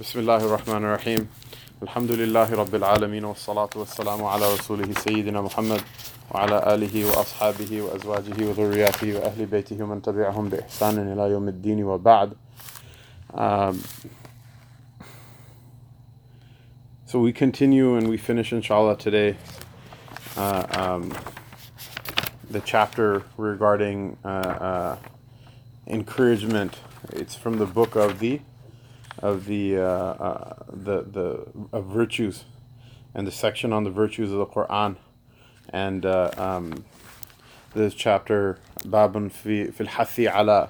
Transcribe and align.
بسم 0.00 0.18
الله 0.18 0.36
الرحمن 0.36 0.84
الرحيم 0.84 1.28
الحمد 1.82 2.10
لله 2.10 2.54
رب 2.54 2.74
العالمين 2.74 3.24
والصلاة 3.24 3.70
والسلام 3.76 4.24
على 4.24 4.54
رسوله 4.54 4.92
سيدنا 4.92 5.40
محمد 5.42 5.80
وعلى 6.30 6.74
آله 6.74 7.04
وأصحابه 7.04 7.82
وأزواجه 7.82 8.36
وذرياته 8.48 9.16
وأهل 9.16 9.46
بيته 9.46 9.82
ومن 9.84 10.02
تبعهم 10.02 10.48
بإحسان 10.48 11.12
إلى 11.12 11.30
يوم 11.30 11.48
الدين 11.48 11.84
وبعد 11.84 12.32
um, 13.34 13.82
So 17.04 17.20
we 17.20 17.32
continue 17.32 17.96
and 17.96 18.08
we 18.08 18.16
finish 18.16 18.54
inshallah 18.54 18.96
today 18.96 19.36
uh, 20.38 20.64
um, 20.80 21.12
the 22.50 22.60
chapter 22.60 23.22
regarding 23.36 24.16
uh, 24.24 24.28
uh, 24.28 24.96
encouragement. 25.86 26.78
It's 27.12 27.34
from 27.34 27.58
the 27.58 27.66
book 27.66 27.96
of 27.96 28.18
the 28.18 28.40
of 29.18 29.46
the 29.46 29.76
uh, 29.76 29.82
uh, 29.82 30.54
the 30.68 31.02
the 31.02 31.46
of 31.72 31.86
virtues, 31.86 32.44
and 33.14 33.26
the 33.26 33.32
section 33.32 33.72
on 33.72 33.84
the 33.84 33.90
virtues 33.90 34.32
of 34.32 34.38
the 34.38 34.46
Quran, 34.46 34.96
and 35.70 36.06
uh, 36.06 36.30
um, 36.36 36.84
this 37.74 37.94
chapter 37.94 38.58
باب 38.84 39.30
في 39.30 39.72
في 39.72 39.80
الحث 39.80 40.20
على 40.20 40.68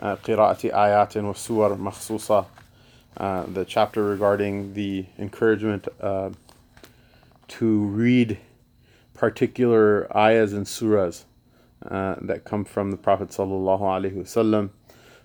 قراءة 0.00 0.66
آيات 0.66 1.16
وسور 1.16 1.76
مخصوصة. 1.76 2.46
Uh, 3.16 3.44
the 3.46 3.64
chapter 3.64 4.02
regarding 4.02 4.74
the 4.74 5.06
encouragement 5.18 5.86
uh, 6.00 6.30
to 7.46 7.84
read 7.84 8.38
particular 9.14 10.08
ayahs 10.16 10.52
and 10.52 10.66
surahs 10.66 11.22
uh, 11.88 12.16
that 12.20 12.44
come 12.44 12.64
from 12.64 12.90
the 12.90 12.96
Prophet 12.96 13.28
sallallahu 13.28 13.82
alaihi 13.82 14.16
wasallam. 14.16 14.70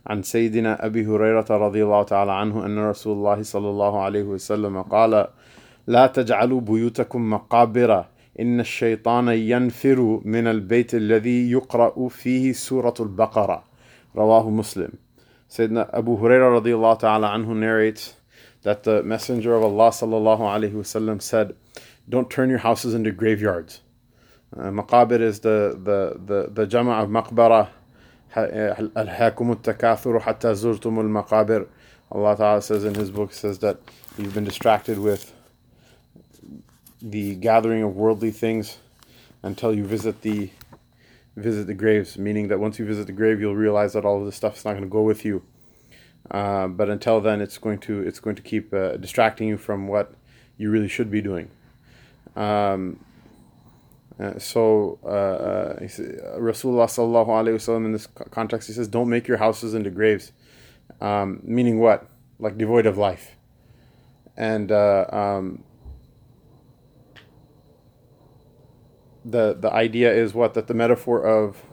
عن 0.07 0.23
سيدنا 0.23 0.87
أبي 0.87 1.07
هريرة 1.07 1.47
رضي 1.51 1.85
الله 1.85 2.03
تعالى 2.03 2.33
عنه 2.33 2.67
أن 2.67 2.79
رسول 2.79 3.17
الله 3.17 3.43
صلى 3.43 3.69
الله 3.71 4.03
عليه 4.03 4.23
وسلم 4.23 4.83
قال 4.83 5.27
لا 5.87 6.07
تجعلوا 6.07 6.61
بيوتكم 6.61 7.31
مقابر 7.31 8.05
إن 8.41 8.61
الشيطان 8.61 9.29
ينفر 9.29 10.21
من 10.25 10.47
البيت 10.47 10.95
الذي 10.95 11.51
يقرأ 11.51 12.09
فيه 12.09 12.53
سورة 12.53 12.95
البقرة 13.01 13.65
رواه 14.17 14.51
مسلم 14.51 14.89
Sayyidina 15.55 15.89
Abu 15.93 16.17
Hurairah 16.19 16.61
radiallahu 16.61 16.99
ta'ala 16.99 17.29
anhu 17.31 17.55
narrates 17.55 18.15
that 18.63 18.83
the 18.83 19.05
Messenger 19.05 19.55
of 19.55 19.63
Allah 19.63 19.91
sallallahu 19.91 20.41
alaihi 20.41 20.73
wasallam 20.73 21.23
said, 21.23 21.55
"Don't 22.09 22.29
turn 22.29 22.51
your 22.51 22.59
houses 22.59 22.93
into 22.93 23.13
graveyards." 23.13 23.81
Uh, 24.57 24.71
maqabir 24.71 25.21
is 25.21 25.41
the 25.41 25.79
the 25.81 26.19
the 26.27 26.51
the 26.51 26.67
jama' 26.67 27.03
of 27.03 27.09
maqbara. 27.09 27.69
Allah 32.11 32.61
says 32.63 32.85
in 32.85 32.95
His 32.95 33.11
book 33.11 33.33
says 33.33 33.61
that 33.61 33.79
you've 34.19 34.35
been 34.35 34.45
distracted 34.45 34.99
with 34.99 35.33
the 37.01 37.37
gathering 37.37 37.83
of 37.83 37.95
worldly 37.95 38.31
things 38.31 38.79
until 39.43 39.75
you 39.75 39.85
visit 39.85 40.23
the 40.23 40.51
visit 41.37 41.67
the 41.67 41.75
graves, 41.75 42.19
meaning 42.19 42.49
that 42.49 42.59
once 42.59 42.79
you 42.79 42.85
visit 42.85 43.07
the 43.07 43.13
grave, 43.13 43.41
you'll 43.41 43.57
realize 43.57 43.93
that 43.93 44.05
all 44.05 44.21
of 44.21 44.27
this 44.27 44.37
stuff 44.37 44.57
is 44.57 44.65
not 44.65 44.73
going 44.73 44.85
to 44.85 44.89
go 44.89 45.03
with 45.03 45.25
you. 45.25 45.43
Uh, 46.31 46.67
but 46.69 46.89
until 46.89 47.21
then, 47.21 47.41
it's 47.41 47.59
going 47.59 47.79
to 47.79 48.01
it's 48.01 48.19
going 48.19 48.37
to 48.37 48.43
keep 48.43 48.75
uh, 48.75 48.97
distracting 48.97 49.47
you 49.47 49.57
from 49.57 49.87
what 49.87 50.13
you 50.57 50.71
really 50.71 50.89
should 50.89 51.11
be 51.11 51.21
doing. 51.21 51.51
Um, 52.35 52.99
uh, 54.19 54.39
so 54.39 54.99
uh, 55.05 55.09
uh, 55.09 55.81
Rasulullah 56.39 56.87
sallallahu 56.87 57.27
wasallam 57.27 57.85
in 57.87 57.93
this 57.93 58.07
context 58.07 58.69
he 58.69 58.75
says, 58.75 58.87
"Don't 58.87 59.09
make 59.09 59.27
your 59.27 59.39
houses 59.39 59.75
into 59.75 59.91
graves," 59.91 60.31
um, 61.01 61.41
meaning 61.43 61.81
what? 61.81 62.09
Like 62.39 62.57
devoid 62.57 62.87
of 62.87 62.97
life, 62.97 63.37
and 64.37 64.71
uh, 64.71 65.07
um, 65.11 65.65
the 69.25 69.55
the 69.55 69.73
idea 69.73 70.13
is 70.13 70.33
what? 70.33 70.55
That 70.55 70.69
the 70.69 70.75
metaphor 70.75 71.25
of 71.25 71.65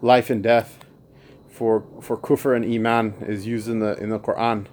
life 0.00 0.30
and 0.30 0.44
death 0.44 0.84
for 1.48 1.84
for 2.00 2.16
kufr 2.16 2.54
and 2.54 2.64
iman 2.64 3.14
is 3.26 3.48
used 3.48 3.68
in 3.68 3.80
the 3.80 3.98
in 3.98 4.10
the 4.10 4.20
Quran 4.20 4.66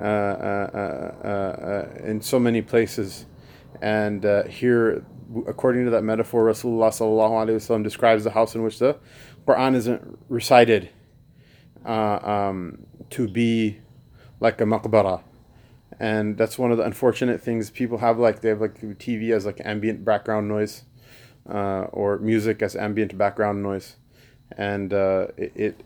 uh, 0.00 1.86
in 2.02 2.22
so 2.22 2.38
many 2.38 2.62
places, 2.62 3.26
and 3.82 4.24
here, 4.48 5.04
according 5.46 5.84
to 5.84 5.90
that 5.90 6.02
metaphor, 6.02 6.44
Rasulullah 6.44 6.90
sallallahu 6.90 7.82
describes 7.82 8.24
the 8.24 8.30
house 8.30 8.54
in 8.54 8.62
which 8.62 8.78
the 8.78 8.96
Quran 9.46 9.74
isn't 9.74 10.18
recited 10.28 10.90
um, 11.84 12.86
to 13.10 13.28
be 13.28 13.78
like 14.40 14.60
a 14.60 14.64
maqbara, 14.64 15.22
and 15.98 16.36
that's 16.36 16.58
one 16.58 16.72
of 16.72 16.78
the 16.78 16.84
unfortunate 16.84 17.40
things 17.40 17.70
people 17.70 17.98
have. 17.98 18.18
Like 18.18 18.40
they 18.40 18.48
have 18.50 18.60
like 18.60 18.80
TV 18.98 19.32
as 19.32 19.46
like 19.46 19.60
ambient 19.64 20.04
background 20.04 20.48
noise 20.48 20.84
uh, 21.48 21.86
or 21.92 22.18
music 22.18 22.62
as 22.62 22.76
ambient 22.76 23.16
background 23.16 23.62
noise, 23.62 23.96
and 24.56 24.92
uh, 24.92 25.28
it, 25.36 25.52
it, 25.54 25.82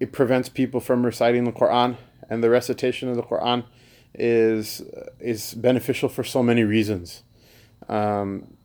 it 0.00 0.12
prevents 0.12 0.48
people 0.48 0.80
from 0.80 1.04
reciting 1.04 1.44
the 1.44 1.52
Quran. 1.52 1.96
And 2.30 2.42
the 2.42 2.48
recitation 2.48 3.10
of 3.10 3.16
the 3.16 3.22
Quran 3.22 3.64
is 4.14 4.82
is 5.18 5.54
beneficial 5.54 6.08
for 6.08 6.24
so 6.24 6.42
many 6.42 6.62
reasons. 6.62 7.22
Um, 7.88 8.56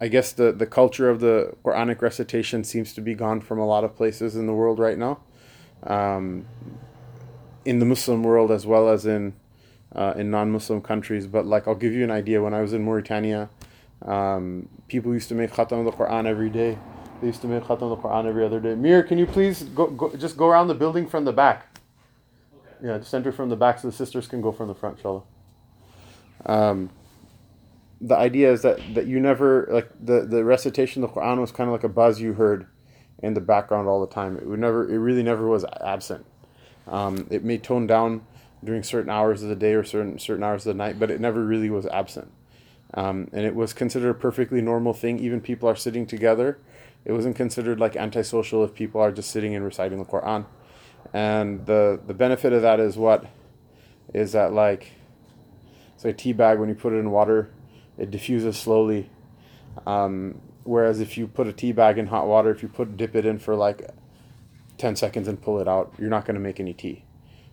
I 0.00 0.08
guess 0.08 0.32
the, 0.32 0.52
the 0.52 0.66
culture 0.66 1.08
of 1.08 1.20
the 1.20 1.54
Quranic 1.64 2.02
recitation 2.02 2.64
seems 2.64 2.92
to 2.94 3.00
be 3.00 3.14
gone 3.14 3.40
from 3.40 3.58
a 3.58 3.66
lot 3.66 3.82
of 3.82 3.96
places 3.96 4.36
in 4.36 4.46
the 4.46 4.52
world 4.52 4.78
right 4.78 4.98
now, 4.98 5.20
um, 5.84 6.44
in 7.64 7.78
the 7.78 7.86
Muslim 7.86 8.22
world 8.22 8.50
as 8.50 8.66
well 8.66 8.88
as 8.90 9.06
in 9.06 9.34
uh, 9.94 10.12
in 10.16 10.30
non-Muslim 10.30 10.82
countries. 10.82 11.26
But 11.26 11.46
like, 11.46 11.66
I'll 11.66 11.74
give 11.74 11.92
you 11.92 12.04
an 12.04 12.10
idea. 12.10 12.42
When 12.42 12.52
I 12.52 12.60
was 12.60 12.72
in 12.74 12.84
Mauritania, 12.84 13.48
um, 14.02 14.68
people 14.88 15.14
used 15.14 15.28
to 15.30 15.34
make 15.34 15.52
khatam 15.52 15.84
the 15.84 15.92
Quran 15.92 16.26
every 16.26 16.50
day. 16.50 16.76
They 17.20 17.28
used 17.28 17.40
to 17.40 17.46
make 17.48 17.64
khatam 17.64 17.88
the 17.88 17.96
Quran 17.96 18.26
every 18.26 18.44
other 18.44 18.60
day. 18.60 18.74
Mir, 18.74 19.02
can 19.02 19.16
you 19.16 19.26
please 19.26 19.62
go, 19.62 19.86
go 19.86 20.14
just 20.16 20.36
go 20.36 20.48
around 20.48 20.68
the 20.68 20.74
building 20.74 21.08
from 21.08 21.24
the 21.24 21.32
back? 21.32 21.75
Yeah, 22.86 22.98
just 22.98 23.12
enter 23.12 23.32
from 23.32 23.48
the 23.48 23.56
back 23.56 23.80
so 23.80 23.88
the 23.88 23.96
sisters 23.96 24.28
can 24.28 24.40
go 24.40 24.52
from 24.52 24.68
the 24.68 24.74
front, 24.74 24.98
inshallah. 24.98 25.22
Um, 26.44 26.90
the 28.00 28.14
idea 28.16 28.52
is 28.52 28.62
that, 28.62 28.78
that 28.94 29.08
you 29.08 29.18
never 29.18 29.66
like 29.68 29.90
the, 30.00 30.20
the 30.20 30.44
recitation 30.44 31.02
of 31.02 31.12
the 31.12 31.20
Quran 31.20 31.40
was 31.40 31.50
kind 31.50 31.68
of 31.68 31.72
like 31.72 31.82
a 31.82 31.88
buzz 31.88 32.20
you 32.20 32.34
heard 32.34 32.68
in 33.18 33.34
the 33.34 33.40
background 33.40 33.88
all 33.88 34.00
the 34.00 34.14
time. 34.14 34.36
It 34.36 34.46
would 34.46 34.60
never 34.60 34.88
it 34.88 34.98
really 34.98 35.24
never 35.24 35.48
was 35.48 35.64
absent. 35.80 36.24
Um, 36.86 37.26
it 37.28 37.42
may 37.42 37.58
tone 37.58 37.88
down 37.88 38.24
during 38.62 38.84
certain 38.84 39.10
hours 39.10 39.42
of 39.42 39.48
the 39.48 39.56
day 39.56 39.72
or 39.72 39.82
certain 39.82 40.20
certain 40.20 40.44
hours 40.44 40.64
of 40.64 40.76
the 40.76 40.78
night, 40.78 41.00
but 41.00 41.10
it 41.10 41.20
never 41.20 41.44
really 41.44 41.70
was 41.70 41.86
absent. 41.86 42.30
Um, 42.94 43.28
and 43.32 43.44
it 43.44 43.56
was 43.56 43.72
considered 43.72 44.10
a 44.10 44.14
perfectly 44.14 44.60
normal 44.60 44.92
thing. 44.92 45.18
Even 45.18 45.40
people 45.40 45.68
are 45.68 45.74
sitting 45.74 46.06
together. 46.06 46.58
It 47.04 47.10
wasn't 47.10 47.34
considered 47.34 47.80
like 47.80 47.96
antisocial 47.96 48.62
if 48.62 48.74
people 48.74 49.00
are 49.00 49.10
just 49.10 49.32
sitting 49.32 49.56
and 49.56 49.64
reciting 49.64 49.98
the 49.98 50.04
Quran. 50.04 50.46
And 51.12 51.66
the 51.66 52.00
the 52.06 52.14
benefit 52.14 52.52
of 52.52 52.62
that 52.62 52.80
is 52.80 52.96
what 52.96 53.26
is 54.14 54.32
that 54.32 54.52
like 54.52 54.92
say 55.96 56.10
a 56.10 56.12
tea 56.12 56.32
bag 56.32 56.58
when 56.58 56.68
you 56.68 56.74
put 56.74 56.92
it 56.92 56.96
in 56.96 57.10
water, 57.10 57.50
it 57.98 58.10
diffuses 58.10 58.56
slowly. 58.56 59.10
Um, 59.86 60.40
whereas 60.64 61.00
if 61.00 61.16
you 61.16 61.26
put 61.26 61.46
a 61.46 61.52
tea 61.52 61.72
bag 61.72 61.98
in 61.98 62.06
hot 62.06 62.26
water, 62.26 62.50
if 62.50 62.62
you 62.62 62.68
put 62.68 62.96
dip 62.96 63.14
it 63.14 63.24
in 63.24 63.38
for 63.38 63.54
like 63.54 63.88
ten 64.78 64.96
seconds 64.96 65.28
and 65.28 65.40
pull 65.40 65.60
it 65.60 65.68
out, 65.68 65.94
you're 65.98 66.10
not 66.10 66.24
going 66.24 66.34
to 66.34 66.40
make 66.40 66.60
any 66.60 66.74
tea. 66.74 67.04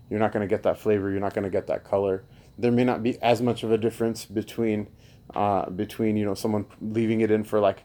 You're 0.09 0.19
not 0.19 0.31
going 0.31 0.47
to 0.47 0.53
get 0.53 0.63
that 0.63 0.77
flavor. 0.77 1.09
You're 1.09 1.21
not 1.21 1.33
going 1.33 1.45
to 1.45 1.49
get 1.49 1.67
that 1.67 1.83
color. 1.83 2.23
There 2.57 2.71
may 2.71 2.83
not 2.83 3.01
be 3.01 3.19
as 3.21 3.41
much 3.41 3.63
of 3.63 3.71
a 3.71 3.77
difference 3.77 4.25
between 4.25 4.87
uh, 5.35 5.69
between 5.69 6.17
you 6.17 6.25
know 6.25 6.33
someone 6.33 6.65
leaving 6.81 7.21
it 7.21 7.31
in 7.31 7.43
for 7.43 7.59
like 7.59 7.83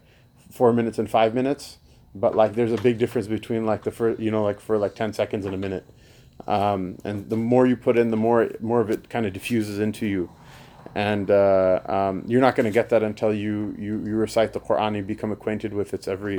four 0.50 0.72
minutes 0.72 0.98
and 0.98 1.08
five 1.08 1.34
minutes, 1.34 1.78
but 2.14 2.34
like 2.34 2.54
there's 2.54 2.72
a 2.72 2.80
big 2.82 2.98
difference 2.98 3.26
between 3.26 3.66
like 3.66 3.82
the 3.82 3.90
first 3.90 4.20
you 4.20 4.30
know 4.30 4.42
like 4.42 4.60
for 4.60 4.78
like 4.78 4.94
ten 4.94 5.12
seconds 5.12 5.46
and 5.46 5.54
a 5.54 5.58
minute. 5.58 5.86
Um, 6.46 6.98
and 7.04 7.28
the 7.28 7.36
more 7.36 7.66
you 7.66 7.76
put 7.76 7.98
in, 7.98 8.10
the 8.10 8.16
more 8.16 8.50
more 8.60 8.80
of 8.80 8.90
it 8.90 9.08
kind 9.10 9.26
of 9.26 9.32
diffuses 9.32 9.80
into 9.80 10.06
you, 10.06 10.30
and 10.94 11.30
uh, 11.30 11.80
um, 11.86 12.24
you're 12.26 12.40
not 12.40 12.54
going 12.54 12.64
to 12.64 12.70
get 12.70 12.90
that 12.90 13.02
until 13.02 13.34
you, 13.34 13.74
you 13.76 13.98
you 14.04 14.14
recite 14.14 14.52
the 14.52 14.60
Quran. 14.60 14.96
You 14.96 15.02
become 15.02 15.32
acquainted 15.32 15.74
with 15.74 15.92
its 15.92 16.06
every 16.06 16.38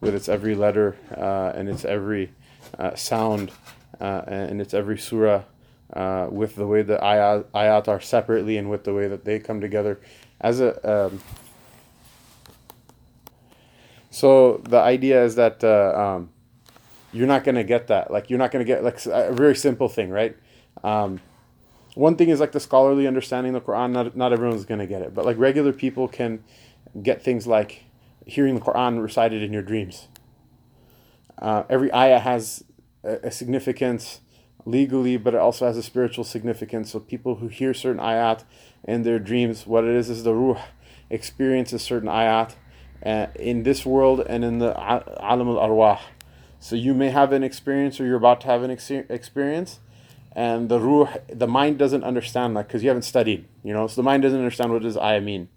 with 0.00 0.14
its 0.14 0.28
every 0.28 0.54
letter 0.54 0.96
uh, 1.16 1.52
and 1.56 1.68
its 1.68 1.84
every 1.84 2.32
uh, 2.78 2.94
sound 2.94 3.50
uh, 4.00 4.22
and 4.26 4.60
it's 4.60 4.74
every 4.74 4.98
surah 4.98 5.42
uh, 5.92 6.26
with 6.30 6.56
the 6.56 6.66
way 6.66 6.82
the 6.82 6.98
ayat, 6.98 7.44
ayat 7.54 7.88
are 7.88 8.00
separately 8.00 8.56
and 8.56 8.68
with 8.70 8.84
the 8.84 8.92
way 8.92 9.06
that 9.08 9.24
they 9.24 9.38
come 9.38 9.60
together 9.60 10.00
as 10.40 10.60
a 10.60 11.06
um, 11.06 11.20
so 14.12 14.58
the 14.68 14.78
idea 14.78 15.24
is 15.24 15.36
that 15.36 15.64
uh, 15.64 16.16
um, 16.18 16.30
you're 17.14 17.26
not 17.26 17.44
going 17.44 17.54
to 17.54 17.64
get 17.64 17.86
that. 17.86 18.10
Like 18.10 18.28
you're 18.28 18.38
not 18.38 18.50
going 18.50 18.64
to 18.64 18.66
get 18.66 18.84
like 18.84 19.04
a 19.06 19.32
very 19.32 19.56
simple 19.56 19.88
thing 19.88 20.10
right? 20.10 20.36
Um, 20.84 21.20
one 21.94 22.16
thing 22.16 22.28
is 22.28 22.38
like 22.38 22.52
the 22.52 22.60
scholarly 22.60 23.06
understanding 23.06 23.54
of 23.54 23.64
the 23.64 23.72
quran. 23.72 23.90
Not, 23.92 24.14
not 24.14 24.34
everyone's 24.34 24.66
going 24.66 24.80
to 24.80 24.86
get 24.86 25.00
it. 25.00 25.14
But 25.14 25.24
like 25.24 25.38
regular 25.38 25.72
people 25.72 26.08
can 26.08 26.44
get 27.02 27.22
things 27.22 27.46
like 27.46 27.84
hearing 28.26 28.54
the 28.54 28.60
quran 28.60 29.02
recited 29.02 29.42
in 29.42 29.50
your 29.50 29.62
dreams. 29.62 30.08
Uh, 31.40 31.62
every 31.70 31.90
ayah 31.94 32.18
has 32.18 32.64
a, 33.02 33.14
a 33.24 33.30
significance 33.30 34.20
legally, 34.66 35.16
but 35.16 35.32
it 35.32 35.40
also 35.40 35.66
has 35.66 35.78
a 35.78 35.82
spiritual 35.82 36.24
significance. 36.24 36.92
So 36.92 37.00
people 37.00 37.36
who 37.36 37.48
hear 37.48 37.72
certain 37.72 38.00
ayat 38.00 38.44
in 38.84 39.04
their 39.04 39.18
dreams, 39.18 39.66
what 39.66 39.84
it 39.84 39.94
is 39.96 40.10
is 40.10 40.22
the 40.22 40.34
ruh 40.34 40.60
experiences 41.08 41.80
certain 41.80 42.10
ayat 42.10 42.56
uh, 43.04 43.26
in 43.36 43.62
this 43.62 43.84
world 43.84 44.20
and 44.20 44.44
in 44.44 44.58
the 44.58 44.76
alam 44.78 45.48
al 45.48 45.56
arwah. 45.56 46.00
So 46.60 46.76
you 46.76 46.94
may 46.94 47.10
have 47.10 47.32
an 47.32 47.42
experience 47.42 48.00
or 48.00 48.06
you're 48.06 48.16
about 48.16 48.40
to 48.42 48.46
have 48.46 48.62
an 48.62 48.70
ex- 48.70 48.90
experience 48.90 49.80
and 50.34 50.68
the 50.68 50.80
ruh, 50.80 51.12
the 51.28 51.46
mind 51.46 51.78
doesn't 51.78 52.04
understand 52.04 52.56
that 52.56 52.66
because 52.66 52.82
you 52.82 52.88
haven't 52.88 53.02
studied, 53.02 53.46
you 53.62 53.72
know. 53.72 53.86
So 53.86 53.96
the 53.96 54.02
mind 54.02 54.22
doesn't 54.22 54.38
understand 54.38 54.72
what 54.72 54.82
does 54.82 54.96
ayah 54.96 55.20
mean, 55.20 55.48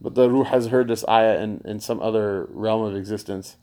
but 0.00 0.14
the 0.14 0.30
ruh 0.30 0.44
has 0.44 0.68
heard 0.68 0.88
this 0.88 1.04
ayah 1.08 1.40
in, 1.40 1.60
in 1.64 1.80
some 1.80 2.00
other 2.00 2.46
realm 2.50 2.82
of 2.82 2.96
existence, 2.96 3.56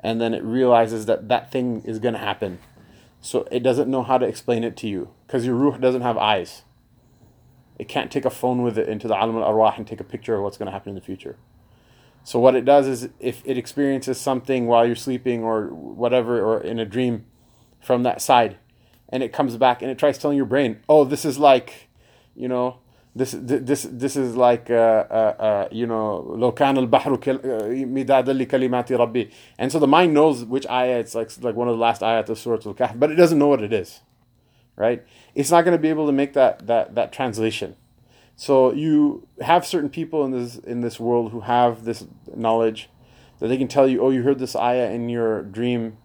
and 0.00 0.20
then 0.20 0.34
it 0.34 0.42
realizes 0.44 1.06
that 1.06 1.28
that 1.28 1.50
thing 1.50 1.82
is 1.86 1.98
going 1.98 2.14
to 2.14 2.20
happen, 2.20 2.58
so 3.20 3.48
it 3.50 3.62
doesn't 3.62 3.90
know 3.90 4.02
how 4.02 4.18
to 4.18 4.26
explain 4.26 4.62
it 4.62 4.76
to 4.78 4.88
you 4.88 5.08
because 5.26 5.46
your 5.46 5.54
ruh 5.54 5.78
doesn't 5.78 6.02
have 6.02 6.18
eyes. 6.18 6.64
It 7.78 7.88
can't 7.88 8.12
take 8.12 8.26
a 8.26 8.30
phone 8.30 8.62
with 8.62 8.78
it 8.78 8.88
into 8.88 9.08
the 9.08 9.14
alam 9.14 9.36
al 9.36 9.50
arwah 9.50 9.76
and 9.76 9.86
take 9.86 10.00
a 10.00 10.04
picture 10.04 10.36
of 10.36 10.42
what's 10.42 10.58
going 10.58 10.66
to 10.66 10.72
happen 10.72 10.90
in 10.90 10.94
the 10.94 11.00
future. 11.00 11.36
So 12.23 12.39
what 12.39 12.55
it 12.55 12.65
does 12.65 12.87
is 12.87 13.09
if 13.19 13.41
it 13.45 13.57
experiences 13.57 14.19
something 14.19 14.67
while 14.67 14.85
you're 14.85 14.95
sleeping 14.95 15.43
or 15.43 15.67
whatever 15.67 16.41
or 16.41 16.61
in 16.61 16.79
a 16.79 16.85
dream 16.85 17.25
from 17.79 18.03
that 18.03 18.21
side 18.21 18.57
and 19.09 19.23
it 19.23 19.33
comes 19.33 19.57
back 19.57 19.81
and 19.81 19.89
it 19.89 19.97
tries 19.97 20.17
telling 20.17 20.37
your 20.37 20.45
brain, 20.45 20.81
"Oh, 20.87 21.03
this 21.05 21.25
is 21.25 21.39
like, 21.39 21.89
you 22.35 22.47
know, 22.47 22.79
this 23.15 23.35
this 23.39 23.87
this 23.89 24.15
is 24.15 24.35
like 24.35 24.69
uh, 24.69 24.73
uh, 25.09 25.35
uh, 25.39 25.67
you 25.71 25.87
know 25.87 26.35
لو 26.37 26.51
كان 26.51 26.77
البحر 26.77 27.19
مدادا 27.85 28.33
لكلمات 28.33 28.91
ربي 28.91 29.29
and 29.57 29.71
so 29.71 29.79
the 29.79 29.87
mind 29.87 30.13
knows 30.13 30.45
which 30.45 30.67
ayah 30.69 30.99
it's 30.99 31.15
like 31.15 31.31
like 31.41 31.55
one 31.55 31.67
of 31.67 31.75
the 31.75 31.81
last 31.81 32.01
ayat 32.01 32.29
of 32.29 32.37
Surah 32.37 32.59
Al-Kahf 32.65 32.99
but 32.99 33.11
it 33.11 33.15
doesn't 33.15 33.39
know 33.39 33.47
what 33.47 33.63
it 33.63 33.73
is 33.73 34.01
right 34.75 35.03
it's 35.33 35.49
not 35.49 35.65
going 35.65 35.75
to 35.75 35.81
be 35.81 35.89
able 35.89 36.05
to 36.05 36.11
make 36.11 36.33
that 36.33 36.67
that 36.67 36.93
that 36.95 37.11
translation 37.11 37.75
so 38.36 38.72
you 38.72 39.26
have 39.40 39.66
certain 39.66 39.88
people 39.88 40.24
in 40.24 40.30
this 40.30 40.56
in 40.58 40.80
this 40.80 40.98
world 40.98 41.32
who 41.32 41.40
have 41.40 41.84
this 41.84 42.06
knowledge 42.34 42.88
that 43.38 43.48
they 43.48 43.56
can 43.56 43.68
tell 43.68 43.86
you 43.86 44.00
oh 44.00 44.10
you 44.10 44.22
heard 44.22 44.38
this 44.38 44.56
ayah 44.56 44.90
in 44.90 45.08
your 45.08 45.42
dream 45.42 45.96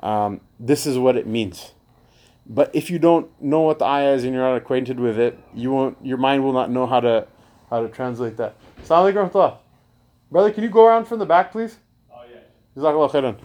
um, 0.00 0.40
this 0.58 0.86
is 0.86 0.98
what 0.98 1.16
it 1.16 1.26
means 1.26 1.72
but 2.46 2.70
if 2.74 2.90
you 2.90 2.98
don't 2.98 3.30
know 3.40 3.60
what 3.60 3.78
the 3.78 3.84
ayah 3.84 4.14
is 4.14 4.24
and 4.24 4.34
you're 4.34 4.42
not 4.42 4.56
acquainted 4.56 4.98
with 4.98 5.18
it, 5.18 5.38
you 5.54 5.70
won't. 5.70 5.96
Your 6.04 6.18
mind 6.18 6.42
will 6.42 6.52
not 6.52 6.70
know 6.70 6.86
how 6.86 7.00
to 7.00 7.26
how 7.70 7.82
to 7.82 7.88
translate 7.88 8.36
that. 8.36 8.56
Assalamu 8.82 9.58
Brother, 10.30 10.50
can 10.50 10.64
you 10.64 10.70
go 10.70 10.86
around 10.86 11.04
from 11.04 11.18
the 11.18 11.26
back, 11.26 11.52
please? 11.52 11.76
Oh 12.12 12.22
yeah. 12.30 12.40
Jazakallah 12.76 13.10
khairan. 13.10 13.38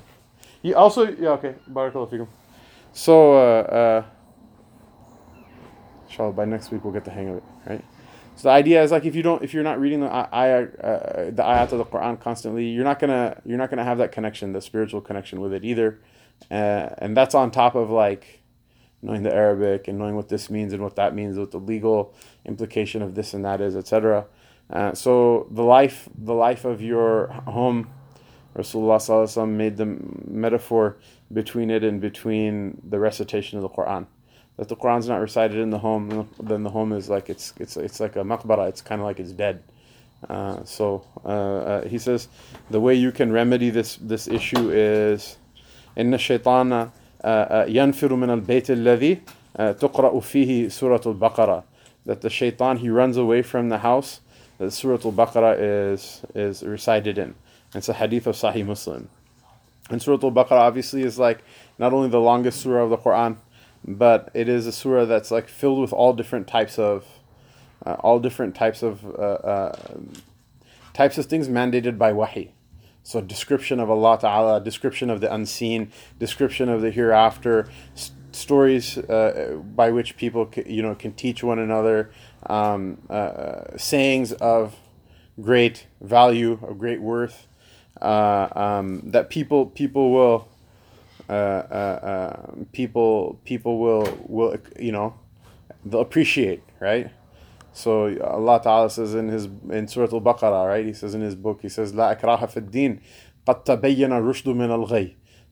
You 0.64 0.76
also 0.76 1.08
yeah 1.08 1.30
okay. 1.32 1.56
Barakallah 1.70 2.10
fikum. 2.10 2.28
So 2.92 3.34
uh, 3.34 3.62
uh, 3.62 4.06
inshallah 6.08 6.34
by 6.34 6.46
next 6.46 6.72
week 6.72 6.84
we'll 6.84 6.94
get 6.94 7.06
the 7.06 7.12
hang 7.12 7.30
of 7.30 7.38
it, 7.38 7.44
right? 7.68 7.86
So 8.38 8.50
the 8.50 8.54
idea 8.54 8.84
is 8.84 8.92
like 8.92 9.04
if 9.04 9.16
you 9.16 9.24
don't, 9.24 9.44
if 9.44 9.52
you're 9.52 9.64
not 9.64 9.80
reading 9.80 10.02
the 10.02 10.14
ayah, 10.14 10.68
uh, 10.80 11.26
the 11.32 11.42
ayat 11.42 11.72
of 11.72 11.80
the 11.80 11.86
Quran 11.86 12.20
constantly, 12.20 12.68
you're 12.68 12.84
not 12.84 13.00
gonna, 13.00 13.42
you're 13.44 13.58
not 13.58 13.72
gonna 13.72 13.84
have 13.84 13.98
that 13.98 14.12
connection, 14.12 14.54
the 14.54 14.62
spiritual 14.62 15.02
connection 15.02 15.42
with 15.42 15.54
it 15.54 15.66
either, 15.66 16.00
uh, 16.52 16.90
and 17.00 17.18
that's 17.18 17.34
on 17.34 17.50
top 17.50 17.74
of 17.74 17.90
like 17.90 18.44
knowing 19.02 19.24
the 19.24 19.34
Arabic 19.34 19.88
and 19.88 19.98
knowing 19.98 20.16
what 20.16 20.30
this 20.30 20.52
means 20.52 20.72
and 20.72 20.84
what 20.84 20.96
that 20.98 21.16
means, 21.16 21.36
what 21.40 21.50
the 21.50 21.60
legal 21.60 22.14
implication 22.46 23.02
of 23.02 23.16
this 23.16 23.34
and 23.34 23.44
that 23.44 23.60
is, 23.60 23.76
etc. 23.76 24.28
Uh, 24.70 24.94
so 24.94 25.48
the 25.50 25.64
life, 25.64 26.08
the 26.16 26.36
life 26.36 26.64
of 26.64 26.80
your 26.80 27.28
home, 27.48 27.90
Rasulullah 28.56 29.50
made 29.50 29.78
the 29.78 29.98
metaphor 30.28 30.98
between 31.34 31.72
it 31.72 31.84
and 31.84 32.00
between 32.00 32.82
the 32.88 33.00
recitation 33.00 33.58
of 33.58 33.64
the 33.64 33.70
Quran 33.70 34.06
That 34.57 34.69
the 34.69 34.77
Quran's 34.77 35.09
not 35.09 35.17
recited 35.17 35.59
in 35.59 35.71
the 35.71 35.79
home, 35.79 36.29
then 36.41 36.63
the 36.63 36.71
home 36.71 36.93
is 36.93 37.09
like 37.09 37.31
it's 37.31 37.55
it's 37.59 37.77
it's 37.77 38.01
like 38.01 38.17
a 38.17 38.21
maqbara. 38.21 38.69
It's 38.69 38.83
kind 38.83 39.01
of 39.01 39.07
like 39.07 39.19
it's 39.19 39.33
dead. 39.33 39.63
Uh, 40.29 40.63
so 40.65 41.05
uh, 41.25 41.29
uh, 41.29 41.89
he 41.89 41.99
says 41.99 42.29
the 42.71 42.81
way 42.81 42.95
you 42.95 43.11
can 43.13 43.33
remedy 43.33 43.71
this 43.71 43.97
this 43.97 44.29
issue 44.29 44.71
is 44.71 45.37
in 45.97 46.11
the 46.11 46.17
shaitana 46.17 46.91
ينفر 47.25 48.17
من 48.17 48.31
البيت 48.31 48.71
الذي 48.71 49.21
تقرأ 49.59 50.21
فيه 50.21 50.69
سورة 50.69 51.03
البقرة 51.07 51.65
that 52.05 52.21
the 52.21 52.31
shaitan 52.31 52.79
he 52.79 52.89
runs 52.89 53.17
away 53.17 53.43
from 53.43 53.69
the 53.69 53.79
house 53.79 54.21
that 54.59 54.71
Surah 54.71 54.99
Al-Baqarah 55.05 55.93
is 55.93 56.23
is 56.35 56.63
recited 56.63 57.19
in. 57.19 57.35
It's 57.75 57.89
a 57.89 57.95
hadith 57.95 58.27
of 58.27 58.37
Sahih 58.37 58.65
Muslim. 58.65 59.09
And 59.91 60.01
Surah 60.01 60.19
Al-Baqarah 60.23 60.61
obviously 60.61 61.03
is 61.03 61.19
like 61.19 61.43
not 61.79 61.93
only 61.93 62.09
the 62.09 62.21
longest 62.21 62.61
surah 62.61 62.85
of 62.85 62.91
the 62.91 62.99
Quran, 62.99 63.37
but 63.88 64.30
it 64.34 64.50
is 64.50 64.68
a 64.68 64.72
surah 64.72 65.06
that's 65.06 65.32
like 65.32 65.48
filled 65.48 65.80
with 65.80 65.94
all 65.94 66.14
different 66.14 66.48
types 66.48 66.78
of 66.78 67.06
uh, 67.86 67.94
all 68.00 68.20
different 68.20 68.56
types 68.56 68.84
of 68.84 69.06
uh, 69.06 69.20
uh, 69.20 69.80
types 70.94 71.18
of 71.18 71.28
things 71.28 71.48
mandated 71.48 71.98
by 71.98 72.12
wahi. 72.12 72.52
So, 73.04 73.22
description 73.22 73.80
of 73.80 73.90
Allah 73.90 74.20
Ta'ala, 74.20 74.60
description 74.60 75.10
of 75.10 75.22
the 75.22 75.34
unseen, 75.34 75.92
description 76.20 76.68
of 76.68 76.82
the 76.82 76.92
hereafter, 76.92 77.70
st- 77.96 78.18
stories 78.36 78.98
uh, 78.98 79.62
by 79.64 79.92
which 79.92 80.18
people 80.18 80.52
c- 80.54 80.66
you 80.68 80.82
know 80.82 80.94
can 80.94 81.14
teach 81.14 81.42
one 81.44 81.60
another, 81.60 82.12
um, 82.48 82.98
uh, 83.10 83.78
sayings 83.78 84.34
of 84.34 84.76
great 85.40 85.88
value, 86.02 86.60
of 86.62 86.78
great 86.78 87.02
worth, 87.02 87.48
uh, 88.02 88.50
um, 88.54 89.10
that 89.12 89.30
people 89.30 89.68
people 89.68 90.12
will 90.12 90.50
uh, 91.30 91.34
uh, 91.34 91.34
uh, 91.34 92.52
people 92.72 93.40
people 93.44 93.80
will 93.80 94.18
will 94.28 94.56
you 94.80 94.92
know 94.92 95.14
they'll 95.86 96.02
appreciate 96.02 96.64
right 96.80 97.12
so 97.78 98.20
Allah 98.24 98.60
Ta'ala 98.62 98.90
says 98.90 99.14
in 99.14 99.28
his 99.28 99.46
in 99.70 99.88
Surah 99.88 100.12
Al-Baqarah, 100.12 100.68
right? 100.68 100.84
He 100.84 100.94
says 100.94 101.14
in 101.14 101.22
his 101.22 101.36
book, 101.36 101.60
he 101.62 101.70
says, 101.70 101.94
La 101.94 102.16
akraha 102.16 102.50
fid 102.50 102.72
din, 102.72 103.02
qad 103.46 103.66
tabayyana 103.66 104.20
rushdu 104.20 104.56
min 104.56 104.72
al 104.72 104.88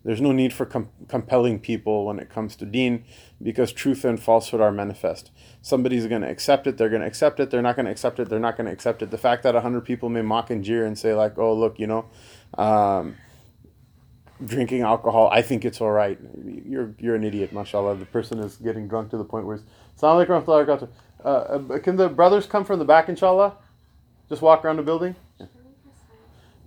There's 0.03 0.21
no 0.21 0.31
need 0.31 0.51
for 0.51 0.65
com- 0.65 0.89
compelling 1.07 1.59
people 1.59 2.03
when 2.07 2.17
it 2.17 2.31
comes 2.31 2.55
to 2.55 2.65
deen 2.65 3.05
because 3.39 3.71
truth 3.71 4.03
and 4.03 4.19
falsehood 4.19 4.59
are 4.59 4.71
manifest. 4.71 5.29
Somebody's 5.61 6.07
going 6.07 6.23
to 6.23 6.27
accept 6.27 6.65
it, 6.65 6.77
they're 6.77 6.89
going 6.89 7.03
to 7.03 7.07
accept 7.07 7.39
it, 7.39 7.51
they're 7.51 7.61
not 7.61 7.75
going 7.75 7.85
to 7.85 7.91
accept 7.91 8.19
it, 8.19 8.27
they're 8.27 8.39
not 8.39 8.57
going 8.57 8.65
to 8.65 8.73
accept 8.73 9.03
it. 9.03 9.11
The 9.11 9.19
fact 9.19 9.43
that 9.43 9.53
100 9.53 9.81
people 9.81 10.09
may 10.09 10.23
mock 10.23 10.49
and 10.49 10.63
jeer 10.63 10.83
and 10.83 10.97
say, 10.97 11.13
like, 11.13 11.37
oh, 11.37 11.53
look, 11.53 11.77
you 11.77 11.85
know, 11.85 12.05
um, 12.57 13.17
drinking 14.45 14.81
alcohol, 14.81 15.29
I 15.31 15.41
think 15.41 15.65
it's 15.65 15.81
all 15.81 15.91
right. 15.91 16.17
You're, 16.65 16.93
you're 16.99 17.15
an 17.15 17.23
idiot, 17.23 17.53
mashallah. 17.53 17.95
The 17.95 18.05
person 18.05 18.39
is 18.39 18.55
getting 18.57 18.87
drunk 18.87 19.11
to 19.11 19.17
the 19.17 19.23
point 19.23 19.45
where 19.45 19.55
it's, 19.57 19.65
alaikum 20.01 20.89
uh, 21.23 21.27
uh, 21.27 21.79
can 21.79 21.95
the 21.95 22.07
brothers 22.07 22.45
come 22.45 22.63
from 22.63 22.79
the 22.79 22.85
back, 22.85 23.09
inshallah? 23.09 23.57
Just 24.29 24.41
walk 24.41 24.63
around 24.63 24.77
the 24.77 24.83
building? 24.83 25.15
Yeah. 25.39 25.47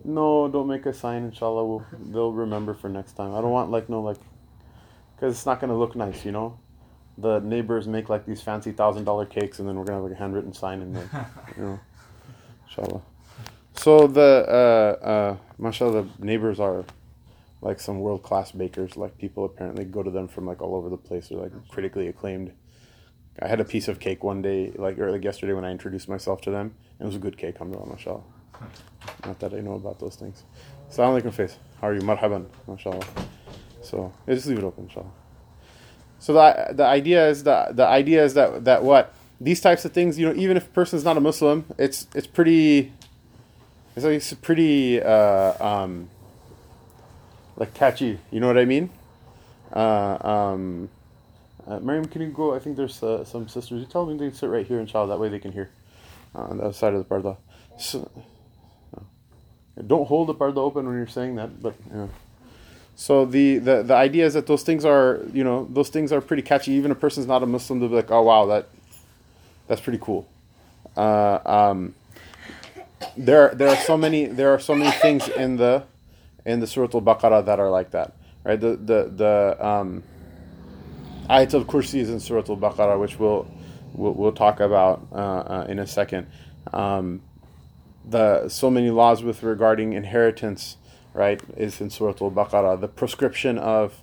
No, 0.04 0.48
don't 0.48 0.66
make 0.66 0.86
a 0.86 0.92
sign, 0.92 1.24
inshallah. 1.24 1.64
We'll, 1.64 1.86
they'll 2.06 2.32
remember 2.32 2.74
for 2.74 2.88
next 2.88 3.12
time. 3.12 3.34
I 3.34 3.40
don't 3.40 3.50
want, 3.50 3.70
like, 3.70 3.88
no, 3.88 4.00
like, 4.00 4.18
because 5.14 5.36
it's 5.36 5.46
not 5.46 5.60
going 5.60 5.70
to 5.70 5.76
look 5.76 5.94
nice, 5.94 6.24
you 6.24 6.32
know? 6.32 6.58
The 7.18 7.40
neighbors 7.40 7.86
make, 7.86 8.08
like, 8.08 8.26
these 8.26 8.40
fancy 8.40 8.72
$1,000 8.72 9.30
cakes, 9.30 9.58
and 9.58 9.68
then 9.68 9.76
we're 9.76 9.84
going 9.84 9.98
to 9.98 10.02
have, 10.02 10.04
like, 10.04 10.12
a 10.12 10.16
handwritten 10.16 10.52
sign 10.52 10.80
in 10.80 10.92
there, 10.92 11.30
you 11.56 11.62
know? 11.62 11.80
Inshallah. 12.68 13.02
So 13.74 14.06
the, 14.06 14.44
uh, 14.48 15.04
uh, 15.04 15.36
mashallah, 15.58 16.02
the 16.02 16.24
neighbors 16.24 16.58
are 16.58 16.84
like 17.60 17.80
some 17.80 18.00
world 18.00 18.22
class 18.22 18.52
bakers. 18.52 18.96
Like 18.96 19.18
people 19.18 19.44
apparently 19.44 19.84
go 19.84 20.02
to 20.02 20.10
them 20.10 20.28
from 20.28 20.46
like 20.46 20.62
all 20.62 20.74
over 20.74 20.88
the 20.88 20.96
place. 20.96 21.28
They're 21.28 21.38
like 21.38 21.68
critically 21.68 22.08
acclaimed. 22.08 22.52
I 23.40 23.46
had 23.46 23.60
a 23.60 23.64
piece 23.64 23.86
of 23.86 24.00
cake 24.00 24.24
one 24.24 24.42
day, 24.42 24.72
like 24.76 24.98
or 24.98 25.10
like 25.12 25.22
yesterday 25.22 25.52
when 25.52 25.64
I 25.64 25.70
introduced 25.70 26.08
myself 26.08 26.40
to 26.42 26.50
them. 26.50 26.74
It 26.98 27.04
was 27.04 27.14
a 27.14 27.20
good 27.20 27.38
cake, 27.38 27.54
alhamdulillah, 27.54 27.90
mashallah. 27.90 28.24
Not 29.24 29.38
that 29.38 29.54
I 29.54 29.60
know 29.60 29.74
about 29.74 30.00
those 30.00 30.16
things. 30.16 30.42
Assalamu 30.90 31.22
alaikum, 31.22 31.32
Faiz. 31.32 31.54
How 31.80 31.88
are 31.88 31.94
you? 31.94 32.00
Marhaban, 32.00 32.46
mashallah. 32.66 33.06
So, 33.82 34.12
yeah, 34.26 34.34
just 34.34 34.48
leave 34.48 34.58
it 34.58 34.64
open, 34.64 34.84
inshallah. 34.84 35.12
So 36.18 36.32
the, 36.32 36.74
the 36.74 36.84
idea 36.84 37.28
is 37.28 37.44
that 37.44 37.76
the 37.76 37.86
idea 37.86 38.24
is 38.24 38.34
that 38.34 38.64
that 38.64 38.82
what 38.82 39.14
these 39.40 39.60
types 39.60 39.84
of 39.84 39.92
things, 39.92 40.18
you 40.18 40.26
know, 40.26 40.34
even 40.34 40.56
if 40.56 40.66
a 40.66 40.70
person 40.70 40.96
is 40.96 41.04
not 41.04 41.16
a 41.16 41.20
Muslim, 41.20 41.64
it's 41.78 42.08
it's 42.14 42.26
pretty, 42.26 42.92
it's 43.94 44.04
like 44.04 44.14
it's 44.14 44.32
pretty 44.34 45.00
uh, 45.00 45.64
um, 45.64 46.10
like 47.58 47.74
catchy. 47.74 48.18
You 48.30 48.40
know 48.40 48.46
what 48.46 48.56
I 48.56 48.64
mean? 48.64 48.90
Uh, 49.72 50.16
um, 50.20 50.88
uh, 51.66 51.80
Miriam, 51.80 52.06
can 52.06 52.22
you 52.22 52.28
go? 52.28 52.54
I 52.54 52.58
think 52.58 52.76
there's 52.76 53.02
uh, 53.02 53.24
some 53.24 53.48
sisters. 53.48 53.80
You 53.80 53.86
tell 53.86 54.06
them 54.06 54.16
they 54.16 54.26
can 54.26 54.34
sit 54.34 54.46
right 54.46 54.66
here, 54.66 54.80
inshallah. 54.80 55.08
That 55.08 55.20
way 55.20 55.28
they 55.28 55.38
can 55.38 55.52
hear 55.52 55.68
uh, 56.34 56.42
on 56.42 56.58
the 56.58 56.64
other 56.64 56.72
side 56.72 56.94
of 56.94 57.06
the 57.06 57.14
parda. 57.14 57.36
So, 57.78 58.10
don't 59.86 60.06
hold 60.06 60.28
the 60.28 60.34
parda 60.34 60.56
open 60.56 60.86
when 60.86 60.96
you're 60.96 61.06
saying 61.06 61.34
that, 61.36 61.62
but 61.62 61.74
yeah. 61.92 62.06
So 62.96 63.24
the, 63.24 63.58
the 63.58 63.82
the 63.84 63.94
idea 63.94 64.26
is 64.26 64.34
that 64.34 64.48
those 64.48 64.64
things 64.64 64.84
are 64.84 65.20
you 65.32 65.44
know 65.44 65.68
those 65.70 65.88
things 65.88 66.10
are 66.10 66.20
pretty 66.20 66.42
catchy. 66.42 66.72
Even 66.72 66.90
a 66.90 66.96
person's 66.96 67.26
not 67.26 67.42
a 67.42 67.46
Muslim, 67.46 67.78
they'll 67.78 67.88
be 67.88 67.94
like, 67.94 68.10
oh 68.10 68.22
wow, 68.22 68.46
that 68.46 68.68
that's 69.68 69.80
pretty 69.80 70.00
cool. 70.00 70.26
Uh, 70.96 71.38
um, 71.44 71.94
there 73.16 73.54
there 73.54 73.68
are 73.68 73.76
so 73.76 73.96
many 73.96 74.26
there 74.26 74.52
are 74.52 74.58
so 74.58 74.74
many 74.74 74.90
things 74.90 75.28
in 75.28 75.58
the 75.58 75.84
in 76.48 76.60
the 76.60 76.66
Surah 76.66 76.88
Al 76.94 77.02
Baqarah 77.02 77.44
that 77.44 77.60
are 77.60 77.70
like 77.70 77.90
that, 77.90 78.14
right? 78.42 78.58
The 78.58 78.76
the 78.76 79.12
the 79.14 79.66
um, 79.66 80.02
Ayatul 81.28 81.66
Kursi 81.66 82.00
is 82.00 82.08
in 82.08 82.20
Surah 82.20 82.44
Al 82.48 82.56
Baqarah, 82.56 82.98
which 82.98 83.18
we'll, 83.18 83.46
we'll, 83.92 84.12
we'll 84.12 84.32
talk 84.32 84.60
about 84.60 85.06
uh, 85.12 85.16
uh, 85.16 85.66
in 85.68 85.78
a 85.78 85.86
second. 85.86 86.26
Um, 86.72 87.20
the 88.08 88.48
so 88.48 88.70
many 88.70 88.88
laws 88.88 89.22
with 89.22 89.42
regarding 89.42 89.92
inheritance, 89.92 90.78
right, 91.12 91.40
is 91.56 91.82
in 91.82 91.90
Surah 91.90 92.14
Al 92.22 92.30
Baqarah. 92.30 92.80
The 92.80 92.88
prescription 92.88 93.58
of 93.58 94.02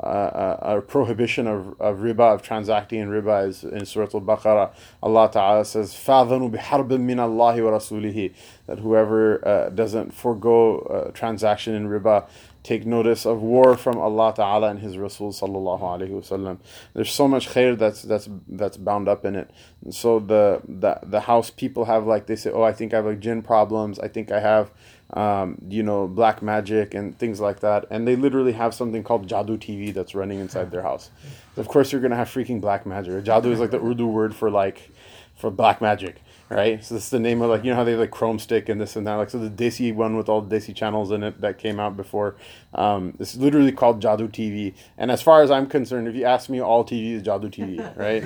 uh, 0.00 0.56
a 0.60 0.80
prohibition 0.80 1.46
of, 1.46 1.80
of 1.80 1.98
riba, 1.98 2.34
of 2.34 2.42
transacting 2.42 3.00
in 3.00 3.08
riba, 3.08 3.48
is 3.48 3.64
in 3.64 3.84
Surah 3.84 4.08
Al 4.14 4.20
Baqarah. 4.20 4.70
Allah 5.02 5.30
Ta'ala 5.30 5.64
says, 5.64 5.92
فَاذَنُوا 5.92 6.50
بِحَرْبٍ 6.52 6.88
مِّنَ 6.88 7.16
اللَّهِ 7.16 7.58
وَرَسُولِهِ 7.58 8.32
That 8.66 8.78
whoever 8.78 9.46
uh, 9.46 9.70
doesn't 9.70 10.14
forego 10.14 10.78
uh, 10.80 11.10
transaction 11.10 11.74
in 11.74 11.88
riba, 11.88 12.28
take 12.63 12.85
notice 12.85 13.25
of 13.25 13.41
war 13.41 13.75
from 13.75 13.97
Allah 13.97 14.33
Ta'ala 14.35 14.69
and 14.69 14.79
His 14.79 14.97
Rasul 14.97 15.31
Sallallahu 15.31 15.81
Alaihi 15.81 16.11
Wasallam. 16.11 16.59
There's 16.93 17.11
so 17.11 17.27
much 17.27 17.49
khair 17.49 17.77
that's 17.77 18.01
that's 18.01 18.29
that's 18.47 18.77
bound 18.77 19.07
up 19.07 19.25
in 19.25 19.35
it. 19.35 19.51
And 19.83 19.93
so 19.93 20.19
the, 20.19 20.61
the 20.67 20.99
the 21.03 21.21
house 21.21 21.49
people 21.49 21.85
have 21.85 22.07
like 22.07 22.27
they 22.27 22.35
say, 22.35 22.51
oh, 22.51 22.63
I 22.63 22.73
think 22.73 22.93
I 22.93 22.97
have 22.97 23.05
like 23.05 23.19
jinn 23.19 23.41
problems. 23.41 23.99
I 23.99 24.07
think 24.07 24.31
I 24.31 24.39
have 24.39 24.71
um, 25.13 25.57
you 25.69 25.83
know, 25.83 26.07
black 26.07 26.41
magic 26.41 26.93
and 26.93 27.17
things 27.17 27.39
like 27.39 27.59
that. 27.59 27.85
And 27.89 28.07
they 28.07 28.15
literally 28.15 28.53
have 28.53 28.73
something 28.73 29.03
called 29.03 29.27
Jadoo 29.27 29.57
TV 29.57 29.93
that's 29.93 30.15
running 30.15 30.39
inside 30.39 30.71
their 30.71 30.81
house. 30.81 31.11
Of 31.55 31.67
course, 31.67 31.91
you're 31.91 32.01
gonna 32.01 32.15
have 32.15 32.29
freaking 32.29 32.59
black 32.59 32.85
magic. 32.85 33.23
Jadoo 33.23 33.51
is 33.51 33.59
like 33.59 33.71
the 33.71 33.83
Urdu 33.83 34.07
word 34.07 34.35
for 34.35 34.49
like 34.49 34.89
for 35.35 35.51
black 35.51 35.81
magic, 35.81 36.22
right? 36.49 36.83
So 36.83 36.95
this 36.95 37.05
is 37.05 37.09
the 37.09 37.19
name 37.19 37.41
of 37.41 37.49
like 37.49 37.63
you 37.63 37.71
know 37.71 37.75
how 37.75 37.83
they 37.83 37.91
have 37.91 37.99
like 37.99 38.11
Chrome 38.11 38.39
Stick 38.39 38.69
and 38.69 38.79
this 38.79 38.95
and 38.95 39.05
that. 39.07 39.15
Like 39.15 39.29
so 39.29 39.39
the 39.39 39.49
Desi 39.49 39.93
one 39.93 40.15
with 40.15 40.29
all 40.29 40.41
the 40.41 40.55
Desi 40.55 40.75
channels 40.75 41.11
in 41.11 41.23
it 41.23 41.41
that 41.41 41.57
came 41.57 41.79
out 41.79 41.97
before. 41.97 42.35
Um, 42.73 43.15
it's 43.19 43.35
literally 43.35 43.71
called 43.71 44.01
Jadoo 44.01 44.29
TV. 44.29 44.73
And 44.97 45.11
as 45.11 45.21
far 45.21 45.41
as 45.41 45.51
I'm 45.51 45.67
concerned, 45.67 46.07
if 46.07 46.15
you 46.15 46.25
ask 46.25 46.49
me, 46.49 46.61
all 46.61 46.83
TV 46.83 47.13
is 47.13 47.23
Jadoo 47.23 47.51
TV, 47.51 47.97
right? 47.97 48.23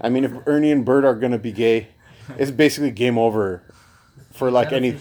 I 0.00 0.08
mean, 0.08 0.24
if 0.24 0.32
Ernie 0.46 0.70
and 0.72 0.84
Bert 0.84 1.04
are 1.04 1.14
gonna 1.14 1.38
be 1.38 1.52
gay, 1.52 1.88
it's 2.38 2.50
basically 2.50 2.90
game 2.90 3.18
over 3.18 3.62
for 4.32 4.50
like 4.50 4.72
any 4.72 4.96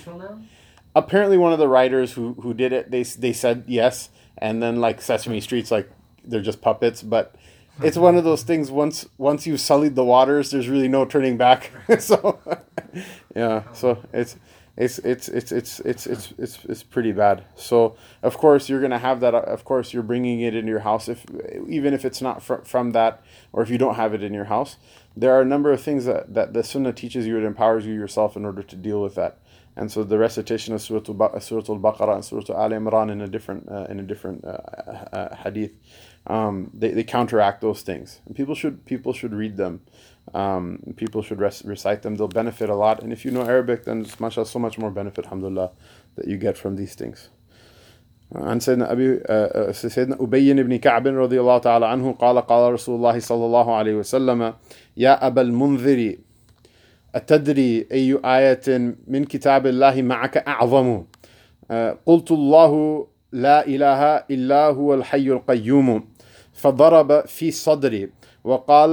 apparently 0.95 1.37
one 1.37 1.51
of 1.53 1.59
the 1.59 1.67
writers 1.67 2.13
who 2.13 2.33
who 2.35 2.53
did 2.53 2.71
it 2.71 2.91
they 2.91 3.03
they 3.03 3.33
said 3.33 3.63
yes 3.67 4.09
and 4.37 4.61
then 4.61 4.79
like 4.79 5.01
sesame 5.01 5.41
street's 5.41 5.71
like 5.71 5.89
they're 6.23 6.41
just 6.41 6.61
puppets 6.61 7.01
but 7.01 7.35
it's 7.81 7.97
one 7.97 8.15
of 8.15 8.23
those 8.23 8.43
things 8.43 8.69
once 8.69 9.05
once 9.17 9.47
you've 9.47 9.59
sullied 9.59 9.95
the 9.95 10.03
waters 10.03 10.51
there's 10.51 10.67
really 10.69 10.87
no 10.87 11.05
turning 11.05 11.37
back. 11.37 11.71
So 11.99 12.39
yeah 13.35 13.63
so 13.73 14.03
it's 14.13 14.35
it's 14.75 14.97
it's 14.99 15.29
it's 15.29 15.51
it's 15.51 15.79
it's 15.81 16.07
it's 16.07 16.33
it's 16.37 16.65
it's 16.65 16.83
pretty 16.83 17.11
bad. 17.11 17.43
So 17.55 17.95
of 18.23 18.37
course 18.37 18.69
you're 18.69 18.81
gonna 18.81 18.99
have 18.99 19.19
that 19.19 19.35
of 19.35 19.63
course 19.65 19.93
you're 19.93 20.03
bringing 20.03 20.41
it 20.41 20.55
into 20.55 20.69
your 20.69 20.79
house 20.79 21.07
if 21.07 21.25
even 21.67 21.93
if 21.93 22.05
it's 22.05 22.21
not 22.21 22.41
fr- 22.41 22.63
from 22.63 22.91
that 22.91 23.23
or 23.51 23.61
if 23.61 23.69
you 23.69 23.77
don't 23.77 23.95
have 23.95 24.13
it 24.13 24.23
in 24.23 24.33
your 24.33 24.45
house. 24.45 24.77
There 25.15 25.31
are 25.31 25.41
a 25.41 25.45
number 25.45 25.71
of 25.71 25.79
things 25.81 26.05
that 26.05 26.33
that 26.33 26.53
the 26.53 26.63
sunnah 26.63 26.93
teaches 26.93 27.27
you 27.27 27.37
it 27.37 27.43
empowers 27.43 27.85
you 27.85 27.93
yourself 27.93 28.35
in 28.35 28.45
order 28.45 28.63
to 28.63 28.75
deal 28.75 29.01
with 29.01 29.13
that. 29.15 29.37
And 29.75 29.91
so 29.91 30.03
the 30.03 30.19
recitation 30.19 30.73
of 30.75 30.81
Surah, 30.81 30.99
Al-Baqarah 31.07 32.15
and 32.15 32.25
Surah 32.25 32.63
Al 32.63 32.69
Imran 32.69 33.11
in 33.11 33.21
a 33.21 33.27
different 33.27 33.67
uh, 33.69 33.87
in 33.89 33.99
a 33.99 34.03
different 34.03 34.45
uh, 34.45 34.57
uh, 35.11 35.35
hadith, 35.35 35.71
um, 36.26 36.70
they, 36.74 36.90
they 36.90 37.04
counteract 37.04 37.60
those 37.60 37.82
things. 37.82 38.20
And 38.26 38.36
people 38.36 38.54
should 38.54 38.84
people 38.84 39.12
should 39.12 39.34
read 39.34 39.56
them. 39.56 39.80
Um, 40.34 40.80
people 40.96 41.22
should 41.22 41.40
res- 41.40 41.64
recite 41.64 42.02
them. 42.02 42.16
They'll 42.16 42.28
benefit 42.28 42.68
a 42.68 42.74
lot. 42.74 43.02
And 43.02 43.12
if 43.12 43.24
you 43.24 43.30
know 43.30 43.42
Arabic, 43.42 43.84
then 43.84 44.02
it's 44.02 44.20
mashallah, 44.20 44.46
so 44.46 44.58
much 44.58 44.76
more 44.78 44.90
benefit, 44.90 45.24
alhamdulillah, 45.24 45.70
that 46.16 46.26
you 46.26 46.36
get 46.36 46.58
from 46.58 46.76
these 46.76 46.94
things. 46.94 47.30
عن 48.34 48.60
سيدنا 48.60 48.92
أبي 48.92 49.20
سيدنا 49.72 50.16
أبي 50.20 50.52
بن 50.62 50.76
كعب 50.76 51.06
رضي 51.06 51.40
الله 51.40 51.58
تعالى 51.58 51.86
عنه 51.86 52.12
قال 52.12 52.38
قال 52.38 52.72
رسول 52.72 52.96
الله 52.96 53.18
صلى 53.18 53.44
الله 53.46 53.74
عليه 53.74 53.94
وسلم 53.94 54.54
يا 54.96 55.26
أبا 55.26 55.42
المنذر 55.42 56.16
أتدري 57.14 57.86
أي 57.92 58.18
آية 58.24 58.94
من 59.06 59.24
كتاب 59.24 59.66
الله 59.66 60.02
معك 60.02 60.36
أعظم 60.36 61.04
قلت 62.06 62.30
الله 62.30 63.06
لا 63.32 63.66
إله 63.66 64.16
إلا 64.16 64.66
هو 64.66 64.94
الحي 64.94 65.28
القيوم 65.28 66.08
فضرب 66.53 67.25
في 67.25 67.51
صدري 67.51 68.09
وقال 68.43 68.91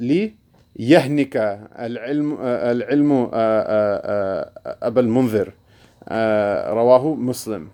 لي 0.00 0.32
يهنك 0.76 1.36
العلم 1.78 2.36
العلم 2.42 3.30
أبا 4.82 5.00
المنذر 5.00 5.52
رواه 6.72 7.14
مسلم 7.14 7.68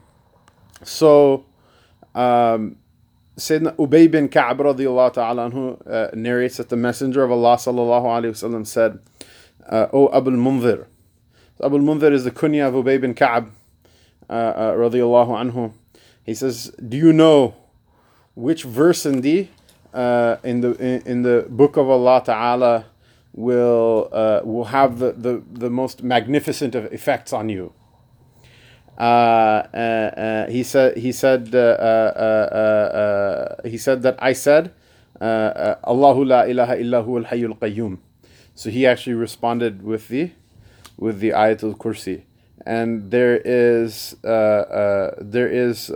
so 0.84 1.44
um, 2.14 2.76
Sayyidina 3.38 3.74
Ubay 3.76 4.10
bin 4.10 4.28
Ka'b 4.28 4.58
radiallahu 4.58 5.14
ta'ala 5.14 5.50
anhu 5.50 5.80
uh, 5.86 6.10
narrates 6.14 6.58
that 6.58 6.68
the 6.68 6.76
Messenger 6.76 7.22
of 7.24 7.30
Allah 7.30 7.56
sallallahu 7.56 8.04
alayhi 8.04 8.32
wasallam 8.32 8.66
said, 8.66 8.98
uh, 9.68 9.86
O 9.92 10.08
Abul 10.08 10.34
Munzir. 10.34 10.86
So 11.56 11.64
Abul 11.64 11.80
Munzir 11.80 12.12
is 12.12 12.24
the 12.24 12.30
kunya 12.30 12.68
of 12.68 12.74
Ubay 12.74 13.00
bin 13.00 13.14
Ka'b 13.14 13.50
uh, 14.28 14.32
uh, 14.32 14.72
radiallahu 14.74 15.52
anhu. 15.52 15.72
He 16.24 16.34
says, 16.34 16.74
Do 16.86 16.96
you 16.96 17.12
know 17.12 17.54
which 18.34 18.64
verse 18.64 19.04
in 19.06 19.20
the 19.20 19.48
uh, 19.92 20.36
in 20.42 20.60
the 20.60 21.02
in, 21.06 21.22
the 21.22 21.46
book 21.48 21.76
of 21.76 21.88
Allah 21.88 22.22
Ta'ala 22.24 22.86
will 23.34 24.08
uh, 24.12 24.40
will 24.44 24.64
have 24.64 24.98
the, 24.98 25.12
the, 25.12 25.42
the 25.52 25.70
most 25.70 26.02
magnificent 26.02 26.74
of 26.74 26.90
effects 26.92 27.32
on 27.32 27.48
you? 27.48 27.72
Uh, 28.98 29.02
uh, 29.02 29.76
uh, 29.76 30.50
he 30.50 30.62
said 30.62 30.96
he 30.96 31.12
said 31.12 31.46
he 33.64 33.78
said 33.78 34.02
that 34.02 34.16
I 34.18 34.32
said 34.32 34.72
Allahu 35.20 36.24
la 36.24 36.42
ilaha 36.42 36.76
illahu 36.76 37.24
al 37.24 37.30
hayyul 37.30 37.58
qayyum. 37.58 37.98
So 38.54 38.70
he 38.70 38.86
actually 38.86 39.14
responded 39.14 39.82
with 39.82 40.08
the 40.08 40.30
with 40.98 41.20
the 41.20 41.30
ayatul 41.30 41.76
kursi, 41.76 42.22
and 42.66 43.10
there 43.10 43.36
is 43.36 44.16
there 44.22 45.48
is 45.48 45.90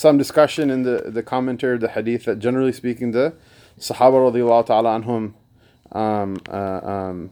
some 0.00 0.16
discussion 0.16 0.70
in 0.70 0.82
the, 0.82 1.02
the 1.08 1.22
commentary 1.22 1.74
of 1.74 1.82
the 1.82 1.88
hadith 1.88 2.24
that 2.24 2.38
generally 2.38 2.72
speaking 2.72 3.10
the 3.10 3.34
Sahaba 3.78 4.66
ta'ala 4.66 4.98
anhum 4.98 5.34
um, 5.92 6.38
uh, 6.48 6.80
um, 6.82 7.30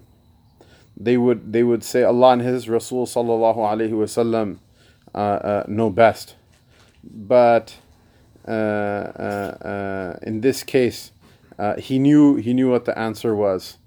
they 0.94 1.16
would 1.16 1.50
they 1.50 1.62
would 1.62 1.82
say 1.82 2.02
Allah 2.02 2.32
and 2.32 2.42
His 2.42 2.68
Rasul 2.68 3.06
sallallahu 3.06 3.56
alaihi 3.56 3.92
wasallam 3.92 4.58
uh, 5.14 5.18
uh, 5.18 5.64
know 5.66 5.88
best, 5.88 6.34
but 7.02 7.74
uh, 8.46 10.16
in 10.22 10.42
this 10.42 10.62
case, 10.62 11.12
he 11.78 11.98
knew 11.98 12.36
he 12.36 12.52
knew 12.52 12.70
what 12.70 12.84
the 12.84 12.98
answer 12.98 13.34
was, 13.34 13.78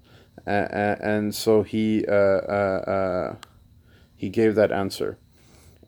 and 0.47 1.35
so 1.35 1.61
he 1.61 2.03
he 4.15 4.29
gave 4.29 4.55
that 4.55 4.71
answer 4.71 5.19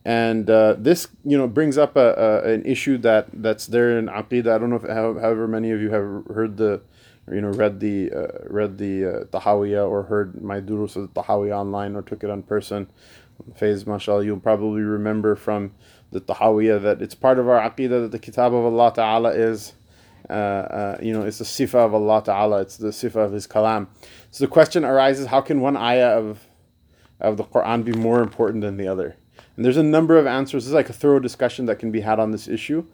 and 0.06 0.50
uh, 0.50 0.76
this 0.78 1.08
you 1.24 1.38
know 1.38 1.48
brings 1.48 1.78
up 1.78 1.96
a, 1.96 2.14
a, 2.46 2.54
an 2.54 2.66
issue 2.66 2.98
that 3.00 3.28
that's 3.34 3.68
there 3.68 3.98
in 3.98 4.08
aqidah. 4.08 4.54
I 4.54 4.58
don't 4.58 4.70
know 4.70 4.76
if 4.78 4.84
however 4.84 5.48
many 5.48 5.72
of 5.72 5.82
you 5.82 5.92
have 5.92 6.36
heard 6.36 6.58
the 6.58 6.82
you 7.32 7.42
know 7.42 7.52
read 7.52 7.80
the 7.80 8.12
uh, 8.12 8.48
read 8.48 8.78
the 8.78 9.06
uh, 9.06 9.24
Tahawiyah 9.26 9.90
or 9.90 10.04
heard 10.04 10.42
my 10.42 10.60
durus 10.60 10.96
of 10.96 11.14
the 11.14 11.22
Tahawiyah 11.22 11.58
online 11.58 11.96
or 11.96 12.02
took 12.02 12.24
it 12.24 12.30
on 12.30 12.44
person. 12.44 12.88
Faiz, 13.60 13.88
mashallah, 13.88 14.26
you'll 14.26 14.40
probably 14.40 14.82
remember 14.82 15.36
from 15.36 15.74
the 16.12 16.22
Tahawiyah 16.22 16.82
that 16.84 17.02
it's 17.02 17.16
part 17.16 17.40
of 17.40 17.48
our 17.48 17.60
aqidah 17.60 18.04
that 18.04 18.12
the 18.12 18.20
Kitab 18.20 18.54
of 18.54 18.64
Allah 18.66 18.94
Ta'ala 18.94 19.32
is, 19.32 19.74
uh, 20.30 20.34
uh, 20.34 20.98
you 21.02 21.12
know, 21.12 21.24
it's 21.24 21.40
the 21.40 21.44
sifa 21.44 21.76
of 21.76 21.94
Allah 21.94 22.24
Ta'ala, 22.24 22.62
it's 22.62 22.78
the 22.78 22.90
sifa 22.90 23.16
of 23.16 23.32
His 23.32 23.48
kalam. 23.48 23.88
So 24.32 24.44
the 24.44 24.50
question 24.50 24.86
arises 24.86 25.28
how 25.28 25.42
can 25.42 25.62
one 25.62 25.76
ayah 25.76 26.18
of, 26.18 26.48
of 27.20 27.38
the 27.38 27.44
Quran 27.44 27.84
be 27.84 27.94
more 27.94 28.22
important 28.22 28.62
than 28.62 28.78
the 28.78 28.88
other? 28.88 29.18
And 29.56 29.64
there's 29.64 29.78
a 29.78 29.84
number 29.84 30.18
of 30.18 30.26
answers. 30.26 30.66
There's 30.66 30.74
like 30.74 30.90
a 30.90 30.94
thorough 30.94 31.20
discussion 31.20 31.66
that 31.68 31.78
can 31.78 31.92
be 31.92 32.02
had 32.02 32.20
on 32.20 32.32
this 32.32 32.48
issue, 32.48 32.86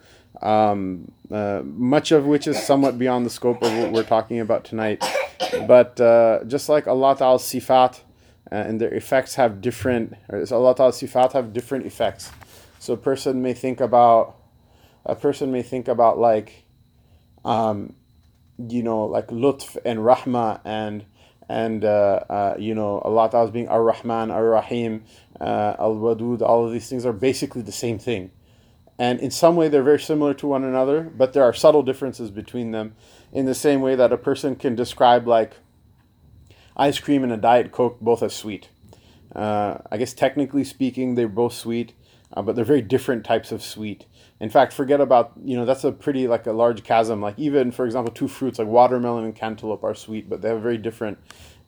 um, 0.42 1.12
uh, 1.32 1.62
much 1.64 2.12
of 2.12 2.26
which 2.26 2.48
is 2.48 2.62
somewhat 2.62 3.00
beyond 3.00 3.26
the 3.26 3.30
scope 3.30 3.62
of 3.64 3.72
what 3.78 3.92
we're 3.92 4.04
talking 4.04 4.40
about 4.40 4.66
tonight. 4.66 5.04
But 5.68 6.00
uh, 6.02 6.44
just 6.46 6.68
like 6.68 6.88
Allah 6.88 7.16
Ta'ala's 7.18 7.44
sifat 7.44 8.02
uh, 8.52 8.56
and 8.56 8.82
their 8.82 8.94
effects 8.94 9.36
have 9.36 9.62
different, 9.62 10.16
or 10.28 10.44
Allah 10.52 10.76
Ta'ala's 10.76 11.00
sifat 11.02 11.32
have 11.32 11.54
different 11.54 11.86
effects. 11.86 12.32
So 12.80 12.94
a 12.94 12.98
person 12.98 13.42
may 13.42 13.54
think 13.54 13.80
about, 13.80 14.36
a 15.06 15.16
person 15.16 15.52
may 15.52 15.62
think 15.62 15.88
about 15.88 16.20
like, 16.20 16.66
um, 17.46 17.94
you 18.58 18.84
know, 18.84 19.06
like 19.06 19.28
lutf 19.28 19.78
and 19.86 20.00
rahma 20.00 20.60
and 20.66 21.06
and 21.50 21.84
uh, 21.84 22.22
uh, 22.30 22.56
you 22.60 22.76
know 22.76 23.00
Allah 23.00 23.30
Ta'ala 23.30 23.52
being 23.52 23.68
Ar 23.68 23.84
Rahman, 23.84 24.30
Ar 24.30 24.46
Rahim, 24.46 25.04
uh, 25.40 25.76
Al 25.80 25.96
Wadud, 25.96 26.42
all 26.42 26.66
of 26.66 26.72
these 26.72 26.90
things 26.90 27.06
are 27.06 27.14
basically 27.14 27.62
the 27.62 27.72
same 27.72 28.00
thing. 28.00 28.32
And 28.98 29.20
in 29.22 29.32
some 29.32 29.56
way 29.56 29.70
they're 29.70 29.82
very 29.82 30.00
similar 30.00 30.34
to 30.36 30.48
one 30.48 30.64
another, 30.64 31.04
but 31.04 31.34
there 31.34 31.44
are 31.44 31.54
subtle 31.54 31.84
differences 31.84 32.32
between 32.32 32.72
them. 32.72 32.96
In 33.32 33.46
the 33.46 33.56
same 33.56 33.82
way 33.82 33.96
that 33.96 34.12
a 34.12 34.18
person 34.18 34.56
can 34.56 34.76
describe 34.76 35.26
like 35.28 35.54
ice 36.76 37.00
cream 37.00 37.24
and 37.24 37.32
a 37.32 37.38
Diet 37.38 37.72
Coke 37.72 38.00
both 38.02 38.22
as 38.22 38.36
sweet. 38.36 38.70
Uh, 39.34 39.78
I 39.92 39.98
guess 39.98 40.14
technically 40.14 40.64
speaking, 40.64 41.16
they're 41.16 41.28
both 41.28 41.54
sweet, 41.54 41.94
uh, 42.34 42.42
but 42.42 42.56
they're 42.56 42.66
very 42.66 42.82
different 42.82 43.24
types 43.24 43.52
of 43.52 43.62
sweet. 43.62 44.06
In 44.40 44.50
fact, 44.50 44.74
forget 44.74 45.00
about 45.00 45.34
you 45.44 45.56
know 45.56 45.66
that's 45.66 45.84
a 45.84 45.92
pretty 45.92 46.28
like 46.28 46.48
a 46.48 46.52
large 46.52 46.84
chasm. 46.84 47.22
Like 47.22 47.38
even 47.38 47.72
for 47.72 47.86
example, 47.86 48.14
two 48.14 48.28
fruits 48.28 48.60
like 48.60 48.68
watermelon 48.68 49.26
and 49.26 49.36
cantaloupe 49.36 49.84
are 49.84 49.94
sweet, 49.94 50.30
but 50.30 50.42
they 50.42 50.50
have 50.50 50.62
very 50.62 50.78
different 50.78 51.20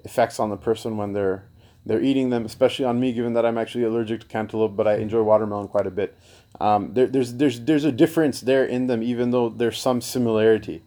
effects 0.03 0.39
on 0.39 0.49
the 0.49 0.57
person 0.57 0.97
when 0.97 1.13
they're 1.13 1.45
they're 1.85 2.01
eating 2.01 2.29
them, 2.29 2.45
especially 2.45 2.85
on 2.85 2.99
me, 2.99 3.11
given 3.11 3.33
that 3.33 3.45
I'm 3.45 3.57
actually 3.57 3.83
allergic 3.83 4.21
to 4.21 4.27
cantaloupe, 4.27 4.75
but 4.75 4.87
I 4.87 4.95
enjoy 4.95 5.23
watermelon 5.23 5.67
quite 5.67 5.87
a 5.87 5.91
bit. 5.91 6.17
Um, 6.59 6.93
there, 6.93 7.07
there's 7.07 7.35
there's 7.35 7.61
there's 7.61 7.85
a 7.85 7.91
difference 7.91 8.41
there 8.41 8.65
in 8.65 8.87
them, 8.87 9.01
even 9.01 9.31
though 9.31 9.49
there's 9.49 9.79
some 9.79 10.01
similarity, 10.01 10.83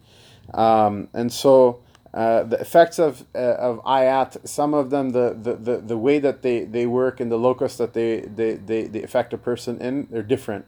um, 0.53 1.07
and 1.13 1.31
so. 1.31 1.81
Uh, 2.13 2.43
the 2.43 2.57
effects 2.61 2.97
of 2.97 3.25
uh, 3.35 3.39
of 3.39 3.83
ayat, 3.83 4.47
some 4.47 4.73
of 4.73 4.89
them, 4.89 5.09
the, 5.09 5.37
the, 5.37 5.55
the, 5.55 5.77
the 5.81 5.97
way 5.97 6.17
that 6.17 6.43
they, 6.43 6.63
they 6.63 6.85
work 6.85 7.19
and 7.19 7.29
the 7.29 7.35
locus 7.35 7.75
that 7.75 7.91
they, 7.91 8.21
they, 8.21 8.53
they, 8.53 8.83
they 8.83 9.03
affect 9.03 9.33
a 9.33 9.37
person 9.37 9.77
in, 9.81 10.07
they're 10.09 10.23
different. 10.23 10.65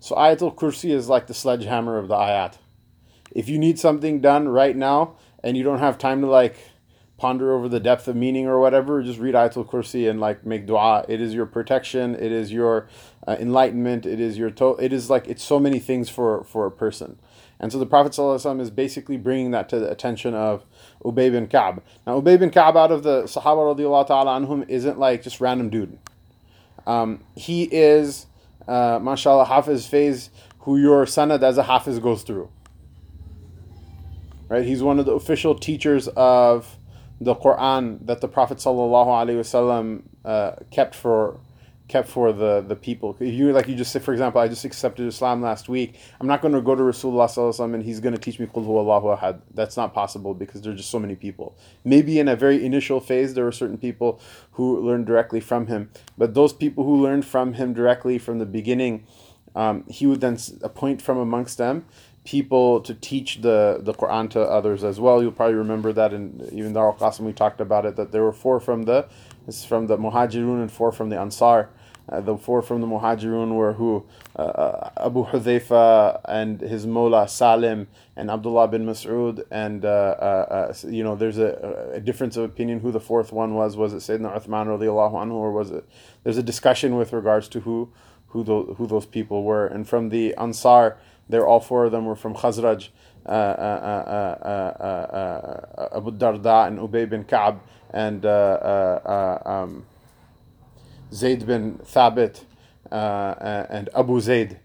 So 0.00 0.16
Ayatul 0.16 0.54
Kursi 0.54 0.94
is 0.94 1.06
like 1.06 1.26
the 1.26 1.34
sledgehammer 1.34 1.98
of 1.98 2.08
the 2.08 2.14
ayat. 2.14 2.54
If 3.30 3.46
you 3.46 3.58
need 3.58 3.78
something 3.78 4.22
done 4.22 4.48
right 4.48 4.74
now 4.74 5.16
and 5.44 5.54
you 5.54 5.62
don't 5.62 5.80
have 5.80 5.98
time 5.98 6.22
to 6.22 6.28
like 6.28 6.56
ponder 7.18 7.52
over 7.52 7.68
the 7.68 7.80
depth 7.80 8.08
of 8.08 8.16
meaning 8.16 8.46
or 8.46 8.58
whatever, 8.60 9.02
just 9.02 9.18
read 9.18 9.34
Ayatul 9.34 9.68
Kursi 9.68 10.08
and 10.08 10.20
like 10.20 10.44
make 10.44 10.66
dua. 10.66 11.04
It 11.08 11.20
is 11.20 11.34
your 11.34 11.46
protection. 11.46 12.14
It 12.14 12.32
is 12.32 12.52
your 12.52 12.88
uh, 13.26 13.36
enlightenment. 13.38 14.04
It 14.06 14.20
is 14.20 14.36
your 14.36 14.50
to- 14.50 14.76
It 14.78 14.92
is 14.92 15.08
like 15.08 15.26
it's 15.26 15.42
so 15.42 15.58
many 15.58 15.78
things 15.78 16.08
for 16.08 16.44
for 16.44 16.66
a 16.66 16.70
person. 16.70 17.18
And 17.58 17.72
so 17.72 17.78
the 17.78 17.86
Prophet 17.86 18.12
ﷺ 18.12 18.60
is 18.60 18.70
basically 18.70 19.16
bringing 19.16 19.50
that 19.52 19.70
to 19.70 19.78
the 19.78 19.90
attention 19.90 20.34
of 20.34 20.66
Ubay 21.02 21.32
bin 21.32 21.46
Ka'b. 21.46 21.82
Now 22.06 22.20
Ubay 22.20 22.38
bin 22.38 22.50
Ka'b 22.50 22.76
out 22.76 22.92
of 22.92 23.02
the 23.02 23.22
Sahaba 23.22 24.06
ta'ala 24.06 24.38
anhum 24.38 24.68
isn't 24.68 24.98
like 24.98 25.22
just 25.22 25.40
random 25.40 25.70
dude. 25.70 25.98
Um, 26.86 27.24
he 27.34 27.64
is 27.64 28.26
uh, 28.68 28.98
mashallah, 29.00 29.46
Hafiz 29.46 29.86
Faiz, 29.88 30.28
who 30.60 30.76
your 30.76 31.06
sanad 31.06 31.42
as 31.42 31.56
a 31.56 31.62
Hafiz 31.62 31.98
goes 31.98 32.22
through. 32.22 32.50
Right? 34.48 34.64
He's 34.64 34.82
one 34.82 34.98
of 34.98 35.06
the 35.06 35.12
official 35.12 35.54
teachers 35.54 36.08
of 36.08 36.75
the 37.20 37.34
Quran 37.34 38.06
that 38.06 38.20
the 38.20 38.28
Prophet 38.28 38.58
sallallahu 38.58 39.06
alaihi 39.06 39.38
wasallam 39.38 40.02
uh, 40.24 40.52
kept 40.70 40.94
for 40.94 41.40
kept 41.88 42.08
for 42.08 42.32
the 42.32 42.64
the 42.66 42.76
people. 42.76 43.16
You 43.20 43.52
like 43.52 43.68
you 43.68 43.74
just 43.74 43.92
say, 43.92 44.00
for 44.00 44.12
example, 44.12 44.40
I 44.40 44.48
just 44.48 44.64
accepted 44.64 45.06
Islam 45.06 45.40
last 45.40 45.68
week. 45.68 45.98
I'm 46.20 46.26
not 46.26 46.42
going 46.42 46.54
to 46.54 46.60
go 46.60 46.74
to 46.74 46.82
Rasulullah 46.82 47.28
sallallahu 47.28 47.74
and 47.74 47.82
he's 47.82 48.00
going 48.00 48.14
to 48.14 48.20
teach 48.20 48.38
me 48.38 48.46
Qul 48.46 48.66
Allahu 48.66 49.16
Ahad. 49.16 49.40
That's 49.54 49.76
not 49.76 49.94
possible 49.94 50.34
because 50.34 50.62
there 50.62 50.72
are 50.72 50.76
just 50.76 50.90
so 50.90 50.98
many 50.98 51.14
people. 51.14 51.56
Maybe 51.84 52.18
in 52.18 52.28
a 52.28 52.36
very 52.36 52.64
initial 52.64 53.00
phase, 53.00 53.34
there 53.34 53.44
were 53.44 53.52
certain 53.52 53.78
people 53.78 54.20
who 54.52 54.80
learned 54.80 55.06
directly 55.06 55.40
from 55.40 55.68
him, 55.68 55.90
but 56.18 56.34
those 56.34 56.52
people 56.52 56.84
who 56.84 57.02
learned 57.02 57.24
from 57.24 57.54
him 57.54 57.72
directly 57.72 58.18
from 58.18 58.38
the 58.38 58.46
beginning, 58.46 59.06
um, 59.54 59.84
he 59.88 60.06
would 60.06 60.20
then 60.20 60.38
appoint 60.62 61.00
from 61.00 61.18
amongst 61.18 61.56
them 61.56 61.86
people 62.26 62.80
to 62.82 62.92
teach 62.92 63.40
the, 63.40 63.78
the 63.80 63.94
Quran 63.94 64.28
to 64.30 64.40
others 64.40 64.84
as 64.84 65.00
well. 65.00 65.22
You'll 65.22 65.32
probably 65.32 65.54
remember 65.54 65.92
that 65.94 66.12
in 66.12 66.46
even 66.52 66.74
Dar 66.74 66.88
al 66.88 66.94
Qasim 66.94 67.20
we 67.20 67.32
talked 67.32 67.60
about 67.60 67.86
it 67.86 67.96
that 67.96 68.12
there 68.12 68.22
were 68.22 68.32
four 68.32 68.60
from 68.60 68.82
the 68.82 69.08
from 69.66 69.86
the 69.86 69.96
Muhajirun 69.96 70.60
and 70.60 70.70
four 70.70 70.92
from 70.92 71.08
the 71.08 71.18
Ansar. 71.18 71.70
Uh, 72.08 72.20
the 72.20 72.36
four 72.36 72.62
from 72.62 72.80
the 72.80 72.86
Muhajirun 72.86 73.54
were 73.54 73.72
who? 73.72 74.04
Uh, 74.38 74.42
uh 74.42 74.90
Abu 75.06 75.24
Hudhayfa 75.24 76.20
and 76.26 76.60
his 76.60 76.86
Mola 76.86 77.26
Salim 77.28 77.88
and 78.16 78.30
Abdullah 78.30 78.68
bin 78.68 78.84
Mas'ud. 78.86 79.44
And, 79.50 79.84
uh, 79.84 79.88
uh, 79.88 80.72
uh 80.82 80.88
you 80.88 81.02
know, 81.02 81.16
there's 81.16 81.38
a, 81.38 81.92
a, 81.94 82.00
difference 82.00 82.36
of 82.36 82.44
opinion 82.44 82.80
who 82.80 82.92
the 82.92 83.00
fourth 83.00 83.32
one 83.32 83.54
was. 83.54 83.76
Was 83.76 83.92
it 83.92 83.98
Sayyidina 83.98 84.36
Uthman 84.38 84.66
radiallahu 84.66 85.14
anhu 85.14 85.32
or 85.32 85.50
was 85.52 85.70
it? 85.70 85.84
There's 86.22 86.38
a 86.38 86.42
discussion 86.42 86.96
with 86.96 87.12
regards 87.12 87.48
to 87.48 87.60
who, 87.60 87.90
who, 88.28 88.44
the, 88.44 88.74
who 88.74 88.86
those 88.86 89.06
people 89.06 89.42
were. 89.42 89.66
And 89.66 89.88
from 89.88 90.10
the 90.10 90.34
Ansar, 90.36 90.96
they're 91.28 91.46
all 91.46 91.60
four 91.60 91.84
of 91.84 91.92
them 91.92 92.04
were 92.06 92.16
from 92.16 92.34
Khazraj. 92.34 92.88
Uh, 93.24 93.28
uh, 93.28 94.46
Abu 95.96 96.12
Darda 96.12 96.68
and 96.68 96.78
Ubay 96.78 97.08
bin 97.10 97.24
Ka'b 97.24 97.60
and 97.90 98.24
um, 98.24 99.84
Zayd 101.12 101.44
bin 101.46 101.78
Thabit 101.78 102.44
uh, 102.90 103.66
and 103.68 103.88
Abu 103.94 104.20
Zayd, 104.20 104.58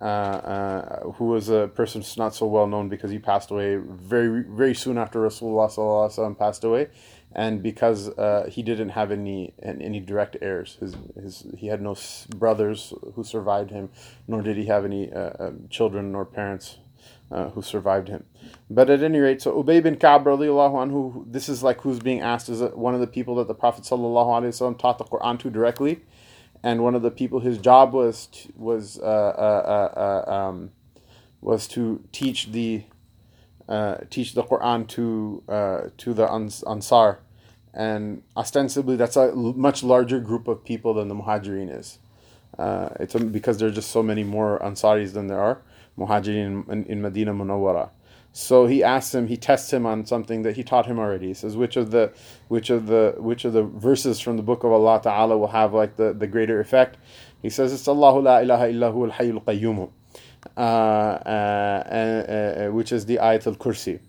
uh, 0.00 0.04
uh, 0.04 1.10
who 1.12 1.26
was 1.26 1.48
a 1.48 1.68
person 1.74 2.04
not 2.16 2.34
so 2.34 2.46
well 2.46 2.66
known 2.66 2.88
because 2.88 3.10
he 3.10 3.18
passed 3.18 3.50
away 3.50 3.76
very 3.76 4.42
very 4.42 4.74
soon 4.74 4.98
after 4.98 5.20
Rasulullah 5.20 6.38
passed 6.38 6.64
away, 6.64 6.88
and 7.34 7.62
because 7.62 8.08
uh, 8.10 8.48
he 8.50 8.62
didn't 8.62 8.90
have 8.90 9.10
any 9.10 9.54
any 9.62 10.00
direct 10.00 10.36
heirs. 10.40 10.76
His, 10.80 10.96
his 11.20 11.46
he 11.56 11.66
had 11.66 11.82
no 11.82 11.96
brothers 12.36 12.92
who 13.14 13.24
survived 13.24 13.70
him, 13.70 13.90
nor 14.28 14.42
did 14.42 14.56
he 14.56 14.66
have 14.66 14.84
any 14.84 15.12
uh, 15.12 15.32
um, 15.38 15.66
children 15.68 16.12
nor 16.12 16.24
parents 16.24 16.78
uh, 17.30 17.50
who 17.50 17.62
survived 17.62 18.08
him. 18.08 18.24
But 18.70 18.90
at 18.90 19.02
any 19.02 19.18
rate, 19.18 19.42
so 19.42 19.62
Ubay 19.62 19.82
bin 19.82 19.96
Ka'b 19.96 20.24
anhu, 20.24 21.24
this 21.26 21.48
is 21.48 21.62
like 21.62 21.80
who's 21.80 21.98
being 21.98 22.20
asked 22.20 22.48
is 22.48 22.60
one 22.74 22.94
of 22.94 23.00
the 23.00 23.06
people 23.06 23.34
that 23.36 23.48
the 23.48 23.54
Prophet 23.54 23.84
taught 23.84 24.98
the 24.98 25.04
Quran 25.04 25.38
to 25.40 25.50
directly, 25.50 26.02
and 26.62 26.82
one 26.82 26.94
of 26.94 27.02
the 27.02 27.10
people 27.10 27.40
his 27.40 27.58
job 27.58 27.92
was 27.92 28.26
to, 28.26 28.52
was 28.56 28.98
uh, 28.98 29.02
uh, 29.02 29.04
uh, 29.06 30.26
uh 30.28 30.32
um, 30.32 30.70
was 31.40 31.66
to 31.68 32.02
teach 32.12 32.52
the 32.52 32.84
uh, 33.68 33.96
teach 34.10 34.34
the 34.34 34.44
Quran 34.44 34.86
to 34.88 35.42
to 35.96 36.14
the 36.14 36.30
Ansar, 36.30 37.18
and 37.73 38.23
ostensibly 38.35 38.95
that's 38.95 39.15
a 39.15 39.33
much 39.35 39.83
larger 39.83 40.19
group 40.19 40.47
of 40.47 40.63
people 40.63 40.93
than 40.93 41.07
the 41.07 41.15
Muhajirin 41.15 41.77
is. 41.77 41.99
it's 42.99 43.13
because 43.13 43.57
there 43.57 43.69
are 43.69 43.71
just 43.71 43.91
so 43.91 44.01
many 44.01 44.23
more 44.23 44.59
Ansaris 44.59 45.13
than 45.13 45.27
there 45.27 45.39
are 45.39 45.61
Muhajirin 45.97 46.67
in, 46.69 46.85
in 46.85 47.01
Medina 47.01 47.33
Munawwara. 47.33 47.89
So 48.31 48.67
he 48.67 48.83
asks 48.83 49.13
him, 49.13 49.27
he 49.27 49.37
tests 49.37 49.73
him 49.73 49.85
on 49.85 50.05
something 50.05 50.43
that 50.43 50.55
he 50.55 50.63
taught 50.63 50.85
him 50.85 50.99
already. 50.99 51.27
He 51.27 51.33
says, 51.33 51.57
which 51.57 51.75
of 51.75 51.91
the 51.91 52.13
which 52.47 52.69
of 52.69 52.85
the 52.85 53.15
which 53.17 53.43
of 53.43 53.53
the 53.53 53.63
verses 53.63 54.19
from 54.19 54.37
the 54.37 54.43
book 54.43 54.63
of 54.63 54.71
Allah 54.71 55.01
Ta'ala 55.01 55.37
will 55.37 55.47
have 55.47 55.73
like 55.73 55.95
the, 55.95 56.13
the 56.13 56.27
greater 56.27 56.59
effect? 56.59 56.97
He 57.41 57.49
says, 57.49 57.73
It's 57.73 57.87
Allahu 57.87 58.21
la 58.21 58.39
ilaha 58.39 58.65
illahu 58.65 59.11
al 59.11 59.17
hayyul 59.17 59.43
qayyum. 59.43 59.89
Uh, 60.55 60.59
uh, 60.59 62.65
uh, 62.67 62.71
which 62.71 62.91
is 62.91 63.05
the 63.05 63.17
ayat 63.17 63.47
al 63.47 63.55
kursi. 63.55 63.99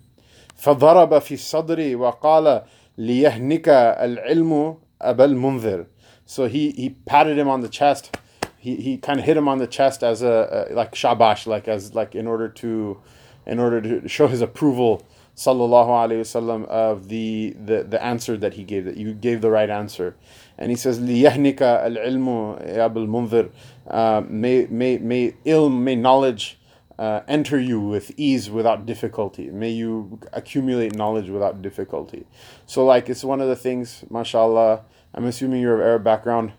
فضرب 0.60 1.18
في 1.20 1.36
صدري 1.36 1.96
وقال 1.96 2.64
ليهنك 2.98 3.68
العلم 3.68 4.76
أبا 5.02 5.24
المنذر. 5.24 5.86
So 6.26 6.46
he, 6.46 6.70
he 6.70 6.90
patted 6.90 7.38
him 7.38 7.48
on 7.48 7.60
the 7.60 7.68
chest 7.68 8.16
he, 8.60 8.76
he 8.76 8.98
kind 8.98 9.18
of 9.18 9.24
hit 9.24 9.36
him 9.38 9.48
on 9.48 9.58
the 9.58 9.66
chest 9.66 10.04
as 10.04 10.20
a, 10.20 10.68
a, 10.70 10.74
like 10.74 10.92
shabash, 10.92 11.46
like 11.46 11.66
as 11.66 11.94
like 11.94 12.14
in 12.14 12.26
order 12.26 12.46
to 12.48 13.00
in 13.46 13.58
order 13.58 13.80
to 13.80 14.06
show 14.06 14.26
his 14.26 14.42
approval, 14.42 15.02
sallallahu 15.34 15.88
alaihi 15.88 16.20
wasallam, 16.20 16.66
of 16.66 17.08
the, 17.08 17.56
the 17.58 17.84
the 17.84 18.02
answer 18.04 18.36
that 18.36 18.54
he 18.54 18.64
gave. 18.64 18.84
That 18.84 18.98
you 18.98 19.14
gave 19.14 19.40
the 19.40 19.50
right 19.50 19.70
answer, 19.70 20.14
and 20.58 20.70
he 20.70 20.76
says, 20.76 21.00
"Liyahnika 21.00 21.84
al 21.84 21.94
ilmu 21.94 22.78
Abul 22.78 23.06
Munzir." 23.06 23.50
Uh, 23.86 24.22
may 24.28 24.66
may 24.66 24.98
may 24.98 25.32
ilm, 25.46 25.80
may 25.80 25.96
knowledge. 25.96 26.58
uh, 26.97 27.21
enter 27.27 27.59
you 27.59 27.79
with 27.79 28.11
ease 28.15 28.49
without 28.49 28.85
difficulty. 28.85 29.49
May 29.49 29.71
you 29.71 30.19
accumulate 30.31 30.95
knowledge 30.95 31.29
without 31.29 31.61
difficulty. 31.61 32.25
So, 32.65 32.85
like, 32.85 33.09
it's 33.09 33.23
one 33.23 33.41
of 33.41 33.49
the 33.49 33.55
things, 33.55 34.05
mashallah. 34.09 34.83
I'm 35.13 35.25
assuming 35.25 35.61
you're 35.61 35.75
of 35.75 35.81
Arab 35.81 36.03
background 36.05 36.53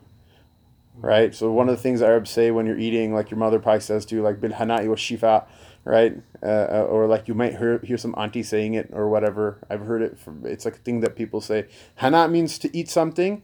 right? 0.99 1.35
So 1.35 1.51
one 1.51 1.69
of 1.69 1.77
the 1.77 1.83
things 1.83 2.03
Arabs 2.03 2.31
say 2.31 2.51
when 2.51 2.67
you're 2.67 2.79
eating, 2.79 3.15
like 3.15 3.31
your 3.31 3.39
mother 3.39 3.59
probably 3.59 3.81
says 3.81 4.07
to 4.07 4.15
you, 4.15 4.23
like 4.23 4.41
bil 4.41 4.51
hana'i 4.51 4.89
wa 4.89 4.95
shifa, 4.95 5.47
right? 5.85 6.17
Uh, 6.43 6.47
uh, 6.47 6.87
or 6.91 7.07
like 7.07 7.29
you 7.29 7.35
might 7.35 7.57
hear, 7.57 7.79
hear 7.81 7.97
some 7.97 8.15
auntie 8.17 8.43
saying 8.43 8.75
it 8.75 8.91
or 8.93 9.09
whatever. 9.09 9.59
I've 9.71 9.83
heard 9.83 10.03
it. 10.03 10.19
From, 10.19 10.45
it's 10.45 10.65
like 10.65 10.77
a 10.77 10.79
thing 10.79 11.01
that 11.01 11.17
people 11.17 11.41
say. 11.41 11.67
Hana 11.97 12.29
means 12.29 12.59
to 12.59 12.77
eat 12.77 12.89
something, 12.89 13.43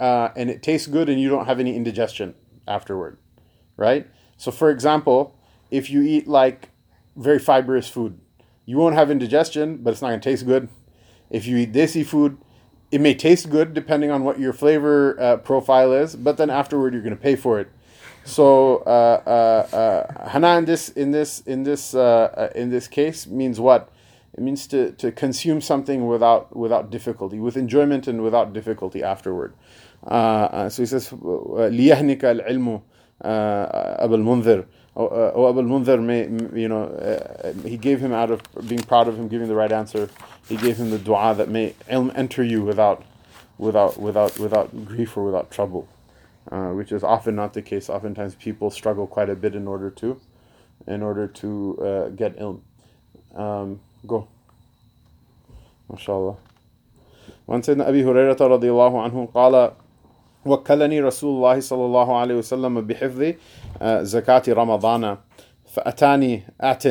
uh, 0.00 0.30
and 0.36 0.50
it 0.50 0.62
tastes 0.62 0.86
good, 0.86 1.08
and 1.08 1.20
you 1.20 1.28
don't 1.28 1.46
have 1.46 1.60
any 1.60 1.76
indigestion 1.76 2.34
afterward, 2.66 3.18
right? 3.76 4.08
So 4.36 4.50
for 4.50 4.70
example, 4.70 5.36
if 5.71 5.89
you 5.89 6.01
eat 6.01 6.27
like 6.27 6.69
very 7.15 7.39
fibrous 7.39 7.87
food, 7.87 8.19
you 8.65 8.77
won't 8.77 8.95
have 8.95 9.09
indigestion, 9.11 9.77
but 9.77 9.91
it's 9.91 10.01
not 10.01 10.09
gonna 10.09 10.21
taste 10.21 10.45
good. 10.45 10.69
If 11.29 11.45
you 11.45 11.57
eat 11.57 11.73
desi 11.73 12.05
food, 12.05 12.37
it 12.91 13.01
may 13.01 13.13
taste 13.13 13.49
good 13.49 13.73
depending 13.73 14.11
on 14.11 14.23
what 14.23 14.39
your 14.39 14.53
flavor 14.53 15.19
uh, 15.19 15.37
profile 15.37 15.91
is, 15.93 16.15
but 16.15 16.37
then 16.37 16.49
afterward 16.49 16.93
you're 16.93 17.03
going 17.03 17.15
to 17.15 17.21
pay 17.21 17.35
for 17.35 17.59
it. 17.59 17.69
So 18.23 18.77
uh, 18.79 19.21
uh, 19.25 19.75
uh, 19.75 20.29
hana 20.29 20.57
in 20.57 20.65
this 20.65 20.89
in 20.89 21.11
this 21.11 21.41
in 21.41 21.63
this 21.63 21.95
uh, 21.95 22.01
uh, 22.01 22.49
in 22.55 22.69
this 22.69 22.87
case 22.87 23.25
means 23.27 23.59
what? 23.59 23.89
It 24.33 24.41
means 24.41 24.67
to, 24.67 24.91
to 24.93 25.11
consume 25.11 25.61
something 25.61 26.07
without 26.07 26.55
without 26.55 26.91
difficulty, 26.91 27.39
with 27.39 27.57
enjoyment 27.57 28.07
and 28.07 28.21
without 28.21 28.53
difficulty 28.53 29.01
afterward. 29.01 29.53
so 30.07 30.69
he 30.77 30.85
says, 30.85 31.09
ليهنك 31.09 32.23
العلم 32.23 32.81
أبا 33.23 34.15
المنذر 34.15 34.59
or 34.59 34.65
Abu 34.94 35.06
uh, 35.06 35.48
Abul 35.48 35.64
Munzir. 35.64 36.02
may, 36.02 36.22
you 36.60 36.68
know, 36.68 36.84
uh, 36.84 37.48
uh, 37.48 37.52
he 37.66 37.76
gave 37.76 38.00
him 38.00 38.12
out 38.12 38.30
of 38.30 38.42
being 38.68 38.82
proud 38.82 39.08
of 39.08 39.18
him 39.18 39.28
giving 39.28 39.48
the 39.48 39.54
right 39.54 39.72
answer. 39.72 40.10
He 40.48 40.56
gave 40.56 40.76
him 40.76 40.90
the 40.90 40.98
du'a 40.98 41.36
that 41.36 41.48
may 41.48 41.74
ilm 41.88 42.12
enter 42.14 42.42
you 42.42 42.62
without, 42.62 43.02
without, 43.56 43.98
without, 43.98 44.38
without 44.38 44.84
grief 44.84 45.16
or 45.16 45.24
without 45.24 45.50
trouble, 45.50 45.88
uh, 46.50 46.70
which 46.70 46.92
is 46.92 47.02
often 47.02 47.34
not 47.36 47.54
the 47.54 47.62
case. 47.62 47.88
Oftentimes 47.88 48.34
people 48.34 48.70
struggle 48.70 49.06
quite 49.06 49.30
a 49.30 49.34
bit 49.34 49.54
in 49.54 49.66
order 49.66 49.90
to, 49.90 50.20
in 50.86 51.02
order 51.02 51.26
to 51.26 51.78
uh, 51.80 52.08
get 52.10 52.38
ilm. 52.38 52.60
Um, 53.34 53.80
go. 54.06 54.28
MashaAllah. 55.90 56.36
One 57.46 57.62
said, 57.62 57.80
Abi 57.80 58.02
Hurairah 58.02 58.36
radiallahu 58.36 59.10
anhu 59.10 59.32
قال 59.32 59.74
وكلني 60.46 61.00
رسول 61.00 61.36
الله 61.36 61.60
صلى 61.60 61.84
الله 61.84 62.16
عليه 62.16 62.34
وسلم 62.34 62.80
بحفظ 62.80 63.32
زكاة 63.84 64.42
رمضان 64.48 65.16
فأتاني 65.66 66.42
آت 66.60 66.84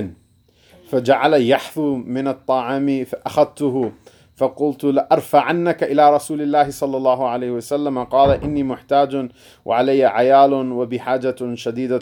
فجعل 0.89 1.33
يحثو 1.33 1.95
من 1.95 2.27
الطعام 2.27 3.03
فأخذته 3.03 3.91
فقلت 4.35 4.83
لأرفعنك 4.83 5.83
إلى 5.83 6.13
رسول 6.15 6.41
الله 6.41 6.69
صلى 6.69 6.97
الله 6.97 7.27
عليه 7.27 7.51
وسلم 7.51 8.03
قال 8.03 8.43
إني 8.43 8.63
محتاج 8.63 9.29
وعلي 9.65 10.05
عيال 10.05 10.53
وبحاجة 10.53 11.35
شديدة 11.53 11.99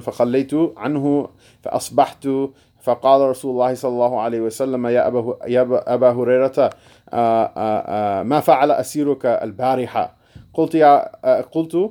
فخليت 0.00 0.50
عنه 0.76 1.28
فأصبحت 1.62 2.28
فقال 2.82 3.20
رسول 3.20 3.50
الله 3.50 3.74
صلى 3.74 3.90
الله 3.90 4.20
عليه 4.20 4.40
وسلم 4.40 4.86
يا 4.86 5.06
أبا, 5.06 5.36
يا 5.46 5.66
أبا 5.94 6.10
هريرة 6.10 6.70
ما 8.22 8.40
فعل 8.40 8.70
أسيرك 8.70 9.26
البارحة؟ 9.26 10.19
قلت 10.54 10.74
يا 10.74 11.16
قلت 11.42 11.90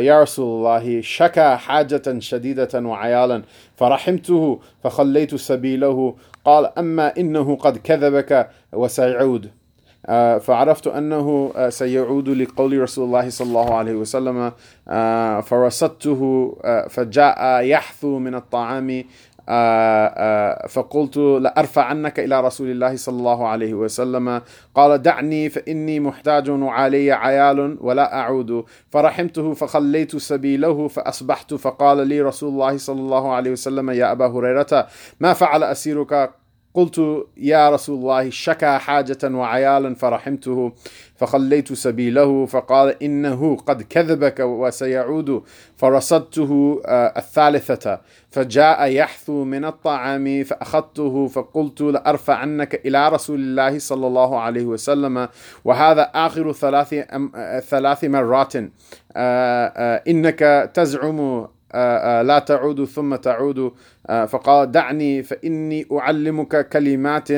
يا 0.00 0.22
رسول 0.22 0.56
الله 0.56 1.00
شكى 1.00 1.56
حاجة 1.56 2.18
شديدة 2.18 2.68
وعيالا 2.74 3.42
فرحمته 3.76 4.60
فخليت 4.84 5.34
سبيله. 5.34 6.14
قال 6.44 6.78
أما 6.78 7.16
إنه 7.18 7.56
قد 7.56 7.76
كذبك 7.76 8.50
وسيعود. 8.72 9.50
فعرفت 10.40 10.86
أنه 10.86 11.52
سيعود 11.68 12.28
لقول 12.28 12.80
رسول 12.82 13.04
الله 13.04 13.28
صلى 13.28 13.46
الله 13.46 13.74
عليه 13.74 13.94
وسلم. 13.94 14.52
فرصدته 15.42 16.20
فجاء 16.90 17.64
يحثو 17.64 18.18
من 18.18 18.34
الطعام 18.34 19.04
فقلت 20.68 21.16
لأرفعنك 21.16 22.20
إلى 22.20 22.40
رسول 22.40 22.70
الله 22.70 22.96
صلى 22.96 23.18
الله 23.18 23.48
عليه 23.48 23.74
وسلم. 23.74 24.42
قال 24.74 25.02
دعني 25.02 25.48
فإني 25.48 26.00
محتاج 26.00 26.50
وعلي 26.50 27.12
عيال 27.12 27.78
ولا 27.80 28.18
أعود. 28.18 28.64
فرحمته 28.90 29.52
فخليت 29.52 30.16
سبيله 30.16 30.88
فأصبحت. 30.88 31.54
فقال 31.54 32.08
لي 32.08 32.22
رسول 32.22 32.48
الله 32.48 32.76
صلى 32.76 33.00
الله 33.00 33.32
عليه 33.32 33.50
وسلم 33.50 33.90
يا 33.90 34.12
أبا 34.12 34.26
هريرة 34.26 34.86
ما 35.20 35.32
فعل 35.32 35.62
أسيرك؟ 35.62 36.30
قلت 36.74 37.26
يا 37.36 37.70
رسول 37.70 37.98
الله 37.98 38.30
شكى 38.30 38.78
حاجة 38.78 39.18
وعيالا 39.24 39.94
فرحمته 39.94 40.72
فخليت 41.16 41.72
سبيله. 41.72 42.46
فقال 42.46 43.02
إنه 43.02 43.56
قد 43.56 43.82
كذبك 43.82 44.40
وسيعود 44.40 45.42
فرصدته 45.76 46.80
الثالثة. 46.88 48.00
فجاء 48.30 48.84
يحثو 48.88 49.44
من 49.44 49.64
الطعام 49.64 50.44
فأخذته 50.44 51.26
فقلت 51.26 51.80
لأرفعنك 51.80 52.86
إلى 52.86 53.08
رسول 53.08 53.40
الله 53.40 53.78
صلى 53.78 54.06
الله 54.06 54.40
عليه 54.40 54.64
وسلم 54.64 55.28
وهذا 55.64 56.02
آخر 56.02 56.52
ثلاث 56.52 56.94
ثلاث 57.68 58.04
مرات 58.04 58.52
إنك 60.08 60.70
تزعم 60.74 61.48
لا 62.22 62.38
تعود 62.46 62.84
ثم 62.84 63.16
تعود. 63.16 63.72
فقال 64.28 64.70
دعني 64.70 65.22
فإني 65.22 65.86
أعلمك 65.92 66.68
كلمات 66.68 67.28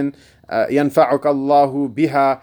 ينفعك 0.70 1.26
الله 1.26 1.88
بها. 1.88 2.42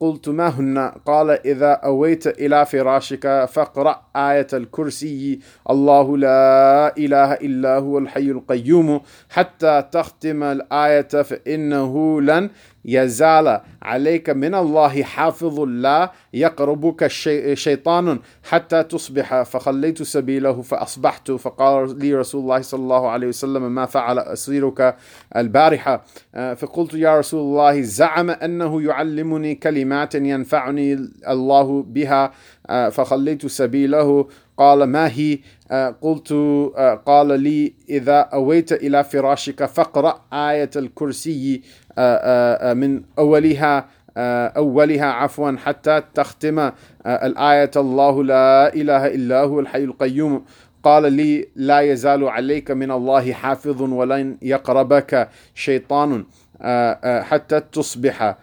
قلت 0.00 0.28
ما 0.28 0.48
هن؟ 0.48 0.78
قال 1.06 1.30
إذا 1.30 1.72
أويت 1.72 2.26
إلى 2.26 2.66
فراشك 2.66 3.44
فاقرأ 3.44 4.02
آية 4.16 4.46
الكرسي. 4.52 5.38
الله 5.70 6.16
لا 6.16 6.96
إله 6.98 7.32
إلا 7.32 7.78
هو 7.78 7.98
الحي 7.98 8.30
القيوم. 8.30 9.00
حتى 9.30 9.84
تختم 9.92 10.42
الآية 10.42 11.22
فإنه 11.22 12.20
لن 12.20 12.50
يزال 12.84 13.60
عليك 13.82 14.30
من 14.30 14.54
الله 14.54 15.02
حافظ 15.02 15.60
لا 15.60 16.12
يقربك 16.32 17.06
شيطان 17.54 18.18
حتى 18.42 18.82
تصبح. 18.82 19.42
فخليت 19.42 20.02
سبيله 20.02 20.62
فأصبحت. 20.62 21.30
فقال 21.30 21.98
لي 21.98 22.14
رسول 22.14 22.40
الله 22.42 22.60
صلى 22.60 22.80
الله 22.80 23.08
عليه 23.08 23.26
وسلم 23.26 23.74
ما 23.74 23.86
فعل 23.86 24.18
أسيرك 24.18 24.96
البارحة؟ 25.36 26.04
فقلت 26.56 26.94
يا 26.94 27.18
رسول 27.18 27.40
الله 27.40 27.80
زعم 27.82 28.30
أنه 28.30 28.82
يعلمني 28.82 29.54
كلمات 29.54 30.14
ينفعني 30.14 31.08
الله 31.28 31.82
بها. 31.82 32.32
فخليت 32.90 33.46
سبيله 33.46 34.28
قال 34.62 34.84
ما 34.84 35.08
هي؟ 35.08 35.38
قلت 36.00 36.32
قال 37.06 37.40
لي 37.40 37.72
إذا 37.90 38.18
أويت 38.18 38.72
إلى 38.72 39.04
فراشك 39.04 39.64
فاقرأ 39.64 40.20
آية 40.32 40.70
الكرسي 40.76 41.62
من 42.74 43.02
أولها 43.18 43.88
أولها 44.56 45.04
عفوا 45.04 45.56
حتى 45.64 46.02
تختم 46.14 46.70
الآية. 47.06 47.70
الله 47.76 48.24
لا 48.24 48.74
إله 48.74 49.06
إلا 49.06 49.40
هو 49.40 49.60
الحي 49.60 49.84
القيوم. 49.84 50.44
قال 50.82 51.12
لي 51.12 51.48
لا 51.56 51.80
يزال 51.80 52.28
عليك 52.28 52.70
من 52.70 52.90
الله 52.90 53.32
حافظ 53.32 53.82
ولن 53.82 54.36
يقربك 54.42 55.28
شيطان 55.54 56.24
حتى 57.02 57.60
تصبح. 57.60 58.36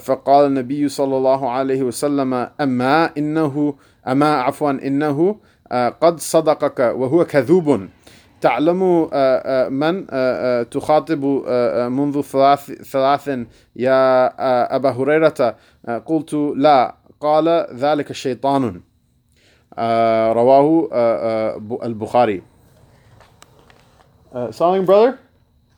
فقال 0.00 0.46
النبي 0.46 0.88
صلى 0.88 1.16
الله 1.16 1.50
عليه 1.50 1.82
وسلم 1.82 2.48
أما 2.60 3.10
إنه 3.18 3.74
أما 4.08 4.34
عفوا 4.34 4.70
إنه 4.70 5.36
قد 5.72 6.20
صدقك 6.20 6.80
وهو 6.80 7.24
كذوب. 7.24 7.88
تعلم 8.40 9.10
من 9.72 10.06
تخاطب 10.70 11.24
منذ 11.88 12.20
ثلاث, 12.22 12.72
ثلاث 12.72 13.38
يا 13.76 14.26
أبا 14.76 14.90
هريرة. 14.90 15.56
قلت 16.06 16.34
لا. 16.56 16.94
قال 17.20 17.66
ذلك 17.72 18.12
شيطان 18.12 18.80
رواه 20.32 20.88
البخاري. 21.84 22.42
Uh, 24.34 24.50
Salim, 24.50 24.84
brother, 24.84 25.18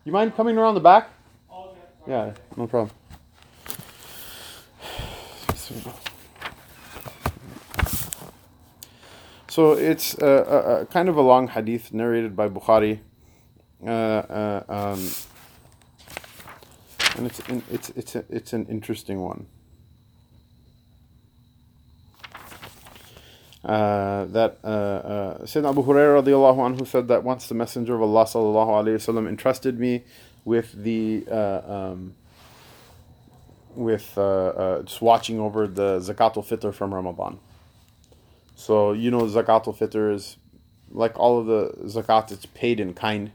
you 0.05 0.13
mind 0.13 0.35
coming 0.35 0.57
around 0.59 0.75
the 0.75 0.81
back? 0.81 1.11
Yeah, 2.09 2.33
no 2.57 2.67
problem. 2.67 2.91
So 9.57 9.73
it's 9.73 10.13
a, 10.19 10.83
a, 10.83 10.87
kind 10.93 11.09
of 11.09 11.17
a 11.17 11.23
long 11.23 11.49
hadith 11.49 11.91
narrated 11.91 12.37
by 12.37 12.47
Bukhari, 12.47 12.99
uh, 13.83 13.89
uh, 13.89 14.63
um, 14.69 15.11
and 17.17 17.27
it's 17.27 17.41
it's 17.71 17.89
it's 17.97 18.15
a, 18.17 18.25
it's 18.29 18.53
an 18.53 18.67
interesting 18.67 19.23
one. 19.23 19.47
Uh, 23.65 24.27
that 24.27 24.59
uh, 24.63 24.67
uh, 24.67 25.39
Sayyidina 25.45 25.71
Abu 25.71 25.85
Hurairah 25.85 26.23
radiallahu 26.23 26.77
anhu 26.77 26.87
said 26.87 27.09
that 27.09 27.25
once 27.25 27.49
the 27.49 27.55
Messenger 27.55 27.95
of 27.95 28.03
Allah 28.03 28.27
sallallahu 28.27 28.85
alayhi 28.85 28.97
wasallam 28.97 29.27
entrusted 29.27 29.81
me 29.81 30.05
with 30.45 30.71
the 30.85 31.25
uh, 31.31 31.63
um, 31.67 32.15
with 33.75 34.13
uh, 34.19 34.21
uh, 34.21 34.83
just 34.83 35.01
watching 35.01 35.41
over 35.41 35.67
the 35.67 36.01
zakatul 36.01 36.45
fitr 36.47 36.75
from 36.75 36.93
Ramadan. 36.93 37.39
So 38.57 38.93
you 38.93 39.11
know 39.11 39.21
zakatul 39.21 39.77
fitr 39.77 40.13
is 40.13 40.39
like 40.91 41.19
all 41.19 41.39
of 41.39 41.47
the 41.47 41.73
zakat, 41.85 42.33
it's 42.33 42.47
paid 42.47 42.81
in 42.81 42.95
kind. 42.95 43.31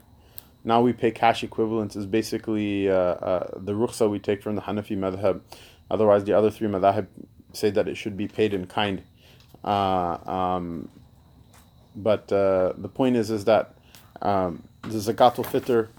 Now 0.64 0.82
we 0.82 0.94
pay 0.94 1.12
cash 1.12 1.44
equivalents 1.44 1.96
is 1.96 2.06
basically 2.06 2.90
uh, 2.90 2.96
uh, 2.96 3.60
the 3.60 3.74
rukhsa 3.74 4.10
we 4.10 4.20
take 4.20 4.42
from 4.42 4.56
the 4.56 4.62
Hanafi 4.62 4.98
madhab. 4.98 5.42
Otherwise, 5.90 6.24
the 6.24 6.34
other 6.34 6.50
three 6.50 6.68
madhab 6.68 7.08
say 7.54 7.70
that 7.70 7.88
it 7.88 7.96
should 7.96 8.18
be 8.18 8.28
paid 8.28 8.54
in 8.54 8.66
kind. 8.66 9.04
Uh, 9.64 10.18
um, 10.26 10.90
but 11.96 12.32
uh, 12.32 12.74
the 12.78 12.90
point 12.90 13.16
is, 13.16 13.30
is 13.30 13.46
that 13.46 13.76
um, 14.24 14.64
the 14.82 14.98
zakatul 14.98 15.46
fitr, 15.46 15.90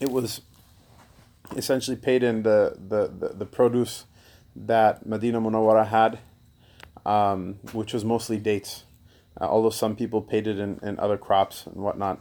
it 0.00 0.10
was 0.10 0.42
essentially 1.56 1.96
paid 1.96 2.22
in 2.22 2.44
the, 2.44 2.76
the, 2.88 3.08
the, 3.08 3.34
the 3.34 3.46
produce 3.46 4.04
that 4.54 5.06
Medina 5.06 5.40
Munawwara 5.40 5.86
had, 5.86 6.18
um, 7.06 7.58
which 7.72 7.92
was 7.92 8.04
mostly 8.04 8.38
dates. 8.38 8.84
Uh, 9.40 9.44
although 9.44 9.70
some 9.70 9.96
people 9.96 10.20
paid 10.20 10.46
it 10.46 10.58
in, 10.58 10.78
in 10.82 10.98
other 10.98 11.16
crops 11.16 11.66
and 11.66 11.76
whatnot, 11.76 12.20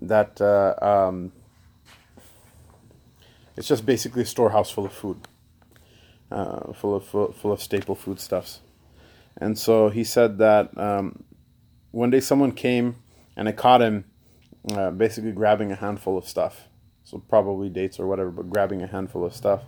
that 0.00 0.40
uh, 0.40 0.74
um, 0.84 1.32
it's 3.56 3.68
just 3.68 3.86
basically 3.86 4.22
a 4.22 4.26
storehouse 4.26 4.70
full 4.70 4.86
of 4.86 4.92
food, 4.92 5.26
uh, 6.30 6.72
full 6.72 6.94
of 6.94 7.04
full, 7.04 7.32
full 7.32 7.52
of 7.52 7.62
staple 7.62 7.94
foodstuffs. 7.94 8.60
And 9.36 9.58
so 9.58 9.88
he 9.88 10.04
said 10.04 10.38
that 10.38 10.76
um, 10.78 11.24
one 11.90 12.10
day 12.10 12.20
someone 12.20 12.52
came 12.52 12.96
and 13.36 13.48
I 13.48 13.52
caught 13.52 13.80
him 13.80 14.04
uh, 14.70 14.90
basically 14.90 15.32
grabbing 15.32 15.72
a 15.72 15.76
handful 15.76 16.16
of 16.16 16.28
stuff 16.28 16.68
so 17.04 17.18
probably 17.28 17.68
dates 17.68 18.00
or 18.00 18.06
whatever, 18.06 18.30
but 18.30 18.50
grabbing 18.50 18.82
a 18.82 18.86
handful 18.86 19.24
of 19.24 19.34
stuff. 19.34 19.62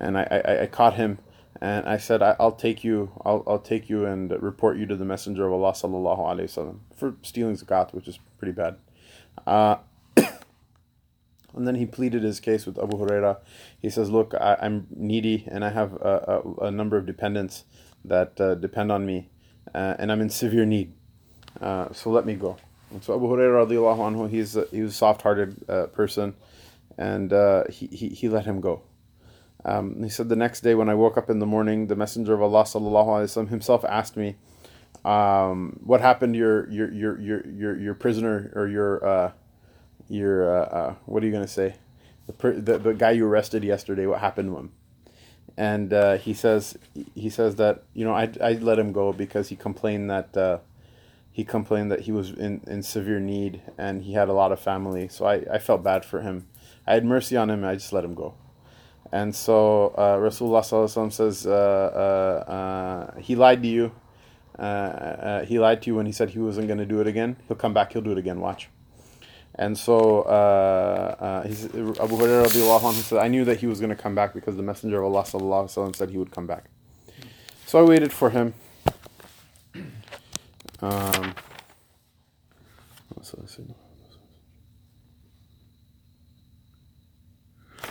And 0.00 0.18
I, 0.18 0.42
I, 0.44 0.62
I 0.62 0.66
caught 0.66 0.94
him 0.94 1.18
and 1.60 1.86
I 1.86 1.98
said, 1.98 2.22
I, 2.22 2.36
will 2.38 2.52
take 2.52 2.82
you, 2.82 3.12
I'll, 3.24 3.42
I'll 3.46 3.58
take 3.58 3.90
you 3.90 4.06
and 4.06 4.30
report 4.42 4.78
you 4.78 4.86
to 4.86 4.96
the 4.96 5.04
Messenger 5.04 5.46
of 5.46 5.52
Allah 5.52 5.72
sallallahu 5.72 6.18
alaihi 6.18 6.44
wasallam 6.44 6.78
for 6.96 7.14
stealing 7.22 7.56
zakat, 7.56 7.92
which 7.92 8.08
is 8.08 8.18
pretty 8.38 8.52
bad. 8.52 8.76
Uh, 9.46 9.76
And 11.54 11.66
then 11.66 11.74
he 11.74 11.86
pleaded 11.86 12.22
his 12.22 12.40
case 12.40 12.66
with 12.66 12.78
Abu 12.78 12.96
Huraira. 12.96 13.38
He 13.80 13.90
says, 13.90 14.10
Look, 14.10 14.34
I, 14.34 14.56
am 14.60 14.86
needy 14.94 15.44
and 15.50 15.64
I 15.64 15.70
have 15.70 15.94
a, 15.94 16.42
a, 16.60 16.64
a, 16.66 16.70
number 16.70 16.96
of 16.96 17.06
dependents 17.06 17.64
that 18.04 18.40
uh, 18.40 18.54
depend 18.54 18.92
on 18.92 19.04
me, 19.04 19.28
uh, 19.74 19.94
and 19.98 20.12
I'm 20.12 20.20
in 20.20 20.30
severe 20.30 20.64
need. 20.64 20.92
Uh, 21.60 21.92
so 21.92 22.10
let 22.10 22.24
me 22.24 22.34
go. 22.34 22.56
And 22.90 23.02
so 23.02 23.14
Abu 23.14 23.26
Huraira, 23.26 23.66
anhu, 23.66 24.30
he's 24.30 24.56
he 24.70 24.82
was 24.82 24.92
a 24.92 24.94
soft 24.94 25.22
hearted 25.22 25.56
uh, 25.68 25.86
person, 25.86 26.34
and 26.96 27.32
uh, 27.32 27.64
he, 27.68 27.86
he, 27.88 28.08
he 28.08 28.28
let 28.28 28.46
him 28.46 28.60
go. 28.60 28.82
Um, 29.64 30.02
he 30.02 30.08
said 30.08 30.28
the 30.28 30.36
next 30.36 30.60
day 30.60 30.74
when 30.74 30.88
I 30.88 30.94
woke 30.94 31.16
up 31.18 31.28
in 31.28 31.38
the 31.38 31.46
morning, 31.46 31.86
the 31.86 31.96
Messenger 31.96 32.34
of 32.34 32.42
Allah 32.42 32.64
sallallahu 32.64 33.06
alaihi 33.06 33.28
wasallam 33.28 33.48
himself 33.48 33.84
asked 33.84 34.16
me, 34.16 34.36
um, 35.04 35.78
"What 35.84 36.00
happened 36.00 36.34
to 36.34 36.38
your 36.38 36.70
your 36.70 36.90
your 36.92 37.20
your 37.20 37.46
your, 37.46 37.78
your 37.78 37.94
prisoner 37.94 38.52
or 38.54 38.68
your 38.68 39.04
uh, 39.04 39.32
your 40.08 40.56
uh, 40.56 40.64
uh, 40.64 40.94
what 41.06 41.22
are 41.22 41.26
you 41.26 41.32
gonna 41.32 41.46
say 41.46 41.74
the, 42.26 42.52
the 42.52 42.78
the 42.78 42.94
guy 42.94 43.10
you 43.10 43.26
arrested 43.26 43.62
yesterday? 43.64 44.06
What 44.06 44.20
happened 44.20 44.50
to 44.50 44.56
him?" 44.56 44.72
And 45.56 45.92
uh, 45.92 46.16
he 46.16 46.32
says 46.32 46.78
he 47.14 47.28
says 47.28 47.56
that 47.56 47.82
you 47.92 48.04
know 48.04 48.14
I 48.14 48.30
I 48.40 48.52
let 48.52 48.78
him 48.78 48.92
go 48.92 49.12
because 49.12 49.48
he 49.50 49.56
complained 49.56 50.08
that 50.10 50.34
uh, 50.36 50.58
he 51.32 51.44
complained 51.44 51.90
that 51.92 52.00
he 52.00 52.12
was 52.12 52.30
in, 52.30 52.60
in 52.66 52.82
severe 52.82 53.20
need 53.20 53.62
and 53.78 54.02
he 54.02 54.14
had 54.14 54.28
a 54.28 54.32
lot 54.32 54.52
of 54.52 54.60
family. 54.60 55.08
So 55.08 55.26
I, 55.26 55.44
I 55.50 55.58
felt 55.58 55.82
bad 55.82 56.04
for 56.04 56.20
him. 56.20 56.46
I 56.86 56.94
had 56.94 57.04
mercy 57.04 57.36
on 57.36 57.50
him. 57.50 57.64
I 57.64 57.74
just 57.74 57.92
let 57.92 58.04
him 58.04 58.14
go. 58.14 58.34
And 59.12 59.34
so 59.34 59.88
uh, 59.96 60.16
Rasulullah 60.16 61.12
says 61.12 61.46
uh, 61.46 61.50
uh, 61.50 62.50
uh, 62.50 63.20
he 63.20 63.34
lied 63.34 63.62
to 63.62 63.68
you. 63.68 63.92
Uh, 64.58 65.44
he 65.44 65.58
lied 65.58 65.82
to 65.82 65.90
you 65.90 65.96
when 65.96 66.06
he 66.06 66.12
said 66.12 66.30
he 66.30 66.38
wasn't 66.38 66.66
going 66.66 66.78
to 66.78 66.86
do 66.86 67.00
it 67.00 67.06
again. 67.06 67.36
He'll 67.48 67.56
come 67.56 67.74
back. 67.74 67.92
He'll 67.92 68.02
do 68.02 68.12
it 68.12 68.18
again. 68.18 68.40
Watch. 68.40 68.68
And 69.54 69.76
so 69.76 70.22
uh, 70.22 71.16
uh, 71.18 71.42
Abu 71.44 72.16
Hurairah 72.16 72.92
said, 72.92 73.18
I 73.18 73.28
knew 73.28 73.44
that 73.44 73.58
he 73.58 73.66
was 73.66 73.80
going 73.80 73.90
to 73.90 73.96
come 74.00 74.14
back 74.14 74.32
because 74.32 74.56
the 74.56 74.62
Messenger 74.62 75.02
of 75.02 75.12
Allah 75.12 75.24
sallallahu 75.24 75.96
said 75.96 76.10
he 76.10 76.18
would 76.18 76.30
come 76.30 76.46
back. 76.46 76.66
So 77.66 77.80
I 77.80 77.82
waited 77.82 78.12
for 78.12 78.30
him. 78.30 78.54
Um, 80.80 81.34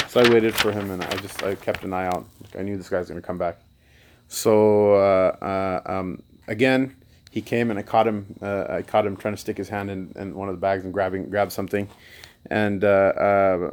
so 0.10 0.22
I 0.22 0.30
waited 0.30 0.56
for 0.56 0.72
him 0.72 0.90
and 0.90 1.04
I 1.04 1.16
just 1.18 1.44
I 1.44 1.54
kept 1.54 1.84
an 1.84 1.94
eye 1.94 2.08
out. 2.08 2.26
I 2.58 2.64
knew 2.64 2.78
this 2.78 2.90
guy's 2.90 3.10
to 3.10 3.22
come 3.22 3.38
back. 3.38 3.60
So 4.28 4.96
uh, 4.96 5.36
uh, 5.40 5.82
um, 5.86 6.24
again, 6.48 6.96
he 7.30 7.42
came 7.42 7.70
and 7.70 7.78
I 7.78 7.84
caught 7.84 8.08
him. 8.08 8.36
Uh, 8.42 8.66
I 8.70 8.82
caught 8.82 9.06
him 9.06 9.16
trying 9.16 9.36
to 9.36 9.40
stick 9.40 9.56
his 9.56 9.70
hand 9.70 9.92
in, 9.92 10.12
in 10.16 10.34
one 10.34 10.50
of 10.50 10.56
the 10.56 10.60
bags 10.60 10.84
and 10.84 10.92
grabbing 10.92 11.30
grab 11.30 11.52
something, 11.52 11.88
and 12.50 12.84
uh, 12.84 12.88
uh, 12.88 13.72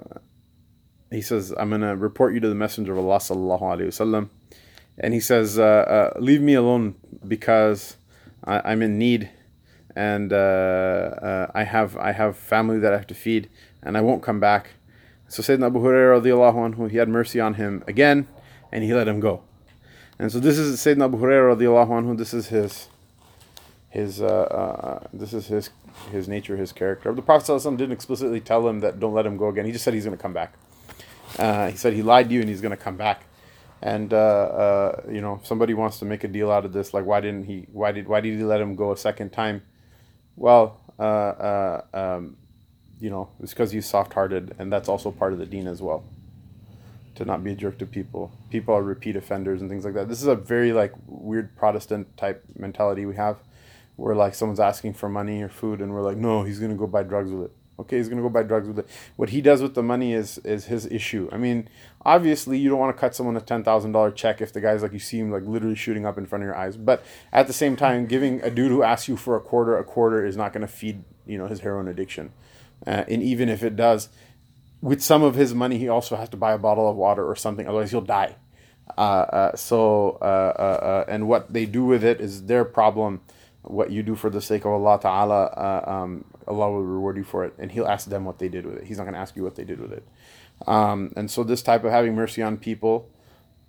he 1.11 1.23
says, 1.23 1.55
"I'm 1.59 1.71
gonna 1.71 1.97
report 1.97 2.35
you 2.35 2.41
to 2.41 2.49
the 2.51 2.55
Messenger 2.55 2.93
of 2.93 2.99
Allah 2.99 3.17
sallallahu 3.17 3.63
alaihi 3.63 3.87
wasallam," 3.87 4.29
and 4.99 5.15
he 5.15 5.21
says, 5.21 5.59
uh, 5.59 6.13
"Leave 6.19 6.43
me 6.43 6.53
alone 6.53 6.97
because 7.27 7.97
I, 8.45 8.73
am 8.73 8.83
in 8.83 8.99
need, 8.99 9.31
and 9.95 10.35
I 10.35 11.65
have 11.65 11.97
I 11.97 12.13
have 12.13 12.37
family 12.37 12.79
that 12.81 12.93
I 12.93 12.97
have 12.97 13.07
to 13.07 13.15
feed, 13.15 13.49
and 13.83 13.97
I 13.97 14.03
won't 14.03 14.23
come 14.23 14.39
back." 14.39 14.73
So 15.29 15.43
Sayyidina 15.43 15.67
Abu 15.67 15.81
Hurairah 15.81 16.75
anhu, 16.75 16.91
he 16.91 16.99
had 16.99 17.09
mercy 17.09 17.41
on 17.41 17.55
him 17.55 17.83
again, 17.87 18.29
and 18.71 18.85
he 18.85 18.95
let 18.95 19.09
him 19.09 19.21
go. 19.21 19.43
And 20.19 20.31
so 20.31 20.39
this 20.39 20.59
is 20.59 20.79
Sayyidina 20.79 21.07
Abu 21.07 21.19
Hurairah 21.19 21.57
anhu. 21.59 22.17
This 22.17 22.33
is 22.33 22.49
his 22.49 22.89
his 23.91 24.21
uh, 24.21 24.27
uh, 24.27 25.07
this 25.13 25.33
is 25.33 25.47
his 25.47 25.71
his 26.13 26.29
nature, 26.29 26.57
his 26.57 26.73
character. 26.73 27.13
The 27.13 27.23
Prophet 27.23 27.63
didn't 27.77 27.93
explicitly 27.93 28.41
tell 28.41 28.69
him 28.69 28.81
that 28.81 29.01
don't 29.01 29.15
let 29.15 29.27
him 29.27 29.37
go 29.37 29.49
again. 29.49 29.65
He 29.65 29.73
just 29.73 29.85
said 29.85 29.95
he's 29.95 30.05
going 30.05 30.17
to 30.17 30.23
come 30.23 30.33
back. 30.33 30.55
Uh, 31.39 31.71
he 31.71 31.77
said 31.77 31.93
he 31.93 32.03
lied 32.03 32.29
to 32.29 32.35
you 32.35 32.41
and 32.41 32.49
he's 32.49 32.61
going 32.61 32.77
to 32.77 32.83
come 32.83 32.97
back. 32.97 33.25
And 33.83 34.13
uh, 34.13 34.17
uh, 34.17 35.03
you 35.11 35.21
know, 35.21 35.39
if 35.41 35.47
somebody 35.47 35.75
wants 35.75 35.99
to 35.99 36.05
make 36.05 36.25
a 36.25 36.29
deal 36.29 36.51
out 36.51 36.65
of 36.65 36.73
this, 36.73 36.95
like 36.95 37.05
why 37.05 37.21
didn't 37.21 37.45
he? 37.45 37.67
Why 37.73 37.93
did 37.93 38.09
why 38.09 38.21
did 38.21 38.39
he 38.39 38.45
let 38.45 38.61
him 38.61 38.75
go 38.75 38.93
a 38.93 38.97
second 38.97 39.33
time? 39.33 39.63
Well, 40.37 40.81
uh, 40.99 41.81
um, 41.93 42.37
you 43.01 43.11
know, 43.11 43.29
it's 43.41 43.53
because 43.53 43.73
he's 43.73 43.87
soft-hearted, 43.87 44.55
and 44.59 44.73
that's 44.73 44.89
also 44.89 45.11
part 45.11 45.33
of 45.33 45.39
the 45.39 45.47
deen 45.47 45.67
as 45.67 45.83
well. 45.83 46.05
To 47.17 47.25
not 47.25 47.43
be 47.43 47.53
a 47.53 47.55
jerk 47.55 47.79
to 47.79 47.87
people. 47.87 48.31
People 48.51 48.75
are 48.75 48.83
repeat 48.83 49.17
offenders 49.17 49.63
and 49.63 49.71
things 49.71 49.85
like 49.85 49.95
that. 49.95 50.09
This 50.09 50.21
is 50.21 50.29
a 50.29 50.35
very 50.35 50.73
like 50.73 50.93
weird 51.07 51.57
Protestant 51.57 52.15
type 52.17 52.45
mentality 52.59 53.07
we 53.07 53.17
have 53.17 53.39
where 53.97 54.15
like 54.15 54.35
someone's 54.35 54.61
asking 54.61 54.95
for 54.95 55.09
money 55.09 55.43
or 55.43 55.49
food 55.49 55.81
and 55.81 55.93
we're 55.93 56.03
like 56.03 56.17
no 56.17 56.43
he's 56.43 56.61
to 56.61 56.69
go 56.75 56.87
buy 56.87 57.03
drugs 57.03 57.31
with 57.31 57.47
it 57.47 57.53
okay 57.79 57.97
he's 57.97 58.09
to 58.09 58.17
go 58.17 58.29
buy 58.29 58.43
drugs 58.43 58.69
with 58.69 58.79
it 58.79 58.89
what 59.17 59.31
he 59.31 59.41
does 59.41 59.61
with 59.61 59.75
the 59.75 59.83
money 59.83 60.13
is 60.13 60.39
is 60.39 60.67
his 60.67 60.87
issue 60.87 61.29
i 61.33 61.37
mean 61.37 61.69
obviously 62.03 62.59
you 62.59 62.69
don't 62.69 62.79
want 62.79 62.95
to 62.95 63.01
cut 63.01 63.15
someone 63.15 63.37
a 63.37 63.41
$10000 63.41 64.15
check 64.15 64.41
if 64.41 64.53
the 64.53 64.61
guy's 64.61 64.83
like 64.83 64.93
you 64.93 64.99
see 64.99 65.19
him 65.19 65.31
like 65.31 65.43
literally 65.45 65.75
shooting 65.75 66.07
up 66.07 66.17
in 66.17 66.27
front 66.27 66.43
of 66.43 66.47
your 66.47 66.57
eyes 66.57 66.77
but 66.77 67.03
at 67.33 67.47
the 67.47 67.53
same 67.53 67.75
time 67.75 68.07
giving 68.07 68.41
a 68.43 68.51
dude 68.51 68.71
who 68.71 68.83
asks 68.83 69.09
you 69.09 69.17
for 69.17 69.37
a 69.37 69.41
quarter 69.41 69.77
a 69.77 69.85
quarter 69.85 70.25
is 70.25 70.37
not 70.37 70.53
to 70.67 70.73
feed 70.73 71.03
you 71.27 71.37
know 71.37 71.47
his 71.47 71.61
heroin 71.61 71.89
addiction 71.89 72.31
uh, 72.87 73.05
and 73.09 73.23
even 73.23 73.49
if 73.49 73.63
it 73.63 73.77
does 73.77 74.09
with 74.81 75.03
some 75.03 75.23
of 75.23 75.35
his 75.35 75.55
money 75.55 75.79
he 75.79 75.89
also 75.89 76.17
has 76.17 76.29
to 76.29 76.37
buy 76.37 76.53
a 76.53 76.59
bottle 76.59 76.89
of 76.89 76.97
water 76.97 77.29
or 77.29 77.37
something 77.37 77.67
otherwise 77.67 77.91
he'll 77.91 78.01
die 78.01 78.35
uh, 78.97 79.01
uh, 79.01 79.57
so 79.57 80.19
uh, 80.21 80.25
uh, 80.25 80.79
uh, 80.83 81.05
and 81.09 81.29
what 81.29 81.53
they 81.53 81.67
do 81.67 81.85
with 81.85 82.05
it 82.05 82.21
is 82.21 82.45
their 82.47 82.65
problem 82.65 83.21
what 83.71 83.91
you 83.91 84.03
do 84.03 84.15
for 84.15 84.31
the 84.31 84.41
sake 84.41 84.65
of 84.65 84.73
Allah 84.73 84.99
Ta'ala, 85.01 85.83
um, 85.87 86.25
Allah 86.47 86.71
will 86.71 86.83
reward 86.83 87.17
you 87.17 87.25
for 87.25 87.45
it. 87.45 87.55
And 87.59 87.71
He'll 87.71 87.87
ask 87.87 88.09
them 88.09 88.25
what 88.25 88.39
they 88.39 88.49
did 88.49 88.65
with 88.65 88.77
it. 88.77 88.85
He's 88.85 88.99
not 88.99 89.05
going 89.05 89.15
to 89.15 89.21
ask 89.21 89.37
you 89.37 89.43
what 89.43 89.57
they 89.57 89.65
did 89.65 89.81
with 89.81 89.93
it. 89.93 90.07
Um, 90.67 91.13
and 91.17 91.31
so, 91.31 91.45
this 91.45 91.63
type 91.63 91.85
of 91.85 91.91
having 91.91 92.15
mercy 92.15 92.43
on 92.43 92.57
people, 92.57 93.11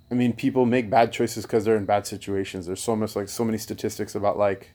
I 0.09 0.13
mean, 0.13 0.33
people 0.33 0.65
make 0.65 0.89
bad 0.89 1.11
choices 1.11 1.45
because 1.45 1.65
they're 1.65 1.75
in 1.75 1.85
bad 1.85 2.07
situations. 2.07 2.65
There's 2.65 2.81
so 2.81 2.95
much, 2.95 3.15
like, 3.15 3.27
so 3.27 3.43
many 3.43 3.57
statistics 3.57 4.15
about, 4.15 4.37
like, 4.37 4.71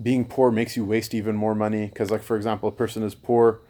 being 0.00 0.24
poor 0.24 0.50
makes 0.50 0.76
you 0.76 0.84
waste 0.84 1.14
even 1.14 1.36
more 1.36 1.54
money. 1.54 1.86
Because, 1.86 2.10
like, 2.10 2.22
for 2.22 2.36
example, 2.36 2.68
a 2.68 2.72
person 2.72 3.02
is 3.02 3.14
poor, 3.14 3.60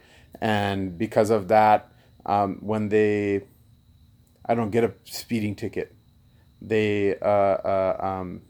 and 0.41 0.97
because 0.99 1.31
of 1.31 1.49
that, 1.49 1.93
um, 2.25 2.59
when 2.61 2.89
they, 2.89 3.45
I 4.45 4.55
don't 4.55 4.71
get 4.71 4.85
a 4.85 4.93
speeding 5.05 5.55
ticket, 5.55 5.95
they, 6.61 7.19
uh, 7.19 7.27
uh, 7.27 7.97
um, 8.01 8.43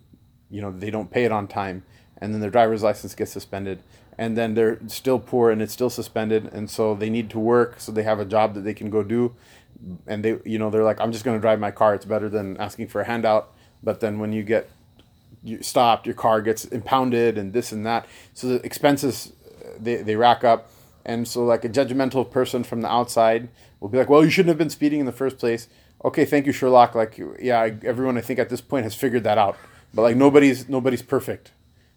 you 0.51 0.61
know 0.61 0.71
they 0.71 0.91
don't 0.91 1.11
pay 1.11 1.25
it 1.25 1.33
on 1.33 1.47
time 1.47 1.85
and 2.19 2.33
then 2.33 2.41
their 2.41 2.51
driver's 2.51 2.83
license 2.83 3.15
gets 3.15 3.33
suspended 3.33 3.83
and 4.19 4.37
then 4.37 4.55
they're 4.55 4.79
still 4.87 5.19
poor 5.19 5.51
and 5.51 5.61
it's 5.61 5.73
still 5.73 5.91
suspended 5.91 6.49
and 6.53 6.71
so 6.71 6.95
they 6.95 7.11
need 7.11 7.29
to 7.31 7.39
work 7.39 7.81
so 7.81 7.93
they 7.93 8.03
have 8.03 8.21
a 8.21 8.25
job 8.25 8.55
that 8.55 8.63
they 8.63 8.75
can 8.75 8.91
go 8.91 9.03
do 9.03 9.35
and 10.07 10.25
they 10.25 10.39
you 10.45 10.59
know 10.59 10.71
they're 10.71 10.85
like 10.85 11.01
i'm 11.01 11.13
just 11.13 11.25
going 11.25 11.37
to 11.37 11.41
drive 11.41 11.59
my 11.59 11.71
car 11.71 11.95
it's 11.95 12.05
better 12.05 12.29
than 12.29 12.57
asking 12.59 12.87
for 12.87 13.01
a 13.01 13.05
handout 13.05 13.53
but 13.83 14.01
then 14.01 14.19
when 14.19 14.33
you 14.33 14.43
get 14.43 14.71
you 15.43 15.63
stopped 15.63 16.07
your 16.07 16.15
car 16.15 16.41
gets 16.41 16.65
impounded 16.65 17.39
and 17.39 17.53
this 17.53 17.73
and 17.73 17.85
that. 17.87 18.07
So 18.35 18.49
the 18.49 18.67
expenses 18.67 19.33
they, 19.79 19.97
they 19.97 20.17
rack 20.17 20.45
up. 20.45 20.71
And 21.05 21.27
so 21.29 21.45
like 21.45 21.65
a 21.65 21.69
judgmental 21.69 22.29
person 22.29 22.65
from 22.65 22.81
the 22.81 22.91
outside 22.91 23.49
will 23.81 23.89
be 23.89 23.99
like 23.99 24.09
well 24.09 24.25
you 24.25 24.31
shouldn't 24.31 24.51
have 24.51 24.59
been 24.59 24.71
speeding 24.71 25.01
in 25.01 25.07
the 25.07 25.13
first 25.13 25.39
place. 25.39 25.69
Okay 26.05 26.25
thank 26.25 26.47
you 26.47 26.53
sherlock. 26.53 26.95
Like 26.95 27.21
yeah 27.41 27.71
everyone 27.83 28.19
i 28.19 28.21
think 28.21 28.39
at 28.39 28.49
this 28.49 28.61
point 28.61 28.85
has 28.85 28.95
figured 28.95 29.25
that 29.25 29.39
out. 29.39 29.57
But 29.95 30.03
like 30.03 30.17
nobody's 30.17 30.69
nobody's 30.69 31.03
perfect. 31.03 31.53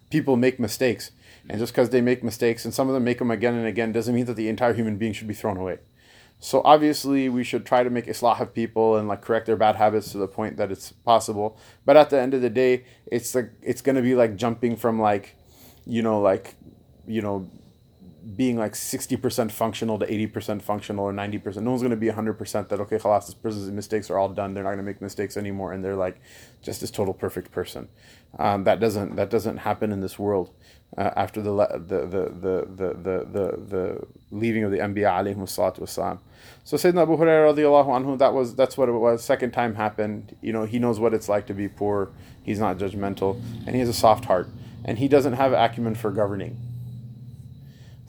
People 0.09 0.37
make 0.37 0.59
mistakes, 0.59 1.11
and 1.47 1.59
just 1.59 1.71
because 1.71 1.91
they 1.91 2.01
make 2.01 2.23
mistakes, 2.23 2.65
and 2.65 2.73
some 2.73 2.87
of 2.87 2.95
them 2.95 3.03
make 3.03 3.19
them 3.19 3.29
again 3.29 3.53
and 3.53 3.67
again, 3.67 3.91
doesn't 3.91 4.15
mean 4.15 4.25
that 4.25 4.35
the 4.35 4.49
entire 4.49 4.73
human 4.73 4.97
being 4.97 5.13
should 5.13 5.27
be 5.27 5.35
thrown 5.35 5.57
away. 5.57 5.77
So 6.39 6.61
obviously, 6.63 7.27
we 7.27 7.43
should 7.43 7.65
try 7.65 7.83
to 7.83 7.89
make 7.89 8.05
islah 8.05 8.39
of 8.39 8.53
people 8.53 8.95
and 8.95 9.07
like 9.07 9.21
correct 9.21 9.45
their 9.45 9.57
bad 9.57 9.75
habits 9.75 10.11
to 10.13 10.17
the 10.17 10.27
point 10.27 10.57
that 10.57 10.71
it's 10.71 10.91
possible. 10.91 11.57
But 11.85 11.97
at 11.97 12.09
the 12.09 12.19
end 12.19 12.33
of 12.33 12.41
the 12.41 12.49
day, 12.49 12.85
it's 13.05 13.35
like 13.35 13.51
it's 13.61 13.81
gonna 13.81 14.01
be 14.01 14.15
like 14.15 14.37
jumping 14.37 14.77
from 14.77 15.01
like, 15.01 15.35
you 15.85 16.01
know, 16.01 16.21
like, 16.21 16.55
you 17.05 17.21
know, 17.21 17.49
being 18.35 18.57
like 18.57 18.73
60% 18.73 19.51
functional 19.51 19.97
to 19.99 20.05
80% 20.05 20.61
functional 20.61 21.05
or 21.05 21.13
90%. 21.13 21.57
No 21.57 21.71
one's 21.71 21.81
going 21.81 21.91
to 21.91 21.97
be 21.97 22.07
100% 22.07 22.69
that, 22.69 22.79
okay, 22.81 22.97
khalas, 22.97 23.25
this 23.25 23.35
person's 23.35 23.71
mistakes 23.71 24.09
are 24.09 24.17
all 24.17 24.29
done. 24.29 24.53
They're 24.53 24.63
not 24.63 24.69
going 24.69 24.79
to 24.79 24.83
make 24.83 25.01
mistakes 25.01 25.37
anymore. 25.37 25.73
And 25.73 25.83
they're 25.83 25.95
like 25.95 26.21
just 26.61 26.81
this 26.81 26.91
total 26.91 27.13
perfect 27.13 27.51
person. 27.51 27.87
Um, 28.37 28.63
that 28.65 28.79
doesn't, 28.79 29.15
that 29.15 29.29
doesn't 29.29 29.57
happen 29.57 29.91
in 29.91 30.01
this 30.01 30.19
world. 30.19 30.51
Uh, 30.97 31.11
after 31.15 31.41
the, 31.41 31.51
the, 31.51 32.05
the, 32.05 32.05
the, 32.07 32.65
the, 32.75 32.93
the, 32.93 33.25
the, 33.31 33.57
the 33.67 34.07
leaving 34.31 34.63
of 34.63 34.71
the 34.71 34.79
Anbiya 34.79 35.11
alayhi 35.11 35.35
salatu. 35.35 36.19
So 36.63 36.77
Sayyidina 36.77 37.03
Abu 37.03 37.15
Hurairah 37.15 37.53
radiallahu 37.53 37.87
anhu, 37.87 38.17
that 38.17 38.33
was, 38.33 38.55
that's 38.55 38.75
what 38.75 38.89
it 38.89 38.93
was. 38.93 39.23
Second 39.23 39.51
time 39.51 39.75
happened. 39.75 40.35
You 40.41 40.51
know, 40.51 40.65
he 40.65 40.79
knows 40.79 40.99
what 40.99 41.13
it's 41.13 41.29
like 41.29 41.45
to 41.47 41.53
be 41.53 41.67
poor. 41.67 42.09
He's 42.41 42.59
not 42.59 42.77
judgmental 42.79 43.39
and 43.65 43.75
he 43.75 43.79
has 43.79 43.87
a 43.87 43.93
soft 43.93 44.25
heart 44.25 44.49
and 44.83 44.97
he 44.97 45.07
doesn't 45.07 45.33
have 45.33 45.53
acumen 45.53 45.93
for 45.93 46.09
governing 46.11 46.57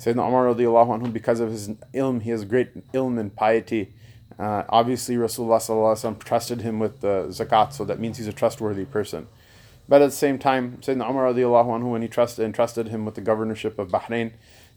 Sayyidina 0.00 0.28
Umar 0.28 0.46
radiallahu 0.46 0.98
anhu, 0.98 1.12
because 1.12 1.40
of 1.40 1.50
his 1.50 1.68
ilm, 1.92 2.22
he 2.22 2.30
has 2.30 2.46
great 2.46 2.90
ilm 2.92 3.20
and 3.20 3.36
piety. 3.36 3.92
Uh, 4.38 4.62
obviously, 4.70 5.16
Rasulullah 5.16 6.18
trusted 6.24 6.62
him 6.62 6.78
with 6.78 7.02
the 7.02 7.26
zakat, 7.28 7.74
so 7.74 7.84
that 7.84 8.00
means 8.00 8.16
he's 8.16 8.26
a 8.26 8.32
trustworthy 8.32 8.86
person. 8.86 9.26
But 9.90 10.00
at 10.00 10.06
the 10.06 10.16
same 10.16 10.38
time, 10.38 10.78
Sayyidina 10.80 11.10
Umar 11.10 11.34
radiallahu 11.34 11.66
anhu, 11.66 11.90
when 11.90 12.00
he 12.00 12.08
trusted, 12.08 12.46
entrusted 12.46 12.88
him 12.88 13.04
with 13.04 13.16
the 13.16 13.20
governorship 13.20 13.78
of 13.78 13.88
Bahrain, 13.88 14.32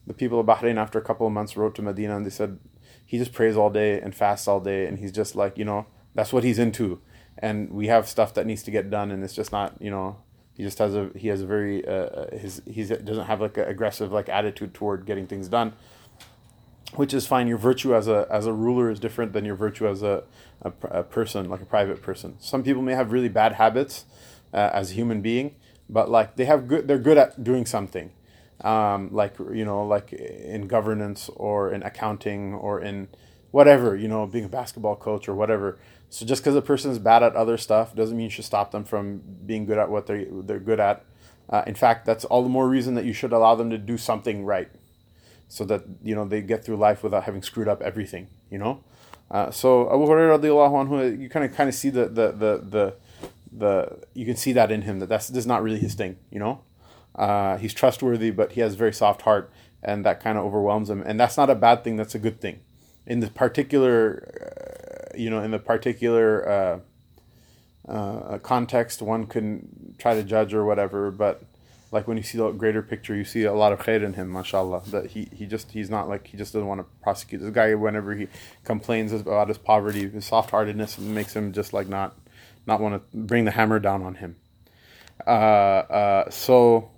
the 0.06 0.14
people 0.14 0.40
of 0.42 0.48
Bahrain, 0.48 0.78
after 0.78 1.00
a 1.00 1.04
couple 1.04 1.28
of 1.28 1.32
months, 1.32 1.56
wrote 1.56 1.76
to 1.76 1.82
Medina 1.82 2.18
and 2.18 2.26
they 2.26 2.32
said, 2.32 2.60
he 3.06 3.20
just 3.20 3.32
prays 3.32 3.56
all 3.56 3.70
day 3.70 4.02
and 4.02 4.16
fasts 4.16 4.48
all 4.48 4.60
day, 4.60 4.88
and 4.88 4.98
he's 4.98 5.12
just 5.12 5.36
like 5.36 5.56
you 5.56 5.66
know 5.66 5.86
that's 6.16 6.34
what 6.34 6.44
he's 6.44 6.58
into. 6.58 7.00
And 7.38 7.70
we 7.70 7.88
have 7.88 8.08
stuff 8.08 8.34
that 8.34 8.48
needs 8.48 8.64
to 8.64 8.72
get 8.72 8.90
done, 8.90 9.12
and 9.12 9.24
it's 9.24 9.36
just 9.36 9.52
not 9.52 9.80
you 9.80 9.92
know 9.92 10.18
he 10.56 10.64
just 10.64 10.80
has 10.80 10.96
a 10.96 11.12
he 11.16 11.28
has 11.28 11.42
a 11.42 11.46
very 11.46 11.88
uh, 11.88 11.92
uh 11.92 12.38
his 12.38 12.64
he 12.66 12.84
doesn't 12.84 13.26
have 13.26 13.40
like 13.40 13.58
an 13.58 13.68
aggressive 13.68 14.12
like 14.12 14.30
attitude 14.30 14.74
toward 14.74 15.06
getting 15.06 15.28
things 15.28 15.48
done 15.48 15.74
which 16.96 17.14
is 17.14 17.26
fine 17.26 17.48
your 17.48 17.58
virtue 17.58 17.96
as 17.96 18.08
a 18.08 18.28
as 18.30 18.46
a 18.46 18.54
ruler 18.54 18.92
is 18.92 19.00
different 19.00 19.34
than 19.34 19.46
your 19.46 19.56
virtue 19.56 19.88
as 19.88 20.04
a, 20.04 20.24
a, 20.62 20.72
a 20.90 21.04
person 21.04 21.50
like 21.50 21.62
a 21.62 21.66
private 21.66 22.04
person 22.04 22.36
some 22.40 22.62
people 22.62 22.84
may 22.84 22.94
have 22.94 23.12
really 23.12 23.30
bad 23.30 23.54
habits 23.54 24.06
uh, 24.54 24.70
as 24.74 24.92
a 24.92 24.94
human 24.94 25.22
being 25.22 25.56
but 25.90 26.10
like 26.10 26.36
they 26.36 26.46
have 26.46 26.68
good 26.68 26.88
they're 26.88 26.98
good 26.98 27.18
at 27.18 27.44
doing 27.44 27.66
something 27.66 28.12
um, 28.62 29.10
like 29.12 29.36
you 29.54 29.66
know 29.66 29.86
like 29.86 30.14
in 30.14 30.68
governance 30.68 31.30
or 31.36 31.72
in 31.72 31.84
accounting 31.84 32.54
or 32.54 32.80
in 32.80 33.08
whatever 33.52 33.96
you 33.96 34.08
know 34.08 34.26
being 34.26 34.46
a 34.46 34.50
basketball 34.50 34.96
coach 34.96 35.28
or 35.28 35.36
whatever 35.36 35.78
so 36.14 36.28
just 36.28 36.44
because 36.44 36.56
a 36.56 36.62
person 36.62 36.92
is 36.92 37.00
bad 37.00 37.24
at 37.24 37.36
other 37.36 37.58
stuff 37.58 37.96
doesn't 37.96 38.16
mean 38.16 38.26
you 38.26 38.30
should 38.30 38.46
stop 38.46 38.70
them 38.70 38.84
from 38.84 39.24
being 39.48 39.66
good 39.66 39.80
at 39.80 39.90
what 39.90 40.06
they 40.06 40.28
they're 40.30 40.60
good 40.60 40.80
at. 40.80 41.04
Uh, 41.50 41.64
in 41.66 41.74
fact, 41.74 42.06
that's 42.06 42.24
all 42.26 42.44
the 42.44 42.50
more 42.50 42.70
reason 42.70 42.94
that 42.94 43.04
you 43.04 43.14
should 43.14 43.34
allow 43.34 43.56
them 43.56 43.72
to 43.72 43.80
do 43.80 43.98
something 43.98 44.46
right, 44.46 44.70
so 45.48 45.66
that 45.66 45.86
you 46.04 46.14
know 46.14 46.24
they 46.24 46.44
get 46.44 46.64
through 46.64 46.76
life 46.76 47.02
without 47.02 47.24
having 47.24 47.42
screwed 47.42 47.68
up 47.68 47.82
everything. 47.82 48.28
You 48.52 48.60
know, 48.60 48.84
uh, 49.32 49.50
so 49.50 49.88
Abu 49.92 50.06
Hurairah 50.06 50.40
anhu, 50.40 51.20
you 51.20 51.30
kind 51.30 51.44
of 51.44 51.58
kind 51.58 51.68
of 51.68 51.74
see 51.74 51.90
the, 51.90 52.06
the 52.06 52.32
the 52.32 52.62
the 52.64 52.94
the 53.56 54.00
you 54.14 54.26
can 54.26 54.36
see 54.36 54.54
that 54.54 54.72
in 54.72 54.84
him 54.84 55.00
that 55.00 55.10
that's 55.10 55.30
is 55.30 55.46
not 55.46 55.64
really 55.64 55.80
his 55.80 55.94
thing. 55.94 56.18
You 56.32 56.40
know, 56.40 56.62
uh, 57.16 57.58
he's 57.58 57.74
trustworthy, 57.74 58.32
but 58.32 58.54
he 58.54 58.62
has 58.62 58.74
a 58.74 58.78
very 58.78 58.94
soft 58.94 59.24
heart, 59.24 59.52
and 59.82 60.06
that 60.06 60.22
kind 60.22 60.38
of 60.38 60.46
overwhelms 60.46 60.90
him. 60.90 61.04
And 61.06 61.20
that's 61.20 61.38
not 61.38 61.50
a 61.50 61.56
bad 61.56 61.84
thing. 61.84 61.96
That's 61.96 62.16
a 62.16 62.20
good 62.20 62.42
thing. 62.42 62.62
In 63.06 63.20
the 63.20 63.28
particular 63.28 64.64
you 65.16 65.30
know, 65.30 65.42
in 65.42 65.52
the 65.52 65.60
particular 65.60 66.82
uh, 67.88 67.92
uh, 67.92 68.38
context, 68.40 69.02
one 69.02 69.26
can 69.26 69.96
try 69.98 70.16
to 70.16 70.24
judge 70.24 70.54
or 70.54 70.66
whatever, 70.66 71.12
but 71.12 71.44
like 71.92 72.08
when 72.08 72.18
you 72.18 72.24
see 72.24 72.38
the 72.38 72.52
greater 72.52 72.82
picture, 72.82 73.16
you 73.16 73.24
see 73.24 73.44
a 73.44 73.54
lot 73.54 73.72
of 73.72 73.80
khair 73.80 74.04
in 74.04 74.14
him, 74.14 74.32
mashallah. 74.32 74.82
That 74.88 75.12
he, 75.12 75.30
he 75.32 75.46
just 75.46 75.72
he's 75.72 75.90
not 75.90 76.10
like 76.10 76.28
he 76.28 76.38
just 76.38 76.54
doesn't 76.54 76.68
want 76.68 76.82
to 76.82 76.86
prosecute 77.02 77.42
this 77.42 77.52
guy. 77.52 77.76
Whenever 77.76 78.16
he 78.16 78.28
complains 78.64 79.14
about 79.14 79.48
his 79.48 79.60
poverty, 79.60 80.10
his 80.10 80.26
soft 80.26 80.52
heartedness 80.52 80.98
makes 80.98 81.36
him 81.36 81.54
just 81.54 81.72
like 81.72 81.88
not 81.88 82.16
not 82.66 82.80
want 82.80 82.96
to 82.96 83.18
bring 83.18 83.46
the 83.46 83.52
hammer 83.52 83.80
down 83.80 84.04
on 84.04 84.16
him. 84.16 84.36
Uh, 85.26 85.30
uh, 85.30 86.30
so 86.30 86.90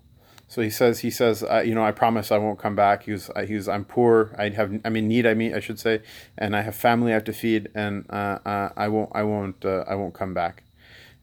so 0.47 0.61
he 0.61 0.69
says, 0.69 0.99
he 0.99 1.09
says, 1.09 1.43
uh, 1.43 1.63
you 1.65 1.73
know, 1.73 1.83
I 1.83 1.91
promise 1.91 2.31
I 2.31 2.37
won't 2.37 2.59
come 2.59 2.75
back. 2.75 3.03
He 3.03 3.11
was, 3.11 3.29
I'm 3.67 3.83
poor. 3.83 4.33
I 4.37 4.49
have, 4.49 4.79
I'm 4.85 4.95
in 4.95 5.07
need. 5.07 5.25
I 5.25 5.33
mean, 5.33 5.55
I 5.55 5.59
should 5.59 5.79
say, 5.79 6.01
and 6.37 6.55
I 6.55 6.61
have 6.61 6.75
family 6.75 7.11
I 7.11 7.15
have 7.15 7.23
to 7.25 7.33
feed, 7.33 7.69
and 7.73 8.05
uh, 8.09 8.39
uh 8.45 8.69
I 8.77 8.87
won't, 8.87 9.09
I 9.13 9.23
won't, 9.23 9.65
uh, 9.65 9.83
I 9.87 9.95
won't 9.95 10.13
come 10.13 10.33
back. 10.33 10.63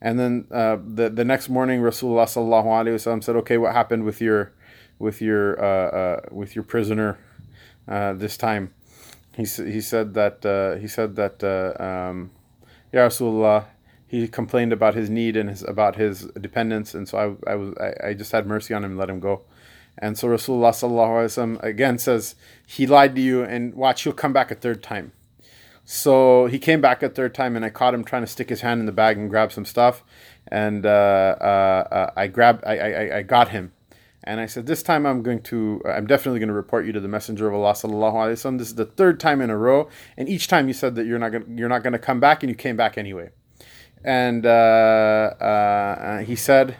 And 0.01 0.19
then 0.19 0.45
the 0.49 1.09
the 1.09 1.23
next 1.23 1.47
morning, 1.47 1.79
Rasulullah 1.79 2.25
sallallahu 2.25 2.65
alaihi 2.65 2.95
wasallam 2.95 3.23
said, 3.23 3.37
okay, 3.37 3.57
what 3.57 3.71
happened 3.73 4.03
with 4.03 4.19
your, 4.19 4.51
with 4.99 5.21
your, 5.21 6.21
with 6.29 6.55
your 6.55 6.63
prisoner, 6.63 7.17
this 7.87 8.35
time? 8.35 8.73
He 9.35 9.45
he 9.45 9.79
said 9.79 10.13
that 10.15 10.77
he 10.81 10.87
said 10.89 11.15
that, 11.15 11.41
um, 11.79 12.31
Ya 12.91 13.07
Rasulullah, 13.07 13.65
he 14.13 14.27
complained 14.27 14.71
about 14.71 14.93
his 14.93 15.09
need 15.09 15.35
and 15.35 15.49
his 15.49 15.63
about 15.63 15.95
his 15.95 16.25
dependence, 16.39 16.93
and 16.93 17.09
so 17.09 17.17
I, 17.17 17.51
I 17.51 17.55
was 17.55 17.73
I, 17.79 18.09
I 18.09 18.13
just 18.13 18.31
had 18.31 18.45
mercy 18.45 18.71
on 18.71 18.83
him 18.83 18.91
and 18.91 18.99
let 18.99 19.09
him 19.09 19.19
go. 19.19 19.41
And 19.97 20.15
so 20.19 20.27
Rasulullah 20.27 20.71
sallallahu 20.71 21.63
again 21.63 21.97
says 21.97 22.35
he 22.65 22.85
lied 22.85 23.15
to 23.15 23.21
you, 23.21 23.43
and 23.43 23.73
watch 23.73 24.03
he'll 24.03 24.13
come 24.13 24.31
back 24.31 24.51
a 24.51 24.55
third 24.55 24.83
time. 24.83 25.13
So 25.83 26.45
he 26.45 26.59
came 26.59 26.79
back 26.79 27.01
a 27.01 27.09
third 27.09 27.33
time, 27.33 27.55
and 27.55 27.65
I 27.65 27.69
caught 27.69 27.95
him 27.95 28.03
trying 28.03 28.21
to 28.21 28.27
stick 28.27 28.49
his 28.49 28.61
hand 28.61 28.79
in 28.79 28.85
the 28.85 28.91
bag 28.91 29.17
and 29.17 29.31
grab 29.31 29.51
some 29.51 29.65
stuff, 29.65 30.03
and 30.47 30.85
uh, 30.85 31.35
uh, 31.41 31.87
uh, 31.91 32.11
I 32.15 32.27
grabbed 32.27 32.63
I, 32.65 32.77
I 32.77 33.17
I 33.17 33.21
got 33.23 33.49
him. 33.49 33.73
And 34.25 34.39
I 34.39 34.45
said, 34.45 34.67
this 34.67 34.81
time 34.81 35.05
I'm 35.05 35.21
going 35.21 35.41
to, 35.41 35.81
I'm 35.85 36.07
definitely 36.07 36.39
going 36.39 36.47
to 36.47 36.53
report 36.53 36.85
you 36.85 36.93
to 36.93 37.01
the 37.01 37.09
Messenger 37.09 37.49
of 37.49 37.55
Allah 37.55 37.73
sallallahu 37.73 38.13
alaihi 38.13 38.37
wasallam. 38.37 38.57
This 38.57 38.69
is 38.69 38.75
the 38.75 38.85
third 38.85 39.19
time 39.19 39.41
in 39.41 39.49
a 39.49 39.57
row, 39.57 39.89
and 40.15 40.29
each 40.29 40.47
time 40.47 40.69
you 40.69 40.73
said 40.73 40.95
that 40.95 41.05
you're 41.05 41.19
not 41.19 41.33
going, 41.33 41.57
you're 41.57 41.67
not 41.67 41.83
going 41.83 41.91
to 41.91 41.99
come 41.99 42.21
back, 42.21 42.41
and 42.41 42.49
you 42.49 42.55
came 42.55 42.77
back 42.77 42.97
anyway 42.97 43.31
and 44.03 44.45
uh, 44.45 44.49
uh, 45.39 46.17
he 46.19 46.35
said, 46.35 46.77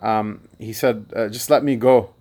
um, 0.00 0.48
he 0.58 0.72
said, 0.72 1.06
uh, 1.14 1.28
just 1.28 1.50
let 1.50 1.64
me 1.64 1.76
go, 1.76 2.14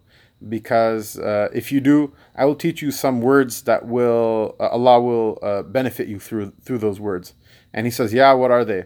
because 0.48 1.18
uh, 1.20 1.50
if 1.54 1.72
you 1.72 1.80
do, 1.80 2.14
I 2.36 2.46
will 2.46 2.56
teach 2.56 2.82
you 2.82 2.92
some 2.92 3.22
words 3.22 3.64
that 3.64 3.86
will 3.86 4.56
uh, 4.60 4.68
Allah 4.68 5.00
will 5.02 5.40
uh, 5.42 5.64
benefit 5.64 6.08
you 6.08 6.20
through 6.20 6.54
through 6.64 6.80
those 6.80 7.00
words. 7.00 7.34
And 7.74 7.86
he 7.86 7.92
says, 7.92 8.14
yeah, 8.14 8.34
what 8.34 8.52
are 8.52 8.66
they? 8.66 8.86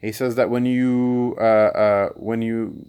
He 0.00 0.12
says 0.12 0.34
that 0.36 0.50
when 0.50 0.64
you 0.66 1.36
when 2.16 2.42
you 2.42 2.86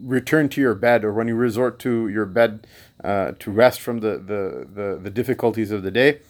return 0.00 0.48
to 0.50 0.60
your 0.60 0.74
bed 0.74 1.04
or 1.04 1.12
when 1.12 1.26
you 1.26 1.34
resort 1.34 1.78
to 1.80 2.08
your 2.08 2.26
bed 2.26 2.66
to 3.02 3.50
rest 3.50 3.80
from 3.80 4.00
the, 4.00 4.18
the, 4.18 4.66
the, 4.72 4.98
the 5.02 5.10
difficulties 5.10 5.70
of 5.70 5.82
the 5.82 5.90
day, 5.90 6.20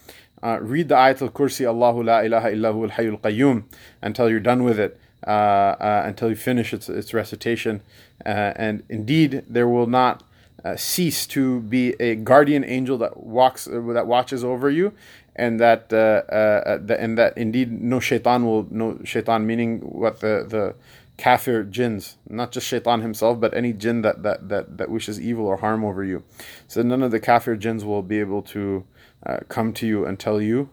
uh, 0.43 0.59
read 0.61 0.89
the 0.89 0.95
Ayatul 0.95 1.31
Kursi, 1.31 1.67
Allahu 1.67 2.03
la 2.03 2.21
ilaha 2.21 2.51
illahu 2.51 2.91
al 2.91 2.97
hayyul 2.97 3.21
qayyum, 3.21 3.65
until 4.03 4.29
you're 4.31 4.41
done 4.41 4.65
with 4.65 4.79
it, 4.79 4.99
uh, 5.27 5.31
uh, 5.31 6.03
until 6.07 6.29
you 6.29 6.37
finish 6.37 6.73
its, 6.73 6.89
its 6.89 7.15
recitation. 7.15 7.83
Uh, 8.25 8.53
and 8.57 8.83
indeed, 8.89 9.45
there 9.49 9.69
will 9.69 9.87
not 9.87 10.23
uh, 10.65 10.77
cease 10.77 11.27
to 11.27 11.61
be 11.61 11.95
a 12.01 12.15
guardian 12.17 12.65
angel 12.65 12.99
that 12.99 13.17
walks, 13.17 13.67
uh, 13.67 13.81
that 13.93 14.07
watches 14.07 14.45
over 14.45 14.71
you, 14.71 14.93
and 15.35 15.61
that, 15.61 15.91
the, 15.91 16.97
and 16.99 17.19
that 17.19 17.37
indeed 17.37 17.71
no 17.71 18.01
shaitan 18.01 18.47
will, 18.47 18.67
no 18.71 18.99
shaitan 19.05 19.47
meaning 19.47 19.81
what 19.81 20.21
the, 20.21 20.47
the 20.49 20.75
kafir 21.17 21.63
jinns, 21.65 22.17
not 22.29 22.53
just 22.53 22.67
shaitan 22.67 23.01
himself, 23.03 23.41
but 23.41 23.55
any 23.55 23.73
jinn 23.73 24.03
that, 24.03 24.23
that, 24.23 24.49
that, 24.49 24.77
that 24.79 24.91
wishes 24.91 25.21
evil 25.21 25.47
or 25.47 25.57
harm 25.59 25.85
over 25.85 26.05
you. 26.05 26.23
So 26.69 26.83
none 26.83 27.03
of 27.03 27.11
the 27.11 27.21
kafir 27.21 27.57
jinns 27.57 27.85
will 27.85 28.03
be 28.03 28.21
able 28.21 28.43
to 28.43 28.85
uh, 29.27 29.39
come 29.49 29.73
to 29.75 29.87
you 29.87 30.07
until 30.07 30.41
you 30.41 30.71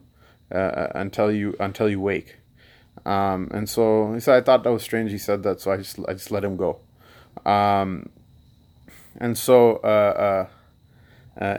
uh, 0.51 0.87
until 0.95 1.31
you 1.31 1.55
until 1.59 1.89
you 1.89 1.99
wake. 1.99 2.37
Um, 3.05 3.49
and 3.51 3.67
so 3.67 4.13
he 4.13 4.19
said, 4.19 4.35
I 4.35 4.41
thought 4.41 4.63
that 4.63 4.71
was 4.71 4.83
strange. 4.83 5.11
He 5.11 5.17
said 5.17 5.43
that, 5.43 5.59
so 5.59 5.71
I 5.71 5.77
just 5.77 5.99
I 6.07 6.13
just 6.13 6.31
let 6.31 6.43
him 6.43 6.55
go. 6.55 6.79
Um, 7.45 8.09
and 9.17 9.37
so 9.37 9.77
uh, 9.77 10.47
uh, 11.37 11.43
uh, 11.43 11.57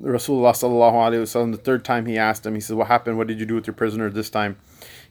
Rasulullah 0.00 0.52
sallallahu 0.52 0.94
alaihi 0.94 1.22
wasallam. 1.22 1.52
The 1.52 1.58
third 1.58 1.84
time 1.84 2.06
he 2.06 2.16
asked 2.16 2.46
him, 2.46 2.54
he 2.54 2.60
said, 2.60 2.76
"What 2.76 2.86
happened? 2.86 3.18
What 3.18 3.26
did 3.26 3.40
you 3.40 3.46
do 3.46 3.56
with 3.56 3.66
your 3.66 3.74
prisoner 3.74 4.08
this 4.08 4.30
time?" 4.30 4.56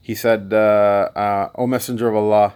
He 0.02 0.16
said, 0.16 0.54
uh, 0.54 1.10
uh, 1.16 1.50
"O 1.56 1.68
Messenger 1.68 2.08
of 2.10 2.16
Allah, 2.16 2.54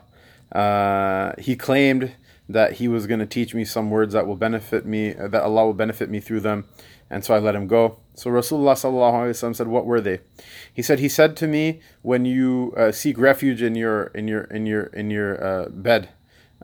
uh, 0.51 1.33
he 1.37 1.55
claimed 1.55 2.13
that 2.47 2.73
he 2.73 2.87
was 2.87 3.07
going 3.07 3.19
to 3.19 3.25
teach 3.25 3.53
me 3.53 3.65
some 3.65 3.89
words 3.89 4.13
that 4.13 4.27
will 4.27 4.35
benefit 4.35 4.85
me, 4.85 5.11
that 5.13 5.43
Allah 5.43 5.65
will 5.65 5.73
benefit 5.73 6.09
me 6.09 6.19
through 6.19 6.41
them." 6.41 6.65
and 7.09 7.23
so 7.23 7.33
I 7.33 7.39
let 7.39 7.55
him 7.55 7.67
go. 7.67 7.97
So 8.15 8.31
Rasulullah 8.31 9.55
said, 9.55 9.67
"What 9.67 9.85
were 9.85 9.99
they?" 9.99 10.19
He 10.73 10.81
said, 10.81 10.99
"He 10.99 11.09
said 11.09 11.35
to 11.37 11.47
me, 11.47 11.81
when 12.01 12.23
you 12.25 12.73
uh, 12.77 12.91
seek 12.91 13.17
refuge 13.17 13.61
in 13.61 13.75
your 13.75 14.05
in 14.07 14.27
your 14.27 14.43
in 14.45 14.65
your 14.65 14.83
in 14.83 15.11
your 15.11 15.43
uh, 15.43 15.69
bed, 15.69 16.09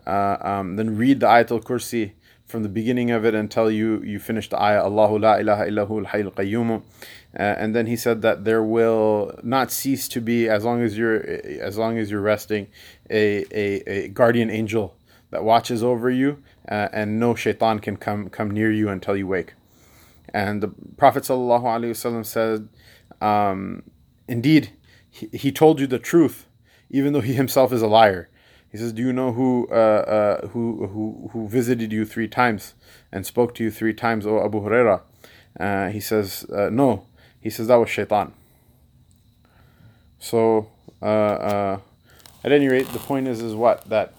uh, 0.08 0.38
um, 0.42 0.78
then 0.78 0.98
read 0.98 1.20
the 1.20 1.28
Ayatul 1.28 1.62
Kursi 1.62 2.14
from 2.46 2.64
the 2.64 2.70
beginning 2.70 3.12
of 3.12 3.26
it 3.26 3.36
until 3.36 3.70
you 3.70 4.02
you 4.04 4.18
finish 4.18 4.50
the 4.50 4.62
ayah 4.62 4.84
Allahu 4.84 5.20
la 5.20 5.36
ilaha 5.36 5.66
illahu 5.66 6.06
al 6.06 6.32
qayyum." 6.32 6.84
Uh, 7.38 7.42
and 7.42 7.76
then 7.76 7.86
he 7.86 7.96
said 7.96 8.22
that 8.22 8.44
there 8.46 8.64
will 8.64 9.38
not 9.44 9.72
cease 9.72 10.08
to 10.10 10.20
be, 10.20 10.50
as 10.50 10.64
long 10.64 10.82
as 10.82 10.98
you're 10.98 11.20
as 11.62 11.78
long 11.78 11.98
as 11.98 12.10
you're 12.12 12.22
resting, 12.22 12.68
a 13.10 13.44
a, 13.52 13.66
a 13.90 14.08
guardian 14.08 14.50
angel 14.50 14.96
that 15.32 15.44
watches 15.44 15.84
over 15.84 16.10
you, 16.10 16.42
uh, 16.70 16.88
and 16.94 17.20
no 17.20 17.36
shaitan 17.36 17.80
can 17.80 17.98
come 17.98 18.30
come 18.30 18.52
near 18.52 18.72
you 18.72 18.88
until 18.88 19.18
you 19.18 19.28
wake. 19.28 19.54
And 20.34 20.62
the 20.62 20.70
Prophet 20.98 21.24
ﷺ 21.24 22.26
said, 22.26 22.70
um, 23.22 23.84
Indeed, 24.28 24.72
he, 25.10 25.30
he 25.34 25.52
told 25.52 25.80
you 25.80 25.88
the 25.88 26.00
truth, 26.00 26.48
even 26.90 27.14
though 27.14 27.22
he 27.22 27.34
himself 27.34 27.74
is 27.74 27.82
a 27.82 27.88
liar. 27.88 28.30
He 28.72 28.78
says, 28.78 28.94
"Do 28.94 29.02
you 29.02 29.12
know 29.12 29.34
who 29.34 29.68
uh, 29.70 29.74
uh, 29.74 30.48
who 30.48 30.88
who 30.88 31.30
who 31.34 31.50
visited 31.50 31.92
you 31.92 32.06
three 32.06 32.30
times 32.30 32.74
and 33.12 33.26
spoke 33.26 33.54
to 33.56 33.64
you 33.66 33.72
three 33.72 33.94
times, 33.94 34.26
O 34.26 34.44
Abu 34.44 34.62
Huraira?" 34.62 35.02
Uh, 35.60 35.90
he 35.90 36.00
says, 36.00 36.46
uh, 36.56 36.70
"No." 36.70 37.06
He 37.42 37.50
says 37.50 37.68
that 37.68 37.76
was 37.76 37.90
Shaitan. 37.90 38.32
So, 40.20 40.70
uh, 41.02 41.06
uh, 41.06 41.80
at 42.46 42.52
any 42.54 42.70
rate, 42.70 42.88
the 42.94 43.00
point 43.00 43.28
is 43.28 43.42
is 43.42 43.54
what 43.54 43.90
that 43.90 44.14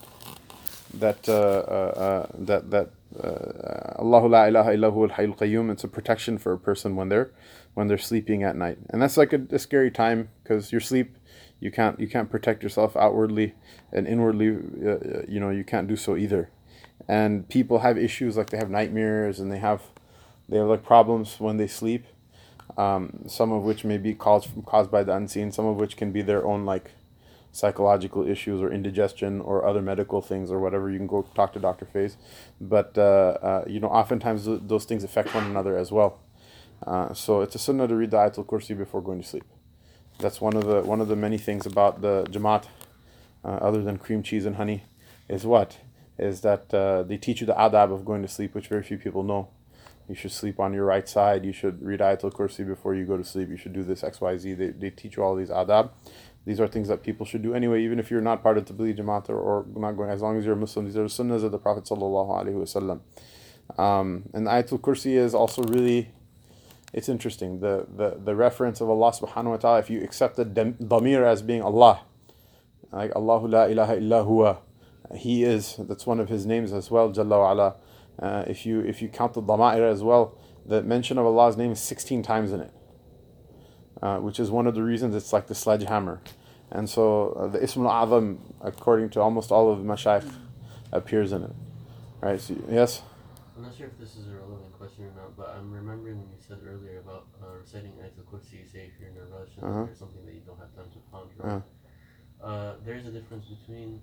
that 0.93 1.23
that 1.23 2.71
that 2.71 2.91
Allahu 3.19 4.29
la 4.29 4.45
ilaha 4.47 4.71
illahu 4.71 5.11
al 5.11 5.35
qayyum. 5.35 5.71
It's 5.71 5.85
a 5.85 5.89
protection 5.89 6.39
for 6.39 6.53
a 6.53 6.59
person 6.59 6.97
when 6.97 7.09
they're 7.09 7.31
when 7.75 7.89
they're 7.89 7.99
sleeping 7.99 8.43
at 8.43 8.57
night, 8.57 8.79
and 8.91 9.01
that's 9.01 9.17
like 9.17 9.33
a, 9.33 9.41
a 9.51 9.59
scary 9.59 9.91
time 9.91 10.29
because 10.43 10.73
your 10.73 10.81
sleep, 10.81 11.17
you 11.61 11.71
can't 11.71 11.99
you 12.01 12.09
can't 12.09 12.31
protect 12.31 12.63
yourself 12.63 12.97
outwardly 12.97 13.55
and 13.93 14.07
inwardly. 14.07 14.57
Uh, 14.85 14.91
uh, 14.91 15.23
you 15.29 15.41
know 15.41 15.51
you 15.51 15.65
can't 15.65 15.89
do 15.89 15.97
so 15.97 16.17
either, 16.17 16.51
and 17.09 17.49
people 17.49 17.81
have 17.81 17.99
issues 17.99 18.37
like 18.37 18.51
they 18.51 18.59
have 18.59 18.71
nightmares 18.71 19.41
and 19.41 19.51
they 19.51 19.59
have 19.59 19.83
they 20.49 20.59
have 20.59 20.69
like 20.69 20.85
problems 20.85 21.39
when 21.39 21.57
they 21.57 21.67
sleep. 21.67 22.07
Um, 22.77 23.25
some 23.27 23.53
of 23.53 23.65
which 23.65 23.85
may 23.85 23.99
be 23.99 24.15
caused 24.15 24.49
caused 24.65 24.91
by 24.91 25.05
the 25.05 25.15
unseen, 25.15 25.53
some 25.53 25.67
of 25.67 25.77
which 25.77 25.97
can 25.97 26.13
be 26.13 26.23
their 26.23 26.47
own 26.47 26.65
like 26.65 26.93
psychological 27.53 28.27
issues 28.27 28.61
or 28.63 28.73
indigestion 28.73 29.41
or 29.41 29.65
other 29.67 29.83
medical 29.83 30.21
things 30.21 30.51
or 30.51 30.59
whatever. 30.59 30.91
You 30.91 30.99
can 30.99 31.07
go 31.07 31.23
talk 31.35 31.53
to 31.53 31.61
Dr. 31.61 31.87
Faiz, 31.87 32.17
but 32.61 32.97
uh, 32.97 33.39
uh, 33.43 33.65
you 33.67 33.79
know 33.79 33.89
oftentimes 33.89 34.47
th- 34.47 34.63
those 34.65 34.85
things 34.85 35.05
affect 35.05 35.35
one 35.35 35.45
another 35.45 35.77
as 35.77 35.93
well. 35.93 36.21
Uh, 36.87 37.13
so 37.15 37.43
it's 37.43 37.55
a 37.55 37.59
sunnah 37.59 37.87
to 37.87 37.95
read 37.95 38.11
the 38.11 38.17
Ayatul 38.17 38.47
Kursi 38.47 38.77
before 38.77 39.03
going 39.03 39.21
to 39.21 39.27
sleep. 39.27 39.45
That's 40.19 40.41
one 40.41 40.57
of 40.57 40.65
the 40.65 40.83
one 40.83 41.01
of 41.01 41.09
the 41.09 41.17
many 41.17 41.39
things 41.39 41.67
about 41.67 42.01
the 42.01 42.27
Jamaat, 42.31 42.65
uh, 43.45 43.49
other 43.49 43.83
than 43.83 43.99
cream 43.99 44.23
cheese 44.23 44.47
and 44.47 44.57
honey, 44.57 44.85
is 45.29 45.45
what 45.47 45.79
is 46.19 46.41
that 46.43 46.73
uh, 46.73 47.03
they 47.03 47.17
teach 47.17 47.41
you 47.41 47.47
the 47.47 47.55
adab 47.55 47.93
of 47.93 48.05
going 48.05 48.23
to 48.23 48.29
sleep, 48.29 48.55
which 48.55 48.69
very 48.69 48.83
few 48.83 48.99
people 48.99 49.23
know. 49.23 49.49
You 50.09 50.15
should 50.15 50.33
sleep 50.33 50.61
on 50.61 50.75
your 50.75 50.85
right 50.85 51.09
side. 51.09 51.45
You 51.45 51.53
should 51.53 51.83
read 51.83 52.01
Ayatul 52.01 52.33
Kursi 52.33 52.67
before 52.67 52.95
you 52.95 53.05
go 53.07 53.17
to 53.17 53.25
sleep. 53.25 53.49
You 53.49 53.57
should 53.57 53.73
do 53.73 53.83
this 53.83 54.03
X 54.03 54.21
Y 54.21 54.37
Z. 54.37 54.55
They, 54.55 54.69
they 54.69 54.91
teach 54.91 55.17
you 55.17 55.23
all 55.23 55.35
these 55.35 55.49
adab. 55.49 55.91
These 56.45 56.61
are 56.61 56.67
things 56.67 56.89
that 56.89 57.03
people 57.03 57.25
should 57.25 57.43
do 57.43 57.55
anyway, 57.55 57.85
even 57.85 57.99
if 58.01 58.11
you're 58.11 58.21
not 58.21 58.43
part 58.43 58.59
of 58.59 58.65
Tabligh 58.65 58.97
Jamaat 58.99 59.29
or, 59.29 59.37
or 59.37 59.67
not 59.77 59.93
going. 59.93 60.11
As 60.11 60.23
long 60.23 60.37
as 60.37 60.45
you're 60.45 60.55
a 60.55 60.57
Muslim, 60.57 60.87
these 60.87 60.97
are 60.97 61.03
the 61.03 61.09
sunnahs 61.09 61.45
of 61.45 61.53
the 61.53 61.59
Prophet 61.59 61.85
sallallahu 61.85 62.45
alaihi 62.45 62.55
wasallam. 62.55 63.01
Um, 63.81 64.25
and 64.35 64.47
Ayatul 64.49 64.81
Kursi 64.81 65.13
is 65.17 65.35
also 65.35 65.63
really 65.63 66.11
it's 66.93 67.09
interesting 67.09 67.61
the, 67.61 67.87
the 67.95 68.19
the 68.23 68.35
reference 68.35 68.81
of 68.81 68.91
Allah 68.91 69.13
subhanahu 69.13 69.51
wa 69.51 69.57
ta'ala 69.57 69.79
if 69.79 69.89
you 69.91 70.03
accept 70.03 70.37
the 70.37 70.45
damir 70.45 71.25
as 71.25 71.43
being 71.43 71.63
Allah 71.63 72.01
like 72.93 73.15
Allahu 73.17 73.49
la 73.49 73.65
ilaha 73.65 73.97
illa 73.97 74.25
huwa 74.25 74.59
he 75.15 75.43
is 75.43 75.77
that's 75.79 76.07
one 76.07 76.21
of 76.21 76.29
his 76.29 76.45
names 76.45 76.73
as 76.73 76.91
well 76.91 77.11
jalla 77.11 77.39
wa 77.39 77.53
ala 77.53 77.75
uh, 78.19 78.45
if 78.47 78.67
you 78.67 78.81
if 78.81 79.01
you 79.01 79.09
count 79.09 79.33
the 79.35 79.43
dama'ir 79.43 79.91
as 79.91 80.03
well 80.03 80.37
the 80.67 80.83
mention 80.83 81.19
of 81.19 81.25
Allah's 81.25 81.57
name 81.57 81.73
is 81.73 81.81
16 81.81 82.23
times 82.23 82.53
in 82.53 82.61
it 82.61 82.73
uh, 84.03 84.19
which 84.19 84.39
is 84.41 84.51
one 84.51 84.67
of 84.67 84.75
the 84.75 84.83
reasons 84.83 85.15
it's 85.15 85.33
like 85.33 85.47
the 85.47 85.55
sledgehammer 85.55 86.21
and 86.71 86.89
so 86.89 87.33
uh, 87.39 87.47
the 87.47 87.63
ism 87.63 87.87
al-azam 87.87 88.39
according 88.61 89.09
to 89.11 89.21
almost 89.21 89.51
all 89.53 89.71
of 89.73 89.79
the 89.79 89.85
mashayikh 89.85 90.31
appears 90.93 91.33
in 91.33 91.43
it 91.45 91.53
right 92.21 92.41
so, 92.41 92.55
yes 92.71 93.03
I'm 93.55 93.63
not 93.65 93.77
sure 93.77 93.87
if 93.87 93.99
this 93.99 94.17
is 94.17 94.29
a 94.29 94.35
relevant 94.35 94.73
question 94.79 95.05
or 95.05 95.13
not, 95.15 95.37
but 95.37 95.55
I'm 95.55 95.71
remembering 95.71 96.17
when 96.19 96.29
you 96.33 96.41
said 96.41 96.59
earlier 96.67 97.01
about 97.01 97.27
uh, 97.37 97.59
reciting 97.61 97.93
Ayatul 98.01 98.25
Kursi, 98.25 98.65
say 98.65 98.89
if 98.89 98.99
you're 98.99 99.11
in 99.11 99.17
a 99.19 99.27
rush 99.29 99.53
and 99.59 99.65
Uh-huh. 99.67 99.85
there's 99.85 99.99
something 99.99 100.25
that 100.25 100.33
you 100.35 100.41
don't 100.41 100.59
have 100.59 100.75
time 100.75 100.89
to 100.91 100.99
ponder 101.13 101.37
Uh. 101.45 101.53
on. 101.53 101.63
Uh, 102.43 102.75
there's 102.83 103.07
a 103.07 103.11
difference 103.11 103.45
between 103.47 104.01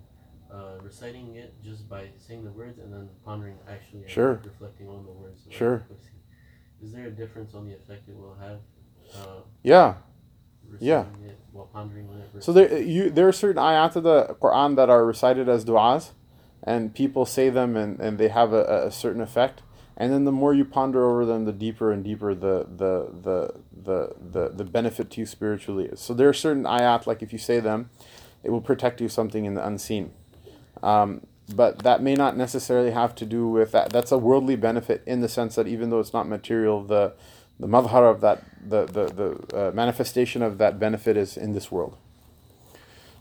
uh, 0.52 0.78
reciting 0.82 1.34
it 1.34 1.52
just 1.62 1.88
by 1.88 2.10
saying 2.16 2.44
the 2.44 2.52
words 2.52 2.78
and 2.78 2.92
then 2.94 3.10
pondering 3.24 3.58
actually 3.68 4.02
and 4.02 4.10
Sure. 4.10 4.40
reflecting 4.44 4.88
on 4.88 5.04
the 5.04 5.10
words. 5.12 5.46
Sure. 5.50 5.82
Is 6.80 6.92
there 6.92 7.06
a 7.06 7.10
difference 7.10 7.52
on 7.52 7.66
the 7.66 7.74
effect 7.74 8.08
it 8.08 8.16
will 8.16 8.36
have? 8.36 8.60
Uh, 9.14 9.40
yeah 9.62 9.94
Yeah. 10.80 11.04
it 11.24 11.38
while 11.52 11.66
pondering 11.66 12.08
on 12.08 12.18
it. 12.20 12.42
So 12.44 12.52
there, 12.52 12.80
you 12.80 13.10
there 13.10 13.28
are 13.28 13.32
certain 13.32 13.62
ayat 13.62 13.96
of 13.96 14.04
the 14.04 14.36
Quran 14.40 14.76
that 14.76 14.88
are 14.90 15.04
recited 15.04 15.48
as 15.48 15.64
du'as, 15.64 16.10
and 16.62 16.94
people 16.94 17.26
say 17.26 17.50
them 17.50 17.76
and, 17.76 18.00
and 18.00 18.18
they 18.18 18.28
have 18.28 18.52
a, 18.52 18.86
a 18.86 18.90
certain 18.90 19.20
effect. 19.20 19.62
And 19.96 20.12
then 20.12 20.24
the 20.24 20.32
more 20.32 20.54
you 20.54 20.64
ponder 20.64 21.04
over 21.04 21.26
them, 21.26 21.44
the 21.44 21.52
deeper 21.52 21.92
and 21.92 22.02
deeper 22.04 22.34
the 22.34 22.66
the 22.74 23.10
the 23.22 23.54
the 23.72 24.14
the, 24.18 24.48
the 24.50 24.64
benefit 24.64 25.10
to 25.12 25.20
you 25.20 25.26
spiritually 25.26 25.86
is. 25.86 26.00
So 26.00 26.14
there 26.14 26.28
are 26.28 26.34
certain 26.34 26.64
ayat 26.64 27.06
like 27.06 27.22
if 27.22 27.32
you 27.32 27.38
say 27.38 27.60
them, 27.60 27.90
it 28.42 28.50
will 28.50 28.62
protect 28.62 29.00
you 29.00 29.08
something 29.08 29.44
in 29.44 29.54
the 29.54 29.66
unseen. 29.66 30.12
Um, 30.82 31.26
but 31.54 31.80
that 31.80 32.02
may 32.02 32.14
not 32.14 32.36
necessarily 32.36 32.92
have 32.92 33.14
to 33.16 33.26
do 33.26 33.48
with 33.48 33.72
that. 33.72 33.90
That's 33.90 34.12
a 34.12 34.18
worldly 34.18 34.56
benefit 34.56 35.02
in 35.06 35.20
the 35.20 35.28
sense 35.28 35.56
that 35.56 35.66
even 35.66 35.90
though 35.90 36.00
it's 36.00 36.12
not 36.12 36.28
material, 36.28 36.82
the 36.84 37.12
the 37.60 37.66
madhar 37.66 38.10
of 38.10 38.20
that 38.22 38.42
the 38.68 38.86
the, 38.86 39.04
the 39.06 39.68
uh, 39.68 39.70
manifestation 39.72 40.42
of 40.42 40.58
that 40.58 40.80
benefit 40.80 41.16
is 41.16 41.36
in 41.36 41.52
this 41.52 41.70
world. 41.70 41.96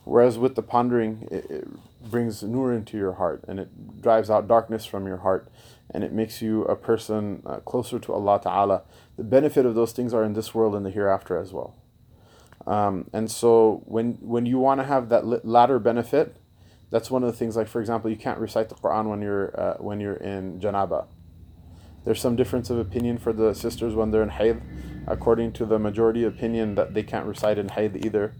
Whereas 0.06 0.40
with 0.40 0.56
the 0.56 0.64
pondering, 0.64 1.28
it, 1.30 1.52
it 1.52 1.68
brings 2.10 2.42
nur 2.42 2.74
into 2.74 2.98
your 2.98 3.14
heart 3.14 3.44
and 3.48 3.60
it 3.60 4.02
drives 4.02 4.30
out 4.30 4.48
darkness 4.48 4.86
from 4.86 5.06
your 5.06 5.18
heart 5.18 5.52
and 5.92 6.04
it 6.04 6.14
makes 6.14 6.42
you 6.42 6.64
a 6.64 6.76
person 6.76 7.44
uh, 7.46 7.58
closer 7.58 8.00
to 8.00 8.14
Allah 8.14 8.40
Ta'ala. 8.42 8.84
The 9.18 9.24
benefit 9.24 9.66
of 9.66 9.76
those 9.76 9.92
things 9.92 10.14
are 10.14 10.24
in 10.24 10.34
this 10.34 10.56
world 10.56 10.74
and 10.74 10.86
the 10.86 10.90
hereafter 10.90 11.38
as 11.38 11.52
well. 11.52 11.76
Um, 12.66 13.10
and 13.14 13.30
so 13.30 13.84
when 13.86 14.14
when 14.22 14.46
you 14.46 14.58
want 14.58 14.80
to 14.80 14.86
have 14.86 15.10
that 15.10 15.46
latter 15.46 15.80
benefit, 15.80 16.36
that's 16.90 17.12
one 17.12 17.24
of 17.24 17.32
the 17.32 17.38
things. 17.38 17.56
Like 17.56 17.68
for 17.68 17.82
example, 17.82 18.10
you 18.10 18.18
can't 18.18 18.40
recite 18.40 18.70
the 18.70 18.76
Quran 18.76 19.10
when 19.10 19.22
you're 19.22 19.60
uh, 19.60 19.74
when 19.76 20.00
you're 20.00 20.16
in 20.16 20.60
janaba. 20.60 21.06
There's 22.06 22.22
some 22.22 22.36
difference 22.36 22.70
of 22.70 22.78
opinion 22.78 23.18
for 23.18 23.34
the 23.34 23.54
sisters 23.54 23.95
when 23.95 24.12
they're 24.12 24.24
in 24.24 24.30
hayd, 24.30 24.62
according 25.08 25.54
to 25.54 25.66
the 25.66 25.80
majority 25.80 26.24
opinion 26.24 26.76
that 26.76 26.93
they 26.93 27.04
can't 27.04 27.26
recite 27.26 27.58
in 27.58 27.70
hayd 27.70 28.06
either. 28.06 28.34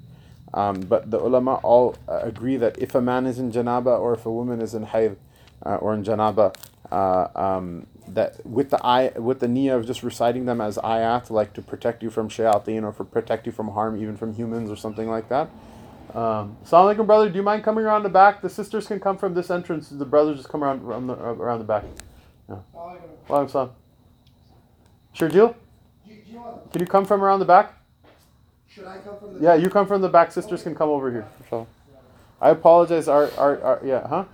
Um, 0.54 0.82
but 0.82 1.12
the 1.12 1.20
ulama 1.20 1.56
all 1.56 1.96
uh, 2.08 2.22
agree 2.24 2.58
that 2.58 2.78
if 2.80 2.96
a 2.96 3.02
man 3.02 3.28
is 3.28 3.38
in 3.38 3.52
janaba 3.52 4.00
or 4.00 4.14
if 4.14 4.26
a 4.26 4.32
woman 4.32 4.62
is 4.62 4.74
in 4.74 4.86
hayd 4.86 5.18
uh, 5.64 5.76
or 5.76 5.94
in 5.94 6.04
janaba, 6.04 6.56
uh, 6.92 7.28
um, 7.36 7.86
that 8.08 8.44
with 8.46 8.72
the 8.72 8.84
eye 8.84 9.12
with 9.16 9.40
the 9.40 9.48
niyyah 9.48 9.76
of 9.76 9.86
just 9.86 10.02
reciting 10.02 10.46
them 10.46 10.60
as 10.60 10.78
ayat, 10.78 11.30
like 11.30 11.54
to 11.54 11.62
protect 11.62 12.02
you 12.02 12.10
from 12.10 12.30
shayateen 12.30 12.84
or 12.84 12.92
for 12.92 13.04
protect 13.04 13.46
you 13.46 13.52
from 13.52 13.70
harm, 13.70 14.02
even 14.02 14.18
from 14.18 14.34
humans 14.34 14.72
or 14.72 14.76
something 14.76 15.08
like 15.08 15.30
that. 15.30 15.50
Um, 16.16 16.58
Assalamu 16.66 16.96
alaikum, 16.96 17.06
brother. 17.06 17.30
Do 17.30 17.36
you 17.36 17.44
mind 17.44 17.64
coming 17.64 17.86
around 17.86 18.02
the 18.02 18.10
back? 18.10 18.42
The 18.42 18.50
sisters 18.50 18.88
can 18.88 19.00
come 19.00 19.18
from 19.18 19.36
this 19.36 19.52
entrance. 19.52 19.90
The 19.90 20.06
brothers 20.06 20.38
just 20.38 20.50
come 20.50 20.64
around 20.64 20.82
around 20.82 21.06
the, 21.06 21.14
around 21.14 21.60
the 21.60 21.66
back. 21.66 21.84
Yeah. 22.50 22.58
Walaikum 23.30 23.50
salam. 23.50 23.72
Sure 25.14 25.30
want, 25.30 26.72
Can 26.72 26.82
you 26.82 26.88
come 26.88 27.06
from 27.06 27.24
around 27.24 27.40
the 27.40 27.46
back? 27.46 27.74
should 28.68 28.86
I 28.86 28.98
come 29.00 29.18
from 29.20 29.34
the? 29.36 29.44
Yeah, 29.44 29.56
you 29.56 29.70
come 29.70 29.88
from 29.88 30.02
the 30.02 30.10
back. 30.10 30.32
Sisters 30.32 30.64
can 30.64 30.76
come 30.76 30.90
over 30.90 31.12
here. 31.12 31.28
Inshallah. 31.44 31.68
I 32.42 32.50
apologize. 32.52 33.08
Our, 33.08 33.32
our, 33.38 33.62
our 33.62 33.82
yeah, 33.84 34.08
huh? 34.08 34.26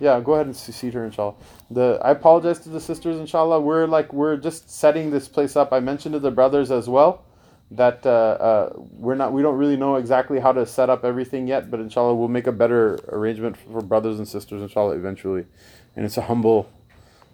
Yeah, 0.00 0.20
go 0.20 0.34
ahead 0.34 0.46
and 0.46 0.56
seat 0.56 0.94
her, 0.94 1.04
inshallah. 1.04 1.34
The 1.70 2.00
I 2.02 2.10
apologize 2.10 2.58
to 2.60 2.68
the 2.68 2.80
sisters, 2.80 3.20
inshallah. 3.20 3.60
We're 3.60 3.86
like 3.86 4.12
we're 4.12 4.36
just 4.36 4.70
setting 4.70 5.10
this 5.10 5.28
place 5.28 5.54
up. 5.54 5.72
I 5.72 5.80
mentioned 5.80 6.14
to 6.14 6.18
the 6.18 6.30
brothers 6.30 6.70
as 6.70 6.88
well 6.88 7.24
that 7.70 8.04
uh, 8.04 8.10
uh, 8.10 8.72
we're 8.76 9.14
not 9.14 9.32
we 9.32 9.42
don't 9.42 9.56
really 9.56 9.76
know 9.76 9.96
exactly 9.96 10.40
how 10.40 10.52
to 10.52 10.66
set 10.66 10.90
up 10.90 11.04
everything 11.04 11.46
yet, 11.46 11.70
but 11.70 11.80
inshallah 11.80 12.14
we'll 12.14 12.28
make 12.28 12.46
a 12.46 12.52
better 12.52 12.98
arrangement 13.08 13.56
for 13.56 13.80
brothers 13.80 14.18
and 14.18 14.26
sisters, 14.26 14.62
inshallah, 14.62 14.96
eventually. 14.96 15.46
And 15.94 16.04
it's 16.04 16.16
a 16.16 16.22
humble, 16.22 16.68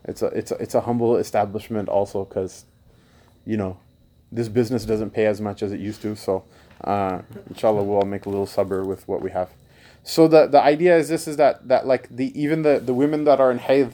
it's 0.09 0.23
a 0.23 0.27
it's 0.27 0.51
a, 0.51 0.55
it's 0.57 0.75
a 0.75 0.81
humble 0.81 1.17
establishment 1.17 1.89
also 1.89 2.25
because, 2.25 2.65
you 3.45 3.57
know, 3.57 3.77
this 4.33 4.49
business 4.49 4.85
doesn't 4.85 5.11
pay 5.11 5.27
as 5.27 5.41
much 5.41 5.63
as 5.63 5.71
it 5.71 5.81
used 5.81 6.03
to. 6.03 6.17
So, 6.17 6.45
uh, 6.83 7.21
inshallah, 7.51 7.83
we'll 7.83 7.99
all 7.99 8.07
make 8.07 8.25
a 8.27 8.31
little 8.31 8.47
sabr 8.47 8.85
with 8.85 9.07
what 9.07 9.21
we 9.21 9.31
have. 9.31 9.51
So 10.03 10.27
the 10.27 10.47
the 10.47 10.63
idea 10.63 10.97
is 10.97 11.09
this: 11.09 11.29
is 11.29 11.37
that 11.37 11.69
that 11.69 11.87
like 11.87 12.09
the 12.09 12.33
even 12.41 12.63
the 12.63 12.81
the 12.81 12.95
women 12.95 13.25
that 13.25 13.39
are 13.39 13.51
in 13.51 13.59
hayd, 13.59 13.93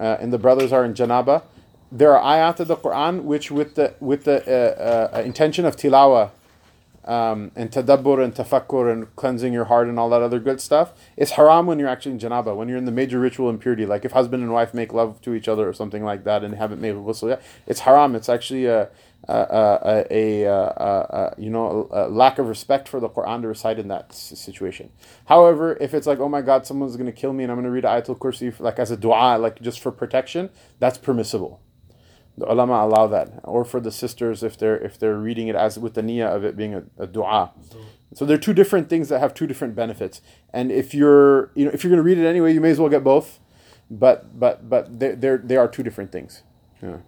uh, 0.00 0.16
and 0.20 0.32
the 0.32 0.38
brothers 0.38 0.72
are 0.72 0.84
in 0.84 0.94
janaba, 0.94 1.42
there 1.90 2.16
are 2.16 2.22
ayat 2.22 2.60
of 2.60 2.68
the 2.68 2.76
Quran 2.76 3.24
which 3.24 3.50
with 3.50 3.74
the 3.74 3.94
with 4.00 4.24
the 4.24 4.38
uh, 4.48 5.18
uh, 5.18 5.20
intention 5.20 5.66
of 5.66 5.76
tilawa. 5.76 6.30
Um, 7.04 7.50
and 7.56 7.70
tadabbur 7.70 8.22
and 8.22 8.32
tafakkur 8.32 8.92
and 8.92 9.14
cleansing 9.16 9.52
your 9.52 9.64
heart 9.64 9.88
and 9.88 9.98
all 9.98 10.08
that 10.10 10.22
other 10.22 10.38
good 10.38 10.60
stuff. 10.60 10.92
It's 11.16 11.32
haram 11.32 11.66
when 11.66 11.80
you're 11.80 11.88
actually 11.88 12.12
in 12.12 12.18
janaba, 12.20 12.54
when 12.54 12.68
you're 12.68 12.78
in 12.78 12.84
the 12.84 12.92
major 12.92 13.18
ritual 13.18 13.50
impurity, 13.50 13.86
like 13.86 14.04
if 14.04 14.12
husband 14.12 14.42
and 14.44 14.52
wife 14.52 14.72
make 14.72 14.92
love 14.92 15.20
to 15.22 15.34
each 15.34 15.48
other 15.48 15.68
or 15.68 15.72
something 15.72 16.04
like 16.04 16.22
that 16.24 16.44
and 16.44 16.54
haven't 16.54 16.80
made 16.80 16.94
ghusl 16.94 17.28
yet. 17.28 17.42
It's 17.66 17.80
haram. 17.80 18.14
It's 18.14 18.28
actually 18.28 18.66
a, 18.66 18.88
a, 19.28 20.04
a, 20.10 20.54
a, 20.78 21.34
you 21.38 21.50
know 21.50 21.88
lack 22.10 22.38
of 22.38 22.48
respect 22.48 22.88
for 22.88 23.00
the 23.00 23.08
Quran 23.08 23.42
to 23.42 23.48
recite 23.48 23.78
in 23.78 23.88
that 23.88 24.14
situation. 24.14 24.90
However, 25.26 25.76
if 25.80 25.94
it's 25.94 26.06
like 26.06 26.20
oh 26.20 26.28
my 26.28 26.42
God, 26.42 26.66
someone's 26.66 26.96
gonna 26.96 27.12
kill 27.12 27.32
me 27.32 27.42
and 27.44 27.50
I'm 27.50 27.58
gonna 27.58 27.70
read 27.70 27.84
Ayatul 27.84 28.18
Kursi 28.18 28.58
like 28.60 28.78
as 28.78 28.90
a 28.90 28.96
du'a, 28.96 29.40
like 29.40 29.60
just 29.60 29.80
for 29.80 29.90
protection, 29.90 30.50
that's 30.78 30.98
permissible. 30.98 31.60
The 32.38 32.50
ulama 32.50 32.74
allow 32.86 33.06
that, 33.08 33.40
or 33.44 33.64
for 33.64 33.78
the 33.80 33.92
sisters 33.92 34.42
if 34.42 34.56
they're 34.56 34.78
if 34.78 34.98
they're 34.98 35.18
reading 35.18 35.48
it 35.48 35.54
as 35.54 35.78
with 35.78 35.94
the 35.94 36.02
niyyah 36.02 36.34
of 36.34 36.44
it 36.44 36.56
being 36.56 36.74
a, 36.74 36.82
a 36.98 37.06
du'a. 37.06 37.50
So, 37.70 37.78
So 38.14 38.24
they're 38.26 38.38
two 38.38 38.54
different 38.54 38.88
things 38.88 39.08
that 39.10 39.20
have 39.20 39.34
two 39.34 39.46
different 39.46 39.74
benefits. 39.74 40.20
And 40.52 40.72
if 40.72 40.94
you're 40.94 41.50
you 41.54 41.64
know 41.66 41.70
if 41.72 41.84
you're 41.84 41.90
going 41.90 41.98
to 41.98 42.02
read 42.02 42.18
it 42.18 42.26
anyway, 42.26 42.52
you 42.54 42.60
may 42.60 42.70
as 42.70 42.80
well 42.80 42.88
get 42.88 43.04
both. 43.04 43.38
But 43.90 44.38
but 44.38 44.68
but 44.68 44.98
they 44.98 45.14
they 45.14 45.56
are 45.56 45.68
two 45.68 45.82
different 45.82 46.10
things. 46.12 46.42
Yeah. 46.82 46.98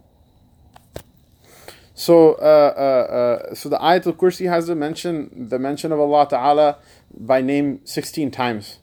So 1.94 2.32
uh, 2.34 2.74
uh, 2.76 3.14
uh, 3.14 3.54
so 3.54 3.68
the 3.68 3.78
ayat 3.78 4.02
Ayatul 4.04 4.16
Kursi 4.16 4.48
has 4.48 4.66
the 4.66 4.74
mention 4.74 5.48
the 5.48 5.58
mention 5.58 5.92
of 5.92 6.00
Allah 6.00 6.26
Taala 6.26 6.76
by 7.16 7.40
name 7.40 7.80
sixteen 7.84 8.30
times, 8.30 8.78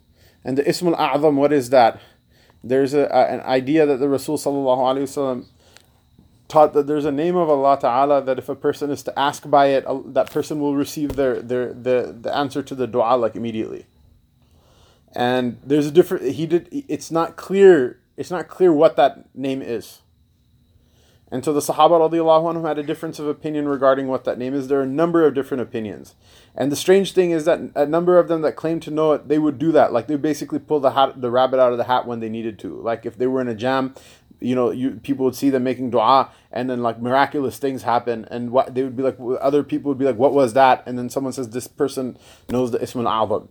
and 0.46 0.58
the 0.58 0.64
Ismul 0.64 0.96
A'zam. 0.98 1.36
What 1.36 1.52
is 1.52 1.70
that? 1.72 2.00
There's 2.64 2.94
a- 2.94 3.14
an 3.14 3.42
idea 3.42 3.86
that 3.86 3.98
the 3.98 4.08
Rasul 4.08 4.38
sallallahu 4.38 4.78
alaihi 4.80 5.04
wasallam 5.04 5.46
taught 6.52 6.74
that 6.74 6.86
there's 6.86 7.06
a 7.06 7.12
name 7.12 7.38
of 7.38 7.50
Allah 7.50 7.80
Ta'ala 7.80 8.22
that 8.24 8.38
if 8.38 8.50
a 8.50 8.56
person 8.56 8.92
is 8.92 9.02
to 9.04 9.18
ask 9.18 9.50
by 9.50 9.68
it, 9.68 9.86
that 10.14 10.30
person 10.30 10.60
will 10.60 10.76
receive 10.76 11.16
their, 11.16 11.42
their 11.42 11.74
the, 11.74 12.16
the 12.20 12.36
answer 12.36 12.62
to 12.62 12.76
the 12.76 12.88
dua 12.88 13.16
like 13.16 13.38
immediately. 13.38 13.86
And 15.16 15.58
there's 15.64 15.88
a 15.88 15.92
different 15.92 16.34
he 16.34 16.46
did 16.46 16.68
it's 16.72 17.10
not 17.10 17.38
clear 17.38 18.00
it's 18.18 18.32
not 18.32 18.50
clear 18.50 18.74
what 18.74 18.98
that 18.98 19.34
name 19.34 19.62
is. 19.62 20.02
And 21.34 21.46
so 21.46 21.54
the 21.54 21.62
Sahaba 21.62 22.12
radiallahu 22.12 22.54
anhum 22.54 22.68
had 22.68 22.78
a 22.78 22.84
difference 22.84 23.18
of 23.18 23.26
opinion 23.26 23.70
regarding 23.70 24.08
what 24.08 24.26
that 24.26 24.38
name 24.38 24.54
is. 24.54 24.68
There 24.68 24.80
are 24.82 24.84
a 24.84 24.88
number 24.88 25.26
of 25.26 25.34
different 25.34 25.62
opinions. 25.62 26.14
And 26.56 26.70
the 26.70 26.76
strange 26.76 27.14
thing 27.14 27.32
is 27.32 27.46
that 27.46 27.60
a 27.74 27.86
number 27.86 28.20
of 28.20 28.28
them 28.28 28.42
that 28.42 28.58
claim 28.58 28.82
to 28.82 28.92
know 28.92 29.14
it, 29.14 29.30
they 29.30 29.40
would 29.40 29.58
do 29.58 29.72
that. 29.72 29.94
Like 29.94 30.08
they 30.08 30.18
basically 30.18 30.60
pull 30.60 30.82
the 30.82 30.92
hat, 30.92 31.22
the 31.22 31.32
rabbit 31.32 31.62
out 31.62 31.72
of 31.72 31.78
the 31.78 31.86
hat 31.86 32.06
when 32.06 32.20
they 32.20 32.28
needed 32.28 32.60
to. 32.60 32.76
Like 32.82 33.06
if 33.06 33.18
they 33.18 33.28
were 33.28 33.40
in 33.40 33.48
a 33.48 33.56
jam, 33.56 33.96
you 34.42 34.56
know, 34.56 34.72
you 34.72 35.00
people 35.04 35.26
would 35.26 35.36
see 35.36 35.50
them 35.50 35.64
making 35.64 35.92
dua, 35.92 36.32
and 36.52 36.70
then 36.70 36.82
like 36.82 37.00
miraculous 37.00 37.58
things 37.58 37.84
happen, 37.84 38.26
and 38.30 38.52
what 38.52 38.76
they 38.76 38.84
would 38.84 38.98
be 38.98 39.04
like, 39.04 39.18
other 39.40 39.64
people 39.64 39.90
would 39.90 39.98
be 39.98 40.06
like, 40.06 40.18
"What 40.18 40.34
was 40.34 40.54
that?" 40.54 40.84
And 40.86 40.98
then 40.98 41.10
someone 41.10 41.32
says, 41.32 41.50
"This 41.50 41.68
person 41.68 42.18
knows 42.50 42.72
the 42.72 42.82
Ism 42.82 43.06
al 43.06 43.50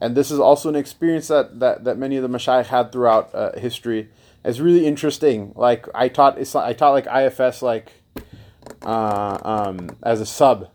and 0.00 0.16
this 0.16 0.30
is 0.30 0.38
also 0.38 0.68
an 0.68 0.76
experience 0.76 1.28
that 1.28 1.58
that, 1.60 1.84
that 1.84 1.98
many 1.98 2.16
of 2.16 2.22
the 2.22 2.28
mashayikh 2.28 2.66
had 2.66 2.92
throughout 2.92 3.34
uh, 3.34 3.58
history. 3.58 4.10
It's 4.44 4.58
really 4.58 4.86
interesting. 4.86 5.52
Like 5.56 5.86
I 5.94 6.08
taught, 6.08 6.38
I 6.38 6.72
taught 6.72 6.90
like 6.90 7.06
IFS 7.06 7.62
like 7.62 7.92
uh, 8.84 9.38
um, 9.42 9.90
as 10.02 10.20
a 10.20 10.26
sub. 10.26 10.70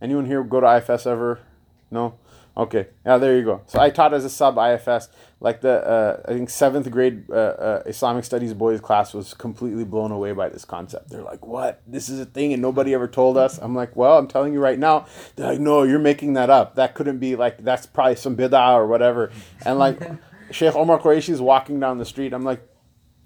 Anyone 0.00 0.26
here 0.26 0.42
go 0.42 0.60
to 0.60 0.76
IFS 0.76 1.06
ever? 1.06 1.40
No. 1.90 2.18
Okay. 2.56 2.88
Yeah, 3.04 3.18
there 3.18 3.36
you 3.36 3.44
go. 3.44 3.62
So 3.66 3.80
I 3.80 3.90
taught 3.90 4.14
as 4.14 4.24
a 4.24 4.30
sub 4.30 4.58
IFS. 4.58 5.08
Like 5.44 5.60
the 5.60 5.86
uh, 5.86 6.22
I 6.24 6.32
think 6.32 6.48
seventh 6.48 6.90
grade 6.90 7.26
uh, 7.30 7.34
uh, 7.34 7.82
Islamic 7.84 8.24
studies 8.24 8.54
boys 8.54 8.80
class 8.80 9.12
was 9.12 9.34
completely 9.34 9.84
blown 9.84 10.10
away 10.10 10.32
by 10.32 10.48
this 10.48 10.64
concept. 10.64 11.10
They're 11.10 11.20
like, 11.20 11.44
"What? 11.46 11.82
This 11.86 12.08
is 12.08 12.18
a 12.18 12.24
thing, 12.24 12.54
and 12.54 12.62
nobody 12.62 12.94
ever 12.94 13.06
told 13.06 13.36
us." 13.36 13.58
I'm 13.58 13.74
like, 13.74 13.94
"Well, 13.94 14.16
I'm 14.16 14.26
telling 14.26 14.54
you 14.54 14.60
right 14.60 14.78
now." 14.78 15.04
They're 15.36 15.46
like, 15.46 15.60
"No, 15.60 15.82
you're 15.82 15.98
making 15.98 16.32
that 16.32 16.48
up. 16.48 16.76
That 16.76 16.94
couldn't 16.94 17.18
be 17.18 17.36
like 17.36 17.62
that's 17.62 17.84
probably 17.84 18.16
some 18.16 18.38
bid'ah 18.38 18.72
or 18.72 18.86
whatever." 18.86 19.32
And 19.66 19.78
like 19.78 20.00
Sheikh 20.50 20.74
Omar 20.74 20.98
Qureshi 20.98 21.28
is 21.28 21.42
walking 21.42 21.78
down 21.78 21.98
the 21.98 22.06
street. 22.06 22.32
I'm 22.32 22.44
like, 22.44 22.66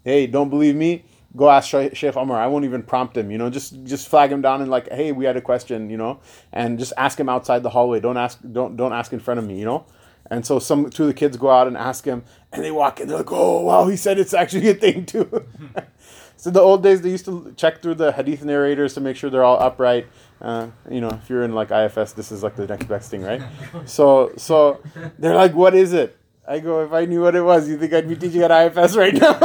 "Hey, 0.02 0.26
don't 0.26 0.50
believe 0.50 0.74
me?" 0.74 1.04
go 1.36 1.48
ask 1.48 1.68
Sheikh 1.68 2.16
Omar. 2.16 2.40
I 2.40 2.48
won't 2.48 2.64
even 2.64 2.82
prompt 2.82 3.16
him. 3.16 3.30
You 3.30 3.38
know, 3.38 3.48
just 3.48 3.84
just 3.84 4.08
flag 4.08 4.32
him 4.32 4.42
down 4.42 4.60
and 4.60 4.68
like, 4.68 4.90
hey, 4.90 5.12
we 5.12 5.24
had 5.24 5.36
a 5.36 5.40
question. 5.40 5.88
You 5.88 5.98
know, 5.98 6.18
and 6.52 6.80
just 6.80 6.92
ask 6.96 7.20
him 7.20 7.28
outside 7.28 7.62
the 7.62 7.70
hallway. 7.70 8.00
Don't 8.00 8.16
ask 8.16 8.40
don't 8.50 8.76
don't 8.76 8.92
ask 8.92 9.12
in 9.12 9.20
front 9.20 9.38
of 9.38 9.46
me. 9.46 9.56
You 9.60 9.66
know. 9.66 9.86
And 10.30 10.44
so 10.44 10.58
some 10.58 10.90
two 10.90 11.04
of 11.04 11.08
the 11.08 11.14
kids 11.14 11.36
go 11.36 11.50
out 11.50 11.66
and 11.66 11.76
ask 11.76 12.04
him, 12.04 12.22
and 12.52 12.62
they 12.62 12.70
walk 12.70 13.00
in. 13.00 13.08
They're 13.08 13.18
like, 13.18 13.32
"Oh, 13.32 13.62
wow, 13.62 13.86
he 13.88 13.96
said 13.96 14.18
it's 14.18 14.34
actually 14.34 14.68
a 14.68 14.74
thing 14.74 15.06
too." 15.06 15.46
so 16.36 16.50
the 16.50 16.60
old 16.60 16.82
days, 16.82 17.00
they 17.00 17.10
used 17.10 17.24
to 17.24 17.54
check 17.56 17.80
through 17.80 17.94
the 17.94 18.12
hadith 18.12 18.44
narrators 18.44 18.94
to 18.94 19.00
make 19.00 19.16
sure 19.16 19.30
they're 19.30 19.44
all 19.44 19.60
upright. 19.60 20.06
Uh, 20.40 20.68
you 20.90 21.00
know, 21.00 21.08
if 21.08 21.28
you're 21.30 21.42
in 21.42 21.54
like 21.54 21.70
IFS, 21.70 22.12
this 22.12 22.30
is 22.30 22.42
like 22.42 22.56
the 22.56 22.66
next 22.66 22.86
best 22.86 23.10
thing, 23.10 23.22
right? 23.22 23.42
So, 23.86 24.32
so 24.36 24.80
they're 25.18 25.34
like, 25.34 25.54
"What 25.54 25.74
is 25.74 25.92
it?" 25.92 26.16
I 26.46 26.58
go, 26.60 26.84
"If 26.84 26.92
I 26.92 27.06
knew 27.06 27.22
what 27.22 27.34
it 27.34 27.42
was, 27.42 27.68
you 27.68 27.78
think 27.78 27.92
I'd 27.92 28.08
be 28.08 28.16
teaching 28.16 28.42
at 28.42 28.50
IFS 28.50 28.96
right 28.96 29.14
now?" 29.14 29.38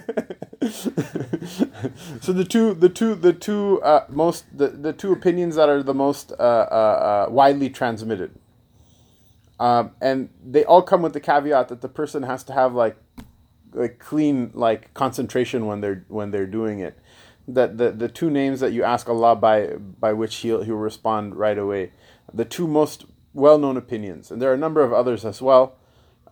so 2.21 2.33
the 2.33 2.43
two 2.43 2.73
the 2.73 2.89
two 2.89 3.15
the 3.15 3.33
two 3.33 3.81
uh, 3.81 4.05
most 4.09 4.45
the, 4.55 4.67
the 4.67 4.93
two 4.93 5.11
opinions 5.11 5.55
that 5.55 5.69
are 5.69 5.83
the 5.83 5.93
most 5.93 6.31
uh, 6.31 6.35
uh, 6.35 7.25
uh, 7.27 7.31
widely 7.31 7.69
transmitted. 7.69 8.35
Um, 9.59 9.91
and 9.99 10.29
they 10.43 10.63
all 10.63 10.81
come 10.81 11.01
with 11.01 11.13
the 11.13 11.19
caveat 11.19 11.67
that 11.67 11.81
the 11.81 11.89
person 11.89 12.23
has 12.23 12.43
to 12.45 12.53
have 12.53 12.73
like 12.73 12.97
like 13.73 13.99
clean 13.99 14.51
like 14.53 14.93
concentration 14.93 15.65
when 15.65 15.81
they're 15.81 16.05
when 16.07 16.31
they're 16.31 16.47
doing 16.47 16.79
it. 16.79 16.97
That 17.47 17.77
the, 17.77 17.91
the 17.91 18.07
two 18.07 18.29
names 18.29 18.59
that 18.59 18.73
you 18.73 18.83
ask 18.83 19.09
Allah 19.09 19.35
by 19.35 19.67
by 19.75 20.13
which 20.13 20.35
he'll 20.37 20.63
he'll 20.63 20.75
respond 20.75 21.35
right 21.35 21.57
away. 21.57 21.91
The 22.33 22.45
two 22.45 22.67
most 22.67 23.05
well-known 23.33 23.77
opinions. 23.77 24.31
And 24.31 24.41
there 24.41 24.49
are 24.51 24.55
a 24.55 24.57
number 24.57 24.81
of 24.81 24.91
others 24.91 25.23
as 25.23 25.41
well 25.41 25.78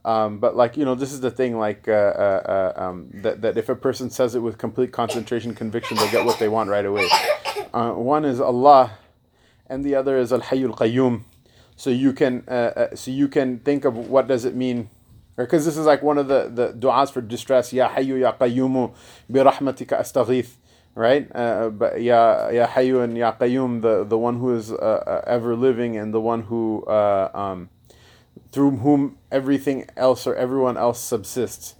um, 0.07 0.39
but 0.39 0.55
like 0.55 0.77
you 0.77 0.85
know, 0.85 0.95
this 0.95 1.11
is 1.11 1.19
the 1.19 1.29
thing. 1.29 1.59
Like 1.59 1.85
uh, 1.87 1.91
uh, 1.91 2.73
uh, 2.77 2.81
um, 2.81 3.09
that 3.13 3.41
that 3.41 3.57
if 3.57 3.67
a 3.67 3.75
person 3.75 4.09
says 4.09 4.35
it 4.35 4.39
with 4.39 4.57
complete 4.57 4.93
concentration, 4.93 5.53
conviction, 5.53 5.97
they'll 5.97 6.09
get 6.09 6.25
what 6.25 6.39
they 6.39 6.47
want 6.47 6.69
right 6.69 6.85
away. 6.85 7.09
Uh, 7.73 7.91
one 7.91 8.23
is 8.23 8.39
Allah, 8.39 8.97
and 9.67 9.83
the 9.83 9.95
other 9.95 10.17
is 10.17 10.31
Al 10.31 10.39
Hayyul 10.39 10.77
Qayyum. 10.77 11.23
So 11.75 11.89
you 11.89 12.13
can 12.13 12.45
uh, 12.47 12.51
uh, 12.51 12.95
so 12.95 13.11
you 13.11 13.27
can 13.27 13.59
think 13.59 13.83
of 13.83 13.97
what 13.97 14.27
does 14.27 14.45
it 14.45 14.55
mean, 14.55 14.89
because 15.35 15.65
this 15.65 15.75
is 15.75 15.85
like 15.85 16.01
one 16.01 16.17
of 16.17 16.29
the 16.29 16.49
the 16.53 16.71
du'as 16.71 17.11
for 17.11 17.19
distress. 17.19 17.73
Ya 17.73 17.89
Hayyu 17.89 18.17
Ya 18.21 18.31
Qayyumu 18.31 18.93
bi 19.29 19.39
rahmatika 19.39 19.99
astaghith. 19.99 20.55
Right, 20.95 21.31
but 21.31 22.01
ya 22.01 22.49
ya 22.49 22.65
Hayyu 22.65 23.03
and 23.03 23.15
Ya 23.15 23.31
Qayyum, 23.33 23.83
the 23.83 24.03
the 24.03 24.17
one 24.17 24.39
who 24.39 24.55
is 24.55 24.71
ever 24.71 25.55
living 25.55 25.95
and 25.95 26.11
the 26.11 26.21
one 26.21 26.41
who 26.41 26.87
um, 26.87 27.69
through 28.57 28.77
whom 28.77 29.15
everything 29.31 29.87
else 29.95 30.25
or 30.25 30.35
everyone 30.35 30.77
else 30.77 30.99
subsists. 30.99 31.75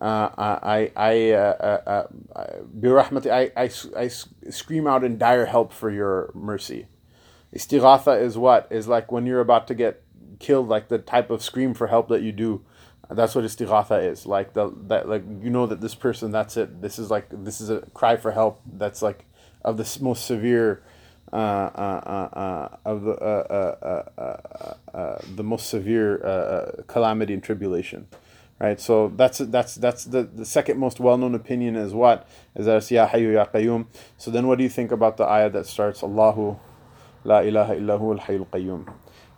Uh, 0.00 0.30
I, 0.38 0.90
I, 0.96 1.30
uh, 1.32 1.78
uh, 1.86 2.06
uh 2.34 3.30
I, 3.30 3.52
I, 3.54 3.70
I 3.94 4.08
scream 4.08 4.86
out 4.86 5.04
in 5.04 5.18
dire 5.18 5.44
help 5.44 5.74
for 5.74 5.90
your 5.90 6.30
mercy. 6.34 6.86
Istighatha 7.54 8.18
is 8.18 8.38
what? 8.38 8.66
Is 8.70 8.88
like 8.88 9.12
when 9.12 9.26
you're 9.26 9.42
about 9.42 9.66
to 9.68 9.74
get 9.74 10.04
killed, 10.38 10.68
like 10.68 10.88
the 10.88 10.96
type 10.96 11.28
of 11.28 11.42
scream 11.42 11.74
for 11.74 11.88
help 11.88 12.08
that 12.08 12.22
you 12.22 12.32
do. 12.32 12.64
That's 13.10 13.34
what 13.34 13.44
istighatha 13.44 14.02
is. 14.02 14.24
Like 14.24 14.54
the 14.54 14.72
that 14.86 15.10
like 15.10 15.24
you 15.42 15.50
know 15.50 15.66
that 15.66 15.82
this 15.82 15.94
person, 15.94 16.30
that's 16.30 16.56
it. 16.56 16.80
This 16.80 16.98
is 16.98 17.10
like 17.10 17.26
this 17.30 17.60
is 17.60 17.68
a 17.68 17.80
cry 17.92 18.16
for 18.16 18.30
help. 18.30 18.62
That's 18.64 19.02
like 19.02 19.26
of 19.62 19.76
the 19.76 19.98
most 20.00 20.24
severe 20.24 20.82
uh, 21.32 21.36
uh, 21.36 22.28
uh, 22.32 22.76
of 22.84 23.04
the 23.04 23.16
the 25.34 25.42
most 25.42 25.68
severe 25.68 26.84
calamity 26.86 27.34
and 27.34 27.42
tribulation 27.42 28.06
right? 28.62 28.80
So 28.80 29.08
that's 29.16 29.38
that's 29.38 29.74
that's 29.74 30.04
the, 30.04 30.22
the 30.22 30.44
second 30.44 30.78
most 30.78 31.00
well 31.00 31.18
known 31.18 31.34
opinion 31.34 31.74
is 31.76 31.92
what 31.92 32.28
is 32.54 32.66
that 32.66 32.88
Ya 32.90 33.10
Ya 33.14 33.44
Qayyum. 33.46 33.86
So 34.16 34.30
then, 34.30 34.46
what 34.46 34.58
do 34.58 34.64
you 34.64 34.70
think 34.70 34.92
about 34.92 35.16
the 35.16 35.24
ayah 35.24 35.50
that 35.50 35.66
starts 35.66 36.02
Allahu 36.02 36.56
La 37.24 37.40
ilaha 37.40 37.74
illahu 37.74 38.18
al 38.18 38.46
Qayyum? 38.46 38.92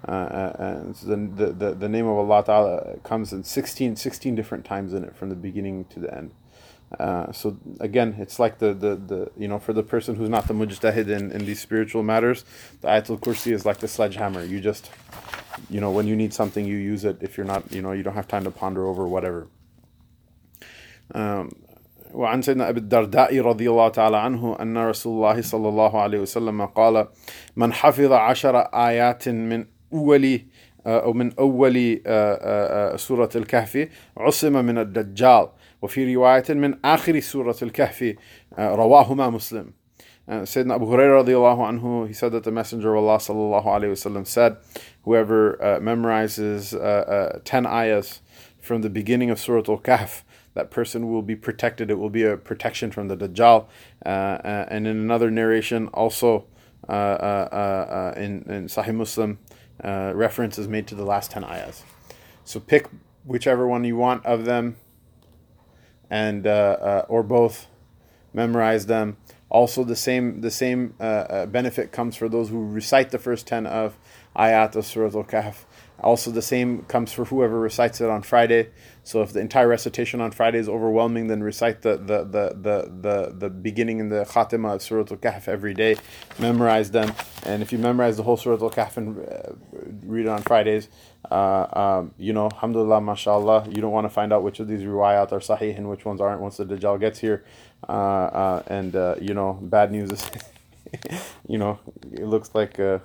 Uh, 0.07 0.11
uh, 0.11 0.93
the, 1.03 1.55
the, 1.57 1.75
the 1.75 1.89
name 1.89 2.07
of 2.07 2.19
Allah 2.19 2.45
Ta'ala 2.45 2.97
comes 3.05 3.33
in 3.33 3.43
16, 3.43 3.97
16 3.97 4.35
different 4.35 4.67
times 4.67 4.93
in 4.93 5.03
it 5.03 5.17
from 5.17 5.31
the 5.31 5.35
beginning 5.35 5.87
to 5.87 5.99
the 5.99 6.15
end. 6.15 6.33
Uh, 7.00 7.32
so 7.32 7.56
again, 7.80 8.16
it's 8.18 8.40
like 8.40 8.58
the, 8.58 8.74
the, 8.74 8.96
the 8.96 9.32
you 9.38 9.48
know 9.48 9.60
for 9.60 9.74
the 9.74 9.84
person 9.84 10.16
who's 10.16 10.30
not 10.30 10.48
the 10.48 10.54
mujtahid 10.54 11.08
in, 11.08 11.32
in 11.32 11.46
these 11.46 11.60
spiritual 11.60 12.02
matters, 12.02 12.46
the 12.82 12.88
ayatul 12.88 13.20
kursi 13.20 13.52
is 13.52 13.66
like 13.66 13.78
the 13.78 13.88
sledgehammer. 13.88 14.44
You 14.44 14.60
just 14.60 14.90
you 15.70 15.80
know 15.80 15.92
when 15.92 16.08
you 16.08 16.16
need 16.16 16.34
something, 16.34 16.66
you 16.66 16.78
use 16.78 17.06
it. 17.06 17.18
If 17.22 17.38
you're 17.38 17.46
not, 17.46 17.72
you 17.72 17.84
know, 17.84 17.92
you 17.92 18.02
don't 18.02 18.16
have 18.16 18.28
time 18.28 18.44
to 18.44 18.52
ponder 18.52 18.88
over 18.88 19.08
whatever. 19.08 19.48
Um, 21.14 21.52
وعن 22.14 22.42
سيدنا 22.42 22.70
أبي 22.70 22.80
الدرداء 22.80 23.40
رضي 23.40 23.70
الله 23.70 23.90
تعالى 23.90 24.18
عنه 24.18 24.58
أن 24.62 24.78
رسول 24.78 25.14
الله 25.16 25.42
صلى 25.42 25.70
الله 25.70 26.02
عليه 26.02 26.20
وسلم 26.20 26.66
قال 26.66 27.08
من 27.56 27.74
حفظ 27.74 28.12
عشر 28.12 28.58
آيات 28.60 29.30
من 29.30 29.66
أول 29.94 30.42
أو 30.88 31.14
من 31.14 31.32
أول 31.40 32.02
سورة 33.00 33.30
الكهف 33.36 33.88
عصم 34.18 34.66
من 34.66 34.78
الدجال 34.78 35.50
وفي 35.84 36.16
رواية 36.16 36.46
من 36.50 36.86
آخر 36.86 37.20
سورة 37.20 37.56
الكهف 37.62 38.16
رواهما 38.60 39.30
مسلم 39.30 39.74
uh, 40.30 40.42
Sayyidina 40.42 40.76
Abu 40.76 40.86
Hurairah 40.86 41.26
radiallahu 41.26 41.82
anhu, 41.82 42.08
he 42.08 42.14
said 42.14 42.32
that 42.34 42.44
the 42.44 42.52
Messenger 42.52 42.94
of 42.94 43.04
Allah 43.04 43.18
sallallahu 43.18 43.66
alayhi 43.66 43.92
wasallam 43.92 44.28
said, 44.28 44.58
whoever 45.04 45.62
uh, 45.62 45.80
memorizes 45.80 46.76
uh, 46.76 46.78
uh, 46.78 47.40
10 47.44 47.66
ayahs 47.66 48.22
from 48.62 48.84
the 48.84 48.90
beginning 48.92 49.32
of 49.32 49.40
Surah 49.40 49.64
Al-Kahf, 49.68 50.22
that 50.54 50.70
person 50.70 51.12
will 51.12 51.24
be 51.24 51.36
protected. 51.36 51.90
It 51.90 51.98
will 51.98 52.12
be 52.12 52.24
a 52.24 52.38
protection 52.38 52.92
from 52.92 53.08
the 53.08 53.18
Dajjal. 53.18 53.66
Uh, 54.06 54.10
uh, 54.10 54.66
and 54.70 54.86
in 54.86 54.98
another 54.98 55.32
narration, 55.32 55.88
also 55.88 56.46
in, 56.88 56.94
in 58.48 58.68
Sahih 58.68 58.94
Muslim, 58.94 59.40
reference 59.84 60.60
is 60.60 60.68
made 60.68 60.86
to 60.88 60.96
the 60.96 61.06
last 61.06 61.32
10 61.32 61.44
ayahs. 61.44 61.84
So 62.44 62.60
pick 62.60 62.88
whichever 63.26 63.68
one 63.68 63.84
you 63.84 63.96
want 63.96 64.26
of 64.26 64.46
them 64.46 64.78
and 66.15 66.47
uh, 66.47 66.51
uh, 66.51 67.07
or 67.09 67.25
both 67.25 67.67
memorize 68.33 68.87
them. 68.87 69.17
Also, 69.49 69.83
the 69.83 69.97
same 69.97 70.41
the 70.43 70.51
same 70.51 70.95
uh, 71.01 71.05
uh 71.05 71.47
benefit 71.47 71.91
comes 71.91 72.15
for 72.15 72.29
those 72.29 72.51
who 72.51 72.61
recite 72.81 73.11
the 73.11 73.19
first 73.19 73.49
ten 73.49 73.67
of 73.67 73.97
ayat 74.37 74.77
of 74.77 74.87
Surah 74.87 75.17
Al-Kahf. 75.19 75.65
Also, 76.01 76.31
the 76.31 76.43
same 76.43 76.83
comes 76.83 77.13
for 77.13 77.25
whoever 77.25 77.59
recites 77.59 78.01
it 78.01 78.09
on 78.09 78.23
Friday. 78.23 78.71
So, 79.05 79.23
if 79.23 79.33
the 79.33 79.41
entire 79.41 79.69
recitation 79.69 80.21
on 80.21 80.33
Friday 80.33 80.59
is 80.59 80.69
overwhelming, 80.69 81.29
then 81.29 81.43
recite 81.43 81.83
the 81.83 81.97
the 81.97 82.25
the 82.25 82.57
the 82.61 82.91
the, 83.01 83.35
the 83.37 83.51
beginning 83.51 84.01
and 84.01 84.11
the 84.11 84.25
khatima 84.25 84.75
of 84.75 84.83
Surah 84.83 85.05
Al-Kahf 85.11 85.47
every 85.47 85.75
day. 85.75 85.97
Memorize 86.39 86.91
them, 86.91 87.13
and 87.45 87.63
if 87.63 87.71
you 87.71 87.79
memorize 87.79 88.17
the 88.17 88.23
whole 88.23 88.37
Surah 88.37 88.63
Al-Kahf 88.63 88.97
and 88.97 89.19
uh, 89.19 89.53
read 90.07 90.27
it 90.27 90.29
on 90.29 90.43
Fridays, 90.43 90.89
uh, 91.31 91.67
um, 91.73 92.15
you 92.19 92.33
know, 92.33 92.47
alhamdulillah, 92.47 93.01
mashallah, 93.01 93.67
you 93.69 93.81
don't 93.81 93.93
want 93.93 94.05
to 94.05 94.11
find 94.11 94.33
out 94.33 94.43
which 94.43 94.61
of 94.61 94.69
these 94.69 94.83
riwayat 94.83 95.33
are 95.33 95.39
sahih 95.39 95.77
and 95.77 95.89
which 95.89 96.05
ones 96.05 96.21
aren't 96.21 96.41
once 96.41 96.59
the 96.59 96.65
Dajjal 96.65 97.01
gets 97.01 97.19
here. 97.19 97.45
Uh, 97.89 97.93
uh, 97.93 98.63
and, 98.67 98.95
uh, 98.95 99.15
you 99.21 99.35
know, 99.35 99.59
bad 99.63 99.91
news 99.91 100.11
is, 100.11 100.31
you 101.49 101.59
know, 101.59 101.79
it 102.13 102.25
looks 102.25 102.55
like 102.55 102.79
uh, 102.79 102.99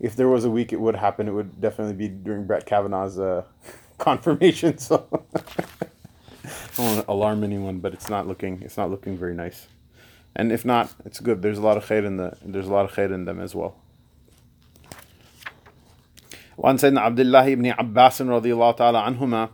if 0.00 0.16
there 0.16 0.28
was 0.28 0.44
a 0.44 0.50
week 0.50 0.72
it 0.72 0.80
would 0.80 0.96
happen, 0.96 1.28
it 1.28 1.32
would 1.32 1.60
definitely 1.60 1.94
be 1.94 2.08
during 2.08 2.46
Brett 2.46 2.66
Kavanaugh's 2.66 3.18
confirmation. 3.97 4.77
So, 4.77 5.07
I 5.13 6.75
don't 6.75 6.85
want 6.85 7.05
to 7.05 7.11
alarm 7.11 7.43
anyone, 7.43 7.79
but 7.79 7.93
it's 7.93 8.09
not 8.09 8.27
looking 8.27 8.61
it's 8.61 8.77
not 8.77 8.89
looking 8.89 9.17
very 9.17 9.35
nice. 9.35 9.67
And 10.35 10.51
if 10.51 10.63
not, 10.65 10.89
it's 11.05 11.19
good. 11.19 11.41
There's 11.41 11.57
a 11.57 11.61
lot 11.61 11.77
of 11.77 11.85
khair 11.85 12.05
in 12.05 12.17
the 12.17 12.37
there's 12.43 12.67
a 12.67 12.71
lot 12.71 12.85
of 12.85 12.91
khair 12.93 13.13
in 13.13 13.25
them 13.25 13.39
as 13.39 13.53
well. 13.53 13.75
وعن 16.57 16.77
سيدنا 16.77 17.01
عبد 17.01 17.19
الله 17.19 17.55
بن 17.55 17.65
عباس 17.65 18.21
رضي 18.21 18.53
الله 18.53 18.71
تعالى 18.71 18.97
عنهما 18.97 19.49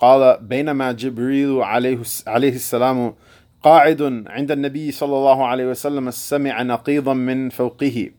قال 0.00 0.38
بينما 0.42 0.92
جبريل 0.92 1.62
عليه 1.62 1.98
عليه 2.26 2.54
السلام 2.54 3.14
قاعد 3.62 4.24
عند 4.26 4.50
النبي 4.50 4.90
صلى 4.90 5.16
الله 5.16 5.46
عليه 5.46 5.66
وسلم 5.66 6.10
سمع 6.10 6.62
نقيضا 6.62 7.14
من 7.14 7.50
فوقه 7.50 8.10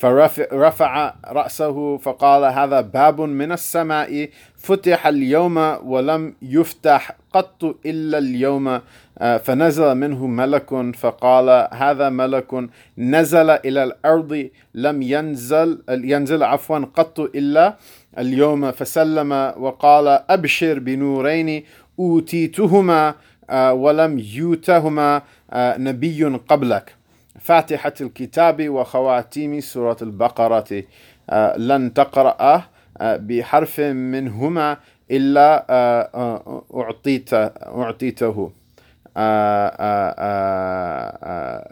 فرفع 0.00 1.14
رأسه 1.26 1.96
فقال 1.98 2.44
هذا 2.44 2.80
باب 2.80 3.20
من 3.20 3.52
السماء 3.52 4.28
فتح 4.56 5.06
اليوم 5.06 5.56
ولم 5.84 6.34
يفتح 6.42 7.12
قط 7.32 7.76
إلا 7.86 8.18
اليوم. 8.18 8.80
آه، 9.18 9.36
فنزل 9.36 9.94
منه 9.94 10.26
ملك 10.26 10.96
فقال 10.96 11.68
هذا 11.72 12.08
ملك 12.08 12.68
نزل 12.98 13.50
إلى 13.50 13.84
الأرض 13.84 14.48
لم 14.74 15.02
ينزل 15.02 15.82
ينزل 15.90 16.42
عفوا 16.42 16.78
قط 16.78 17.20
إلا 17.20 17.76
اليوم. 18.18 18.70
فسلم 18.70 19.32
وقال 19.56 20.08
أبشر 20.30 20.78
بنورين 20.78 21.64
أوتيتهما 21.98 23.14
آه، 23.50 23.72
ولم 23.72 24.18
يوتهما 24.18 25.22
آه، 25.52 25.78
نبي 25.78 26.24
قبلك. 26.24 26.99
فاتحة 27.40 27.94
الكتاب 28.00 28.68
وخواتيم 28.68 29.60
سورة 29.60 29.96
البقرة. 30.02 30.84
آه، 31.30 31.58
لن 31.58 31.94
تقرأ 31.94 32.62
آه، 33.00 33.16
بحرف 33.16 33.80
منهما 33.80 34.76
إلا 35.10 35.66
آه، 35.70 36.62
أعطيت 36.74 37.34
أعطيته. 37.34 38.50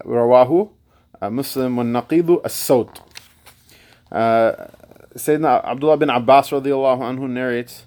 رواه 0.06 0.68
مسلم 1.22 1.80
النقيض 1.80 2.30
الصوت. 2.30 3.02
سيدنا 5.16 5.48
عبد 5.48 5.84
الله 5.84 5.94
بن 5.94 6.10
عباس 6.10 6.54
رضي 6.54 6.74
الله 6.74 7.04
عنه 7.04 7.26
narrates 7.26 7.86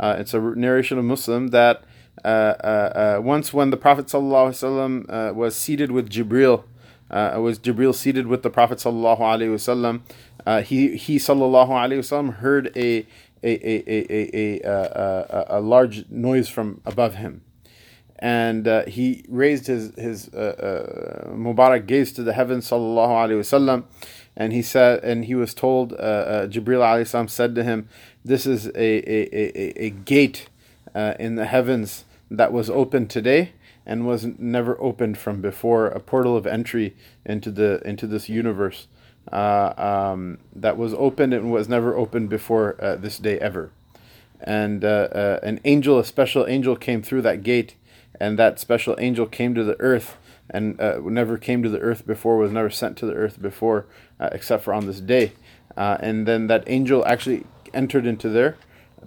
uh, 0.00 0.16
it's 0.18 0.34
a 0.34 0.40
narration 0.40 0.98
of 0.98 1.04
Muslim 1.04 1.48
that 1.48 1.82
uh, 2.24 2.28
uh, 2.28 3.16
uh, 3.18 3.20
once 3.22 3.52
when 3.52 3.70
the 3.70 3.76
Prophet 3.76 4.06
sallallahu 4.06 5.04
uh, 5.08 5.34
was 5.34 5.54
seated 5.56 5.90
with 5.90 6.08
Jibril 6.08 6.64
uh, 7.10 7.38
was 7.40 7.58
Jibril 7.58 7.94
seated 7.94 8.26
with 8.26 8.42
the 8.42 8.50
Prophet 8.50 8.78
sallallahu 8.78 9.18
alaihi 9.18 9.50
wasallam, 9.50 10.02
uh, 10.46 10.62
he 10.62 10.96
he 10.96 11.16
sallallahu 11.16 11.68
alaihi 11.68 11.98
wasallam 11.98 12.34
heard 12.34 12.72
a 12.76 13.06
a 13.42 13.52
a 13.52 13.82
a 13.88 14.30
a, 14.34 14.60
a, 14.64 15.46
a, 15.58 15.60
large 15.60 16.08
noise 16.10 16.48
from 16.48 16.80
above 16.84 17.14
him 17.14 17.42
and 18.20 18.68
uh, 18.68 18.84
he 18.84 19.24
raised 19.28 19.66
his 19.66 19.94
his 19.96 20.28
uh, 20.34 21.24
uh, 21.26 21.30
Mubarak 21.30 21.86
gaze 21.86 22.12
to 22.12 22.22
the 22.22 22.34
heavens, 22.34 22.68
sallallahu 22.68 23.08
alaihi 23.08 23.40
wasallam, 23.40 23.84
and 24.36 24.52
he 24.52 24.62
said, 24.62 25.02
and 25.02 25.24
he 25.24 25.34
was 25.34 25.54
told, 25.54 25.94
uh, 25.94 25.96
uh, 25.96 26.46
Jibril 26.46 26.80
alayhi 26.80 27.06
salam 27.06 27.28
said 27.28 27.54
to 27.54 27.64
him, 27.64 27.88
"This 28.24 28.46
is 28.46 28.66
a 28.66 28.70
a, 28.76 29.28
a, 29.32 29.84
a 29.86 29.90
gate 29.90 30.48
uh, 30.94 31.14
in 31.18 31.36
the 31.36 31.46
heavens 31.46 32.04
that 32.30 32.52
was 32.52 32.68
opened 32.68 33.08
today." 33.10 33.52
And 33.86 34.06
was 34.06 34.24
never 34.38 34.80
opened 34.80 35.18
from 35.18 35.40
before 35.40 35.86
a 35.86 36.00
portal 36.00 36.36
of 36.36 36.46
entry 36.46 36.94
into 37.24 37.50
the 37.50 37.80
into 37.84 38.06
this 38.06 38.28
universe 38.28 38.86
uh, 39.32 39.72
um, 39.76 40.38
that 40.54 40.76
was 40.76 40.94
opened 40.94 41.34
and 41.34 41.50
was 41.50 41.68
never 41.68 41.96
opened 41.96 42.28
before 42.28 42.76
uh, 42.80 42.96
this 42.96 43.18
day 43.18 43.38
ever 43.38 43.72
and 44.42 44.84
uh, 44.84 45.08
uh, 45.12 45.40
an 45.42 45.60
angel, 45.64 45.98
a 45.98 46.04
special 46.04 46.46
angel, 46.46 46.76
came 46.76 47.02
through 47.02 47.22
that 47.22 47.42
gate, 47.42 47.74
and 48.18 48.38
that 48.38 48.58
special 48.58 48.96
angel 48.98 49.26
came 49.26 49.54
to 49.54 49.64
the 49.64 49.78
earth, 49.80 50.16
and 50.48 50.80
uh, 50.80 50.98
never 51.04 51.36
came 51.36 51.62
to 51.62 51.68
the 51.68 51.78
earth 51.80 52.06
before, 52.06 52.36
was 52.36 52.52
never 52.52 52.70
sent 52.70 52.96
to 52.98 53.06
the 53.06 53.14
earth 53.14 53.40
before, 53.40 53.86
uh, 54.18 54.30
except 54.32 54.64
for 54.64 54.72
on 54.72 54.86
this 54.86 55.00
day. 55.00 55.32
And 55.76 56.26
then 56.26 56.46
that 56.48 56.64
angel 56.66 57.06
actually 57.06 57.46
entered 57.72 58.06
into 58.06 58.28
their 58.28 58.56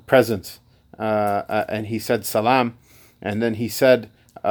presence, 0.07 0.59
and 0.97 1.87
he 1.87 1.99
said 1.99 2.25
salam, 2.25 2.77
and 3.21 3.41
then 3.41 3.55
he 3.55 3.67
said. 3.67 4.09
Uh, 4.44 4.46
uh, 4.46 4.50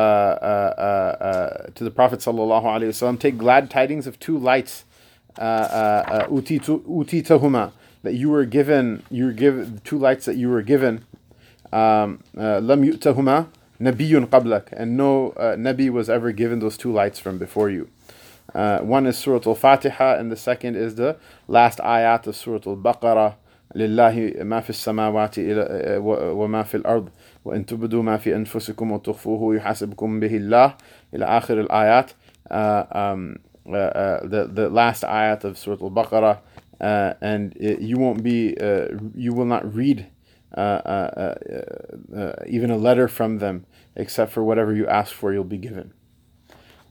uh, 0.78 1.24
uh, 1.24 1.68
to 1.76 1.84
the 1.86 1.90
Prophet 1.90 2.20
sallallahu 2.20 2.64
alaihi 2.64 2.90
wasallam, 2.90 3.18
take 3.18 3.38
glad 3.38 3.70
tidings 3.72 4.06
of 4.06 4.20
two 4.20 4.38
lights, 4.38 4.84
uh, 5.38 5.42
uh, 5.42 6.04
uh, 6.08 6.28
utitu- 6.28 6.82
utitahuma, 6.82 7.72
that 8.04 8.14
you 8.14 8.30
were 8.30 8.44
given, 8.44 9.02
you 9.10 9.24
were 9.26 9.32
given 9.32 9.80
two 9.86 9.98
lights 9.98 10.26
that 10.26 10.36
you 10.36 10.50
were 10.50 10.62
given. 10.62 11.06
Um, 11.72 12.22
uh, 12.38 12.60
lam 12.60 12.84
yu'tahuma 12.84 13.48
nabiyyun 13.80 14.28
qablak, 14.28 14.74
and 14.74 14.98
no 14.98 15.30
uh, 15.32 15.56
nabi 15.56 15.90
was 15.90 16.10
ever 16.10 16.34
given 16.34 16.60
those 16.60 16.76
two 16.78 16.92
lights 16.92 17.18
from 17.18 17.38
before 17.38 17.70
you. 17.70 17.88
Uh, 18.54 18.80
one 18.80 19.06
is 19.08 19.18
Surah 19.18 19.40
Al-Fatiha, 19.46 20.18
and 20.18 20.30
the 20.30 20.36
second 20.38 20.76
is 20.76 20.96
the 20.96 21.16
last 21.48 21.80
ayat 21.80 22.28
of 22.28 22.36
Surah 22.36 22.60
Al-Baqarah. 22.66 23.36
لله 23.76 24.44
ما 24.44 24.62
في 24.62 24.70
السماوات 24.70 25.36
إلى- 25.36 26.00
و- 26.00 26.34
وما 26.48 26.64
في 26.64 26.78
الأرض 26.82 27.10
وإن 27.46 27.66
تبدوا 27.66 28.04
ما 28.04 28.18
في 28.18 28.36
أنفسكم 28.36 28.92
وتخفوه 28.92 29.56
يحاسبكم 29.56 30.20
به 30.20 30.38
الله 30.38 30.76
إلى 31.14 31.26
آخر 31.26 31.60
الآيات 31.60 32.12
uh, 32.52 32.84
um, 32.92 33.40
uh, 33.68 33.76
uh, 33.76 34.28
the, 34.28 34.48
the 34.52 34.70
last 34.70 35.04
ayat 35.04 35.44
of 35.44 35.58
Surah 35.58 35.78
Al-Baqarah 35.82 36.40
uh, 36.80 37.14
and 37.22 37.56
it, 37.58 37.82
you 37.82 37.98
won't 37.98 38.24
be 38.24 38.58
uh, 38.60 38.88
you 39.16 39.34
will 39.34 39.46
not 39.46 39.74
read 39.74 40.08
uh, 40.56 40.60
uh, 40.60 41.36
uh, 42.16 42.16
uh, 42.18 42.34
even 42.48 42.72
a 42.72 42.78
letter 42.78 43.08
from 43.08 43.40
them 43.40 43.66
except 43.96 44.32
for 44.32 44.44
whatever 44.44 44.74
you 44.74 44.88
ask 44.88 45.14
for 45.14 45.34
you'll 45.34 45.44
be 45.44 45.58
given 45.58 45.92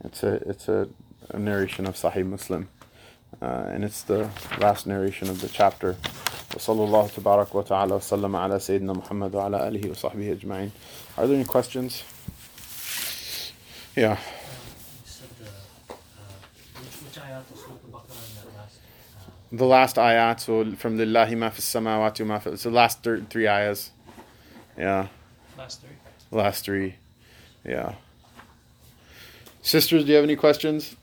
it's 0.04 0.22
a 0.22 0.34
it's 0.48 0.68
a, 0.68 0.88
a 1.30 1.38
narration 1.38 1.86
of 1.86 1.94
Sahih 1.94 2.26
Muslim 2.26 2.68
uh, 3.40 3.70
and 3.72 3.84
it's 3.84 4.02
the 4.02 4.30
last 4.58 4.86
narration 4.86 5.28
of 5.30 5.40
the 5.40 5.48
chapter 5.48 5.96
وصلى 6.56 6.84
الله 6.84 7.06
تبارك 7.16 7.54
وتعالى 7.54 7.94
وسلم 7.94 8.36
على 8.36 8.58
سيدنا 8.58 8.92
محمد 8.92 9.34
وعلى 9.34 9.68
آله 9.68 9.90
وصحبه 9.90 10.32
أجمعين 10.32 10.70
Are 11.18 11.26
there 11.26 11.36
any 11.36 11.44
questions? 11.44 12.02
Yeah. 13.94 14.16
You 14.16 14.16
said 15.04 15.28
the, 15.38 15.46
uh, 15.92 15.96
which, 16.80 16.96
which 17.02 17.18
ayat 17.24 17.40
of 17.50 17.58
Surah 17.58 17.72
Al-Baqarah 17.72 18.28
in 18.28 18.34
that 18.36 18.58
last? 18.58 18.78
Uh, 19.52 19.56
The 19.56 19.64
last 19.64 19.96
ayat, 19.96 20.40
so 20.40 20.74
from 20.76 20.98
Lillahi 20.98 21.36
ma 21.38 21.48
fis 21.50 21.64
samawati 21.64 22.20
wa 22.20 22.26
ma 22.26 22.38
fil, 22.38 22.52
it's 22.54 22.62
the 22.64 22.70
last 22.70 23.02
thir- 23.02 23.22
three 23.30 23.46
ayahs. 23.48 23.90
Yeah, 24.78 25.08
last 25.56 25.80
three. 25.80 25.96
last 26.30 26.64
three. 26.64 26.94
Yeah. 27.64 27.94
Sisters, 29.62 30.04
do 30.04 30.10
you 30.10 30.16
have 30.16 30.24
any 30.24 30.36
questions? 30.36 30.94